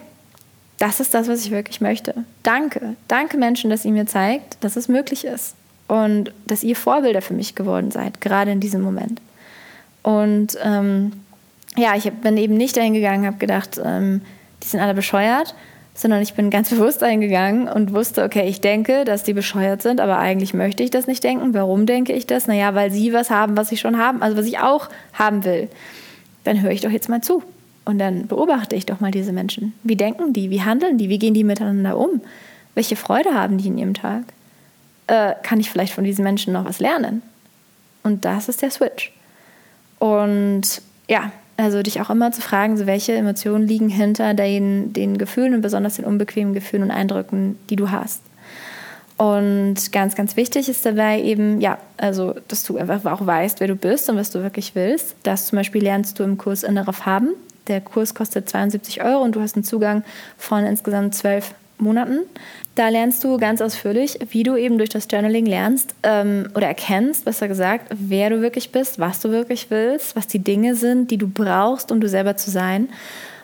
das 0.81 0.99
ist 0.99 1.13
das, 1.13 1.27
was 1.27 1.45
ich 1.45 1.51
wirklich 1.51 1.79
möchte. 1.79 2.15
Danke. 2.41 2.95
Danke 3.07 3.37
Menschen, 3.37 3.69
dass 3.69 3.85
ihr 3.85 3.91
mir 3.91 4.07
zeigt, 4.07 4.57
dass 4.63 4.75
es 4.75 4.87
möglich 4.87 5.25
ist. 5.25 5.53
Und 5.87 6.33
dass 6.47 6.63
ihr 6.63 6.75
Vorbilder 6.75 7.21
für 7.21 7.35
mich 7.35 7.53
geworden 7.53 7.91
seid, 7.91 8.19
gerade 8.19 8.51
in 8.51 8.59
diesem 8.59 8.81
Moment. 8.81 9.21
Und 10.01 10.57
ähm, 10.63 11.11
ja, 11.77 11.95
ich 11.95 12.11
bin 12.11 12.35
eben 12.37 12.55
nicht 12.55 12.77
dahin 12.77 12.95
gegangen, 12.95 13.27
habe 13.27 13.37
gedacht, 13.37 13.79
ähm, 13.83 14.21
die 14.63 14.67
sind 14.67 14.79
alle 14.79 14.95
bescheuert, 14.95 15.53
sondern 15.93 16.23
ich 16.23 16.33
bin 16.33 16.49
ganz 16.49 16.69
bewusst 16.71 17.03
eingegangen 17.03 17.67
und 17.67 17.93
wusste, 17.93 18.23
okay, 18.23 18.47
ich 18.47 18.61
denke, 18.61 19.05
dass 19.05 19.21
die 19.21 19.33
bescheuert 19.33 19.83
sind, 19.83 19.99
aber 20.01 20.17
eigentlich 20.17 20.55
möchte 20.55 20.81
ich 20.81 20.89
das 20.89 21.05
nicht 21.05 21.23
denken. 21.23 21.53
Warum 21.53 21.85
denke 21.85 22.13
ich 22.13 22.25
das? 22.25 22.47
Naja, 22.47 22.73
weil 22.73 22.89
sie 22.89 23.13
was 23.13 23.29
haben, 23.29 23.55
was 23.55 23.71
ich 23.71 23.81
schon 23.81 23.99
haben, 23.99 24.23
also 24.23 24.35
was 24.35 24.47
ich 24.47 24.57
auch 24.57 24.89
haben 25.13 25.43
will. 25.43 25.69
Dann 26.43 26.61
höre 26.61 26.71
ich 26.71 26.81
doch 26.81 26.89
jetzt 26.89 27.07
mal 27.07 27.21
zu. 27.21 27.43
Und 27.85 27.97
dann 27.97 28.27
beobachte 28.27 28.75
ich 28.75 28.85
doch 28.85 28.99
mal 28.99 29.11
diese 29.11 29.33
Menschen. 29.33 29.73
Wie 29.83 29.95
denken 29.95 30.33
die? 30.33 30.49
Wie 30.49 30.61
handeln 30.61 30.97
die? 30.97 31.09
Wie 31.09 31.19
gehen 31.19 31.33
die 31.33 31.43
miteinander 31.43 31.97
um? 31.97 32.21
Welche 32.75 32.95
Freude 32.95 33.33
haben 33.33 33.57
die 33.57 33.67
in 33.67 33.77
ihrem 33.77 33.93
Tag? 33.93 34.23
Äh, 35.07 35.33
kann 35.43 35.59
ich 35.59 35.69
vielleicht 35.69 35.93
von 35.93 36.03
diesen 36.03 36.23
Menschen 36.23 36.53
noch 36.53 36.65
was 36.65 36.79
lernen? 36.79 37.21
Und 38.03 38.23
das 38.25 38.49
ist 38.49 38.61
der 38.61 38.71
Switch. 38.71 39.11
Und 39.99 40.81
ja, 41.07 41.31
also 41.57 41.83
dich 41.83 42.01
auch 42.01 42.09
immer 42.09 42.31
zu 42.31 42.41
fragen, 42.41 42.77
so 42.77 42.85
welche 42.85 43.13
Emotionen 43.13 43.67
liegen 43.67 43.89
hinter 43.89 44.33
den, 44.33 44.93
den 44.93 45.17
Gefühlen 45.17 45.53
und 45.53 45.61
besonders 45.61 45.97
den 45.97 46.05
unbequemen 46.05 46.53
Gefühlen 46.53 46.83
und 46.83 46.91
Eindrücken, 46.91 47.57
die 47.69 47.75
du 47.75 47.91
hast. 47.91 48.21
Und 49.17 49.91
ganz, 49.91 50.15
ganz 50.15 50.35
wichtig 50.35 50.67
ist 50.67 50.83
dabei 50.83 51.21
eben, 51.21 51.61
ja, 51.61 51.77
also, 51.97 52.33
dass 52.47 52.63
du 52.63 52.77
einfach 52.77 53.05
auch 53.05 53.23
weißt, 53.23 53.59
wer 53.59 53.67
du 53.67 53.75
bist 53.75 54.09
und 54.09 54.17
was 54.17 54.31
du 54.31 54.41
wirklich 54.41 54.73
willst. 54.73 55.15
Das 55.21 55.45
zum 55.45 55.57
Beispiel 55.57 55.83
lernst 55.83 56.17
du 56.17 56.23
im 56.23 56.39
Kurs 56.39 56.63
Innere 56.63 56.93
Farben. 56.93 57.29
Der 57.67 57.81
Kurs 57.81 58.13
kostet 58.15 58.49
72 58.49 59.03
Euro 59.03 59.21
und 59.21 59.35
du 59.35 59.41
hast 59.41 59.55
einen 59.55 59.63
Zugang 59.63 60.03
von 60.37 60.65
insgesamt 60.65 61.15
zwölf 61.15 61.53
Monaten. 61.77 62.19
Da 62.75 62.87
lernst 62.89 63.23
du 63.23 63.37
ganz 63.37 63.61
ausführlich, 63.61 64.19
wie 64.29 64.43
du 64.43 64.55
eben 64.55 64.77
durch 64.77 64.89
das 64.89 65.07
Journaling 65.09 65.45
lernst 65.45 65.93
ähm, 66.03 66.47
oder 66.55 66.67
erkennst, 66.67 67.25
besser 67.25 67.47
gesagt, 67.47 67.87
wer 67.89 68.29
du 68.29 68.41
wirklich 68.41 68.71
bist, 68.71 68.97
was 68.97 69.19
du 69.19 69.29
wirklich 69.29 69.69
willst, 69.69 70.15
was 70.15 70.27
die 70.27 70.39
Dinge 70.39 70.75
sind, 70.75 71.11
die 71.11 71.17
du 71.17 71.27
brauchst, 71.27 71.91
um 71.91 71.99
du 71.99 72.07
selber 72.07 72.37
zu 72.37 72.49
sein. 72.49 72.87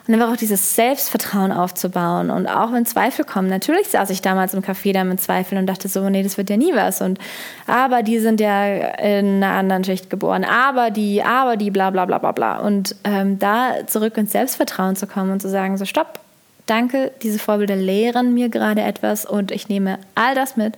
Und 0.08 0.14
einfach 0.14 0.32
auch 0.32 0.36
dieses 0.36 0.74
Selbstvertrauen 0.74 1.52
aufzubauen. 1.52 2.30
Und 2.30 2.46
auch 2.46 2.72
wenn 2.72 2.86
Zweifel 2.86 3.26
kommen. 3.26 3.48
Natürlich 3.48 3.88
saß 3.88 4.08
ich 4.08 4.22
damals 4.22 4.54
im 4.54 4.62
Café 4.62 4.94
da 4.94 5.04
mit 5.04 5.20
Zweifeln 5.20 5.60
und 5.60 5.66
dachte 5.66 5.86
so, 5.88 6.08
nee, 6.08 6.22
das 6.22 6.38
wird 6.38 6.48
ja 6.48 6.56
nie 6.56 6.74
was. 6.74 7.02
Und 7.02 7.18
aber 7.66 8.02
die 8.02 8.18
sind 8.18 8.40
ja 8.40 8.64
in 8.96 9.44
einer 9.44 9.52
anderen 9.52 9.84
Schicht 9.84 10.08
geboren. 10.08 10.44
Aber 10.44 10.90
die, 10.90 11.22
aber 11.22 11.58
die, 11.58 11.70
bla 11.70 11.90
bla 11.90 12.06
bla 12.06 12.16
bla 12.16 12.32
bla. 12.32 12.58
Und 12.58 12.96
ähm, 13.04 13.38
da 13.38 13.86
zurück 13.86 14.16
ins 14.16 14.32
Selbstvertrauen 14.32 14.96
zu 14.96 15.06
kommen 15.06 15.30
und 15.30 15.42
zu 15.42 15.50
sagen, 15.50 15.76
so 15.76 15.84
stopp, 15.84 16.20
danke, 16.64 17.12
diese 17.22 17.38
Vorbilder 17.38 17.76
lehren 17.76 18.32
mir 18.32 18.48
gerade 18.48 18.82
etwas 18.82 19.26
und 19.26 19.50
ich 19.50 19.68
nehme 19.68 19.98
all 20.14 20.34
das 20.34 20.56
mit. 20.56 20.74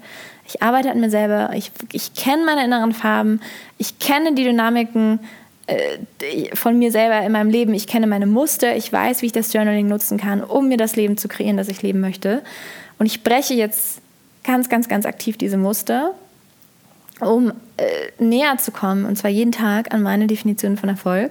Ich 0.47 0.63
arbeite 0.63 0.91
an 0.91 0.99
mir 0.99 1.11
selber, 1.11 1.51
ich, 1.55 1.71
ich 1.93 2.15
kenne 2.15 2.45
meine 2.45 2.65
inneren 2.65 2.93
Farben, 2.93 3.41
ich 3.79 4.01
kenne 4.01 4.35
die 4.35 4.45
Dynamiken 4.45 5.21
von 6.55 6.79
mir 6.79 6.91
selber 6.91 7.25
in 7.25 7.33
meinem 7.33 7.51
Leben, 7.51 7.75
ich 7.75 7.87
kenne 7.87 8.07
meine 8.07 8.27
Muster, 8.27 8.77
ich 8.77 8.93
weiß, 8.93 9.23
wie 9.23 9.27
ich 9.27 9.33
das 9.33 9.53
Journaling 9.53 9.87
nutzen 9.87 10.19
kann, 10.19 10.43
um 10.43 10.69
mir 10.69 10.77
das 10.77 10.97
Leben 10.97 11.17
zu 11.17 11.29
kreieren, 11.29 11.57
das 11.57 11.69
ich 11.69 11.83
leben 11.83 12.01
möchte. 12.01 12.43
Und 12.99 13.07
ich 13.07 13.23
breche 13.23 13.55
jetzt 13.55 14.01
ganz, 14.43 14.69
ganz, 14.69 14.89
ganz 14.89 15.07
aktiv 15.07 15.37
diese 15.37 15.57
Muster, 15.57 16.15
um 17.21 17.53
äh, 17.77 17.85
näher 18.19 18.57
zu 18.59 18.73
kommen, 18.73 19.05
und 19.05 19.17
zwar 19.17 19.31
jeden 19.31 19.53
Tag 19.53 19.95
an 19.95 20.03
meine 20.03 20.27
Definition 20.27 20.77
von 20.77 20.89
Erfolg. 20.89 21.31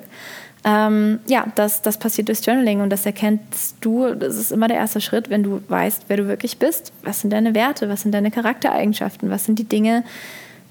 Ähm, 0.65 1.19
ja, 1.25 1.45
das, 1.55 1.81
das 1.81 1.97
passiert 1.97 2.27
durch 2.27 2.45
Journaling 2.45 2.81
und 2.81 2.89
das 2.89 3.05
erkennst 3.05 3.77
du, 3.81 4.13
das 4.13 4.35
ist 4.35 4.51
immer 4.51 4.67
der 4.67 4.77
erste 4.77 4.99
Schritt, 4.99 5.29
wenn 5.29 5.41
du 5.41 5.61
weißt, 5.67 6.05
wer 6.07 6.17
du 6.17 6.27
wirklich 6.27 6.57
bist. 6.57 6.91
Was 7.03 7.21
sind 7.21 7.31
deine 7.31 7.55
Werte, 7.55 7.87
was 7.87 8.01
sind 8.01 8.11
deine 8.11 8.29
Charaktereigenschaften, 8.29 9.29
was 9.29 9.45
sind 9.45 9.57
die 9.57 9.63
Dinge, 9.63 10.03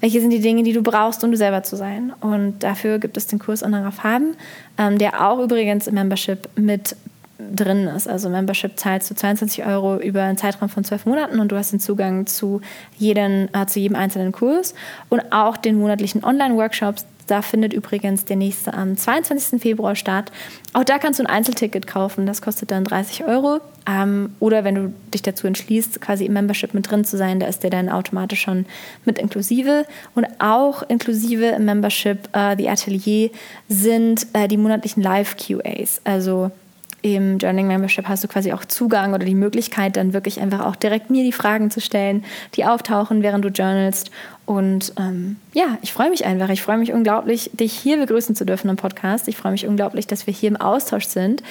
welche 0.01 0.21
sind 0.21 0.29
die 0.31 0.39
Dinge, 0.39 0.63
die 0.63 0.73
du 0.73 0.81
brauchst, 0.81 1.23
um 1.23 1.31
du 1.31 1.37
selber 1.37 1.63
zu 1.63 1.75
sein. 1.75 2.13
Und 2.21 2.59
dafür 2.59 2.99
gibt 2.99 3.17
es 3.17 3.27
den 3.27 3.39
Kurs 3.39 3.63
anderer 3.63 3.91
Farben, 3.91 4.35
ähm, 4.77 4.97
der 4.97 5.27
auch 5.27 5.39
übrigens 5.39 5.87
im 5.87 5.95
Membership 5.95 6.49
mit 6.55 6.95
drin 7.39 7.87
ist. 7.87 8.07
Also 8.07 8.29
Membership 8.29 8.77
zahlst 8.77 9.09
du 9.09 9.15
22 9.15 9.65
Euro 9.65 9.97
über 9.97 10.23
einen 10.23 10.37
Zeitraum 10.37 10.69
von 10.69 10.83
zwölf 10.83 11.05
Monaten 11.05 11.39
und 11.39 11.51
du 11.51 11.55
hast 11.55 11.71
den 11.71 11.79
Zugang 11.79 12.27
zu, 12.27 12.61
jeden, 12.97 13.53
äh, 13.53 13.65
zu 13.65 13.79
jedem 13.79 13.95
einzelnen 13.95 14.31
Kurs 14.31 14.73
und 15.09 15.31
auch 15.31 15.57
den 15.57 15.77
monatlichen 15.77 16.23
Online-Workshops, 16.23 17.05
da 17.29 17.41
findet 17.41 17.73
übrigens 17.73 18.25
der 18.25 18.35
nächste 18.35 18.73
am 18.73 18.97
22. 18.97 19.61
Februar 19.61 19.95
statt. 19.95 20.31
Auch 20.73 20.83
da 20.83 20.97
kannst 20.97 21.19
du 21.19 21.23
ein 21.23 21.27
Einzelticket 21.27 21.87
kaufen. 21.87 22.25
Das 22.25 22.41
kostet 22.41 22.71
dann 22.71 22.83
30 22.83 23.25
Euro. 23.25 23.59
Ähm, 23.87 24.35
oder 24.39 24.63
wenn 24.63 24.75
du 24.75 24.93
dich 25.13 25.21
dazu 25.21 25.47
entschließt, 25.47 26.01
quasi 26.01 26.25
im 26.25 26.33
Membership 26.33 26.73
mit 26.73 26.89
drin 26.89 27.05
zu 27.05 27.17
sein, 27.17 27.39
da 27.39 27.47
ist 27.47 27.63
der 27.63 27.69
dann 27.69 27.89
automatisch 27.89 28.41
schon 28.41 28.65
mit 29.05 29.19
inklusive. 29.19 29.85
Und 30.15 30.27
auch 30.39 30.83
inklusive 30.83 31.45
im 31.45 31.65
Membership 31.65 32.29
äh, 32.33 32.55
The 32.57 32.69
Atelier 32.69 33.29
sind 33.67 34.27
äh, 34.33 34.47
die 34.47 34.57
monatlichen 34.57 35.03
Live-QAs. 35.03 36.01
Also 36.03 36.51
im 37.01 37.37
Journaling 37.37 37.67
Membership 37.67 38.07
hast 38.07 38.23
du 38.23 38.27
quasi 38.27 38.51
auch 38.51 38.65
Zugang 38.65 39.13
oder 39.13 39.25
die 39.25 39.35
Möglichkeit, 39.35 39.95
dann 39.95 40.13
wirklich 40.13 40.39
einfach 40.39 40.65
auch 40.65 40.75
direkt 40.75 41.09
mir 41.09 41.23
die 41.23 41.31
Fragen 41.31 41.71
zu 41.71 41.79
stellen, 41.81 42.25
die 42.55 42.65
auftauchen, 42.65 43.23
während 43.23 43.45
du 43.45 43.49
journalst. 43.49 44.11
Und 44.45 44.93
ähm, 44.97 45.37
ja, 45.53 45.77
ich 45.81 45.93
freue 45.93 46.09
mich 46.09 46.25
einfach. 46.25 46.49
Ich 46.49 46.61
freue 46.61 46.77
mich 46.77 46.91
unglaublich, 46.91 47.51
dich 47.53 47.73
hier 47.73 47.97
begrüßen 47.97 48.35
zu 48.35 48.45
dürfen 48.45 48.69
im 48.69 48.75
Podcast. 48.75 49.27
Ich 49.27 49.37
freue 49.37 49.51
mich 49.51 49.67
unglaublich, 49.67 50.07
dass 50.07 50.27
wir 50.27 50.33
hier 50.33 50.49
im 50.49 50.57
Austausch 50.57 51.05
sind. 51.05 51.43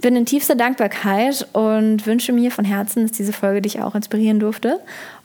Bin 0.00 0.14
in 0.14 0.26
tiefster 0.26 0.54
Dankbarkeit 0.54 1.48
und 1.52 2.06
wünsche 2.06 2.32
mir 2.32 2.52
von 2.52 2.64
Herzen, 2.64 3.02
dass 3.02 3.16
diese 3.16 3.32
Folge 3.32 3.60
dich 3.62 3.82
auch 3.82 3.96
inspirieren 3.96 4.38
durfte. 4.38 4.80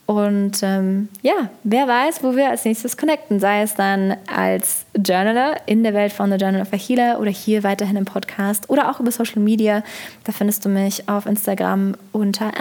Und 0.06 0.62
ähm, 0.64 1.08
ja, 1.22 1.50
wer 1.64 1.88
weiß, 1.88 2.24
wo 2.24 2.36
wir 2.36 2.50
als 2.50 2.66
nächstes 2.66 2.98
connecten, 2.98 3.40
sei 3.40 3.62
es 3.62 3.74
dann 3.74 4.18
als 4.28 4.86
Journaler 4.98 5.56
in 5.66 5.82
der 5.84 5.94
Welt 5.94 6.12
von 6.12 6.30
The 6.30 6.38
Journal 6.38 6.62
of 6.62 6.74
a 6.74 6.78
Healer 6.78 7.22
oder 7.22 7.32
hier 7.32 7.64
weiterhin 7.64 7.96
im 7.96 8.04
Podcast 8.04 8.70
oder 8.70 8.92
auch 8.92 9.00
über 9.00 9.12
Social 9.12 9.42
Media. 9.42 9.82
Da 10.26 10.34
findest 10.34 10.66
du 10.66 10.70
mich 10.70 11.08
auf 11.08 11.26
Instagram 11.26 11.96
unter 12.12 12.52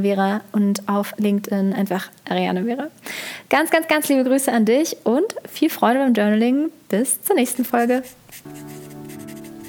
Vera 0.00 0.40
und 0.52 0.88
auf 0.88 1.14
LinkedIn 1.18 1.74
einfach 1.74 2.08
Ariane 2.28 2.64
Vera. 2.64 2.86
Ganz, 3.50 3.70
ganz, 3.70 3.86
ganz 3.86 4.08
liebe 4.08 4.24
Grüße 4.24 4.50
an 4.50 4.64
dich 4.64 4.96
und 5.04 5.34
viel 5.46 5.68
Freude 5.68 5.98
beim 5.98 6.14
Journaling. 6.14 6.70
Bis 6.88 7.22
zur 7.22 7.36
nächsten 7.36 7.66
Folge. 7.66 8.02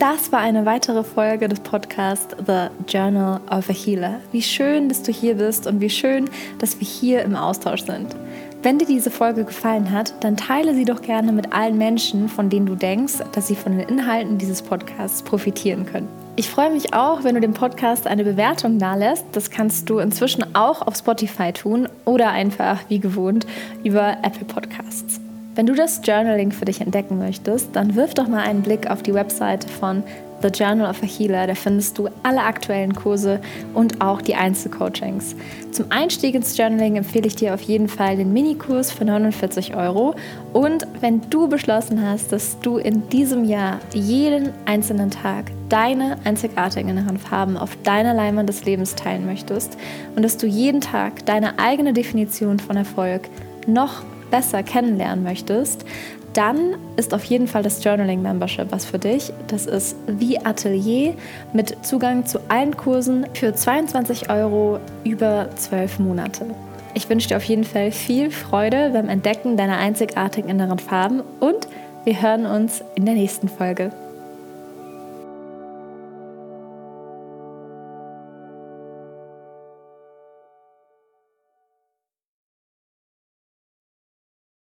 Das 0.02 0.32
war 0.32 0.39
eine 0.39 0.66
weitere 0.66 1.04
Folge 1.04 1.47
des 1.47 1.60
Podcasts 1.60 2.36
The 2.47 2.70
Journal 2.88 3.39
of 3.52 3.70
a 3.70 3.72
Healer. 3.72 4.20
Wie 4.32 4.41
schön, 4.41 4.89
dass 4.89 5.04
du 5.04 5.12
hier 5.12 5.36
bist 5.36 5.68
und 5.68 5.80
wie 5.80 5.91
schön, 5.91 6.28
dass 6.58 6.80
wir 6.80 6.88
hier 6.88 7.22
im 7.22 7.36
Austausch 7.36 7.84
sind. 7.84 8.16
Wenn 8.64 8.80
dir 8.80 8.88
diese 8.88 9.12
Folge 9.12 9.45
gefallen 9.45 9.91
hat, 9.91 10.16
dann 10.24 10.38
teile 10.38 10.74
sie 10.74 10.86
doch 10.86 11.04
gerne 11.04 11.32
mit 11.32 11.54
allen 11.54 11.78
Menschen, 11.78 12.30
von 12.30 12.49
denen 12.49 12.66
du 12.66 12.74
denkst, 12.74 13.20
dass 13.34 13.47
sie 13.47 13.56
von 13.56 13.78
den 13.78 13.88
Inhalten 13.88 14.39
dieses 14.39 14.64
Podcasts 14.64 15.22
profitieren 15.22 15.86
können. 15.86 16.08
Ich 16.36 16.49
freue 16.49 16.72
mich 16.72 16.95
auch, 16.95 17.24
wenn 17.24 17.36
du 17.36 17.41
dem 17.41 17.54
Podcast 17.54 18.08
eine 18.08 18.24
Bewertung 18.24 18.80
dalässt. 18.80 19.26
Das 19.34 19.52
kannst 19.52 19.88
du 19.88 19.99
inzwischen 19.99 20.56
auch 20.56 20.82
auf 20.82 20.95
Spotify 20.95 21.54
tun 21.54 21.88
oder 22.06 22.32
einfach 22.32 22.80
wie 22.88 22.97
gewohnt 22.97 23.45
über 23.84 24.18
Apple 24.24 24.45
Podcasts. 24.45 25.20
Wenn 25.54 25.66
du 25.66 25.76
das 25.76 25.99
Journaling 26.04 26.52
für 26.52 26.64
dich 26.64 26.80
entdecken 26.80 27.18
möchtest, 27.18 27.76
dann 27.76 27.95
wirf 27.95 28.14
doch 28.14 28.30
mal 28.30 28.43
einen 28.43 28.62
Blick 28.62 28.89
auf 28.89 29.04
die 29.04 29.14
Webseite 29.14 29.68
von 29.68 30.02
The 30.41 30.47
Journal 30.47 30.89
of 30.89 31.04
a 31.04 31.06
Healer. 31.06 31.45
Da 31.45 31.56
findest 31.56 31.97
du 31.97 32.08
alle 32.24 32.41
aktuellen 32.41 32.95
Kurse 32.95 33.41
und 33.74 34.02
auch 34.02 34.22
die 34.22 34.36
Einzelcoachings. 34.36 35.36
Zum 35.74 35.91
Einstieg 35.91 36.36
ins 36.36 36.58
Journaling 36.58 36.95
empfehle 36.95 37.28
ich 37.28 37.36
dir 37.36 37.54
auf 37.54 37.62
jeden 37.62 37.89
Fall 37.89 38.16
den 38.16 38.32
Minikurs 38.32 38.93
für 38.93 39.04
49 39.04 39.76
Euro. 39.76 40.16
Und 40.54 40.88
wenn 41.02 41.22
du 41.30 41.49
beschlossen 41.49 42.02
hast, 42.02 42.32
dass 42.32 42.58
du 42.62 42.78
in 42.78 43.10
diesem 43.10 43.43
Jahr 43.43 43.80
jeden 43.93 44.54
einzelnen 44.66 45.12
Tag 45.12 45.52
deine 45.68 46.18
einzigartigen 46.24 46.89
inneren 46.89 47.18
Farben 47.18 47.58
auf 47.58 47.78
deiner 47.84 48.14
Leinwand 48.14 48.47
des 48.47 48.64
Lebens 48.64 48.95
teilen 48.95 49.26
möchtest 49.26 49.78
und 50.16 50.24
dass 50.24 50.38
du 50.38 50.47
jeden 50.47 50.80
Tag 50.80 51.26
deine 51.26 51.60
eigene 51.60 51.91
Definition 51.91 52.58
von 52.58 52.78
Erfolg 52.78 53.30
noch 53.68 54.04
besser 54.32 54.63
kennenlernen 54.63 55.23
möchtest, 55.23 55.86
dann 56.34 56.75
ist 56.95 57.13
auf 57.13 57.23
jeden 57.25 57.47
Fall 57.47 57.61
das 57.61 57.84
Journaling 57.84 58.21
Membership 58.21 58.71
was 58.71 58.86
für 58.86 58.99
dich. 58.99 59.34
Das 59.47 59.65
ist 59.65 59.95
wie 60.07 60.39
Atelier 60.39 61.13
mit 61.53 61.86
Zugang 61.86 62.25
zu 62.25 62.39
allen 62.47 62.75
Kursen 62.77 63.25
für 63.34 63.53
22 63.53 64.29
Euro 64.29 64.79
über 65.03 65.49
12 65.55 65.99
Monate. 65.99 66.45
Ich 66.93 67.09
wünsche 67.09 67.29
dir 67.29 67.38
auf 67.38 67.43
jeden 67.43 67.63
Fall 67.63 67.91
viel 67.91 68.32
Freude 68.32 68.91
beim 68.93 69.09
Entdecken 69.09 69.57
deiner 69.57 69.77
einzigartigen 69.77 70.49
inneren 70.49 70.79
Farben 70.79 71.21
und 71.39 71.67
wir 72.03 72.21
hören 72.21 72.45
uns 72.45 72.84
in 72.95 73.05
der 73.05 73.15
nächsten 73.15 73.47
Folge. 73.47 73.91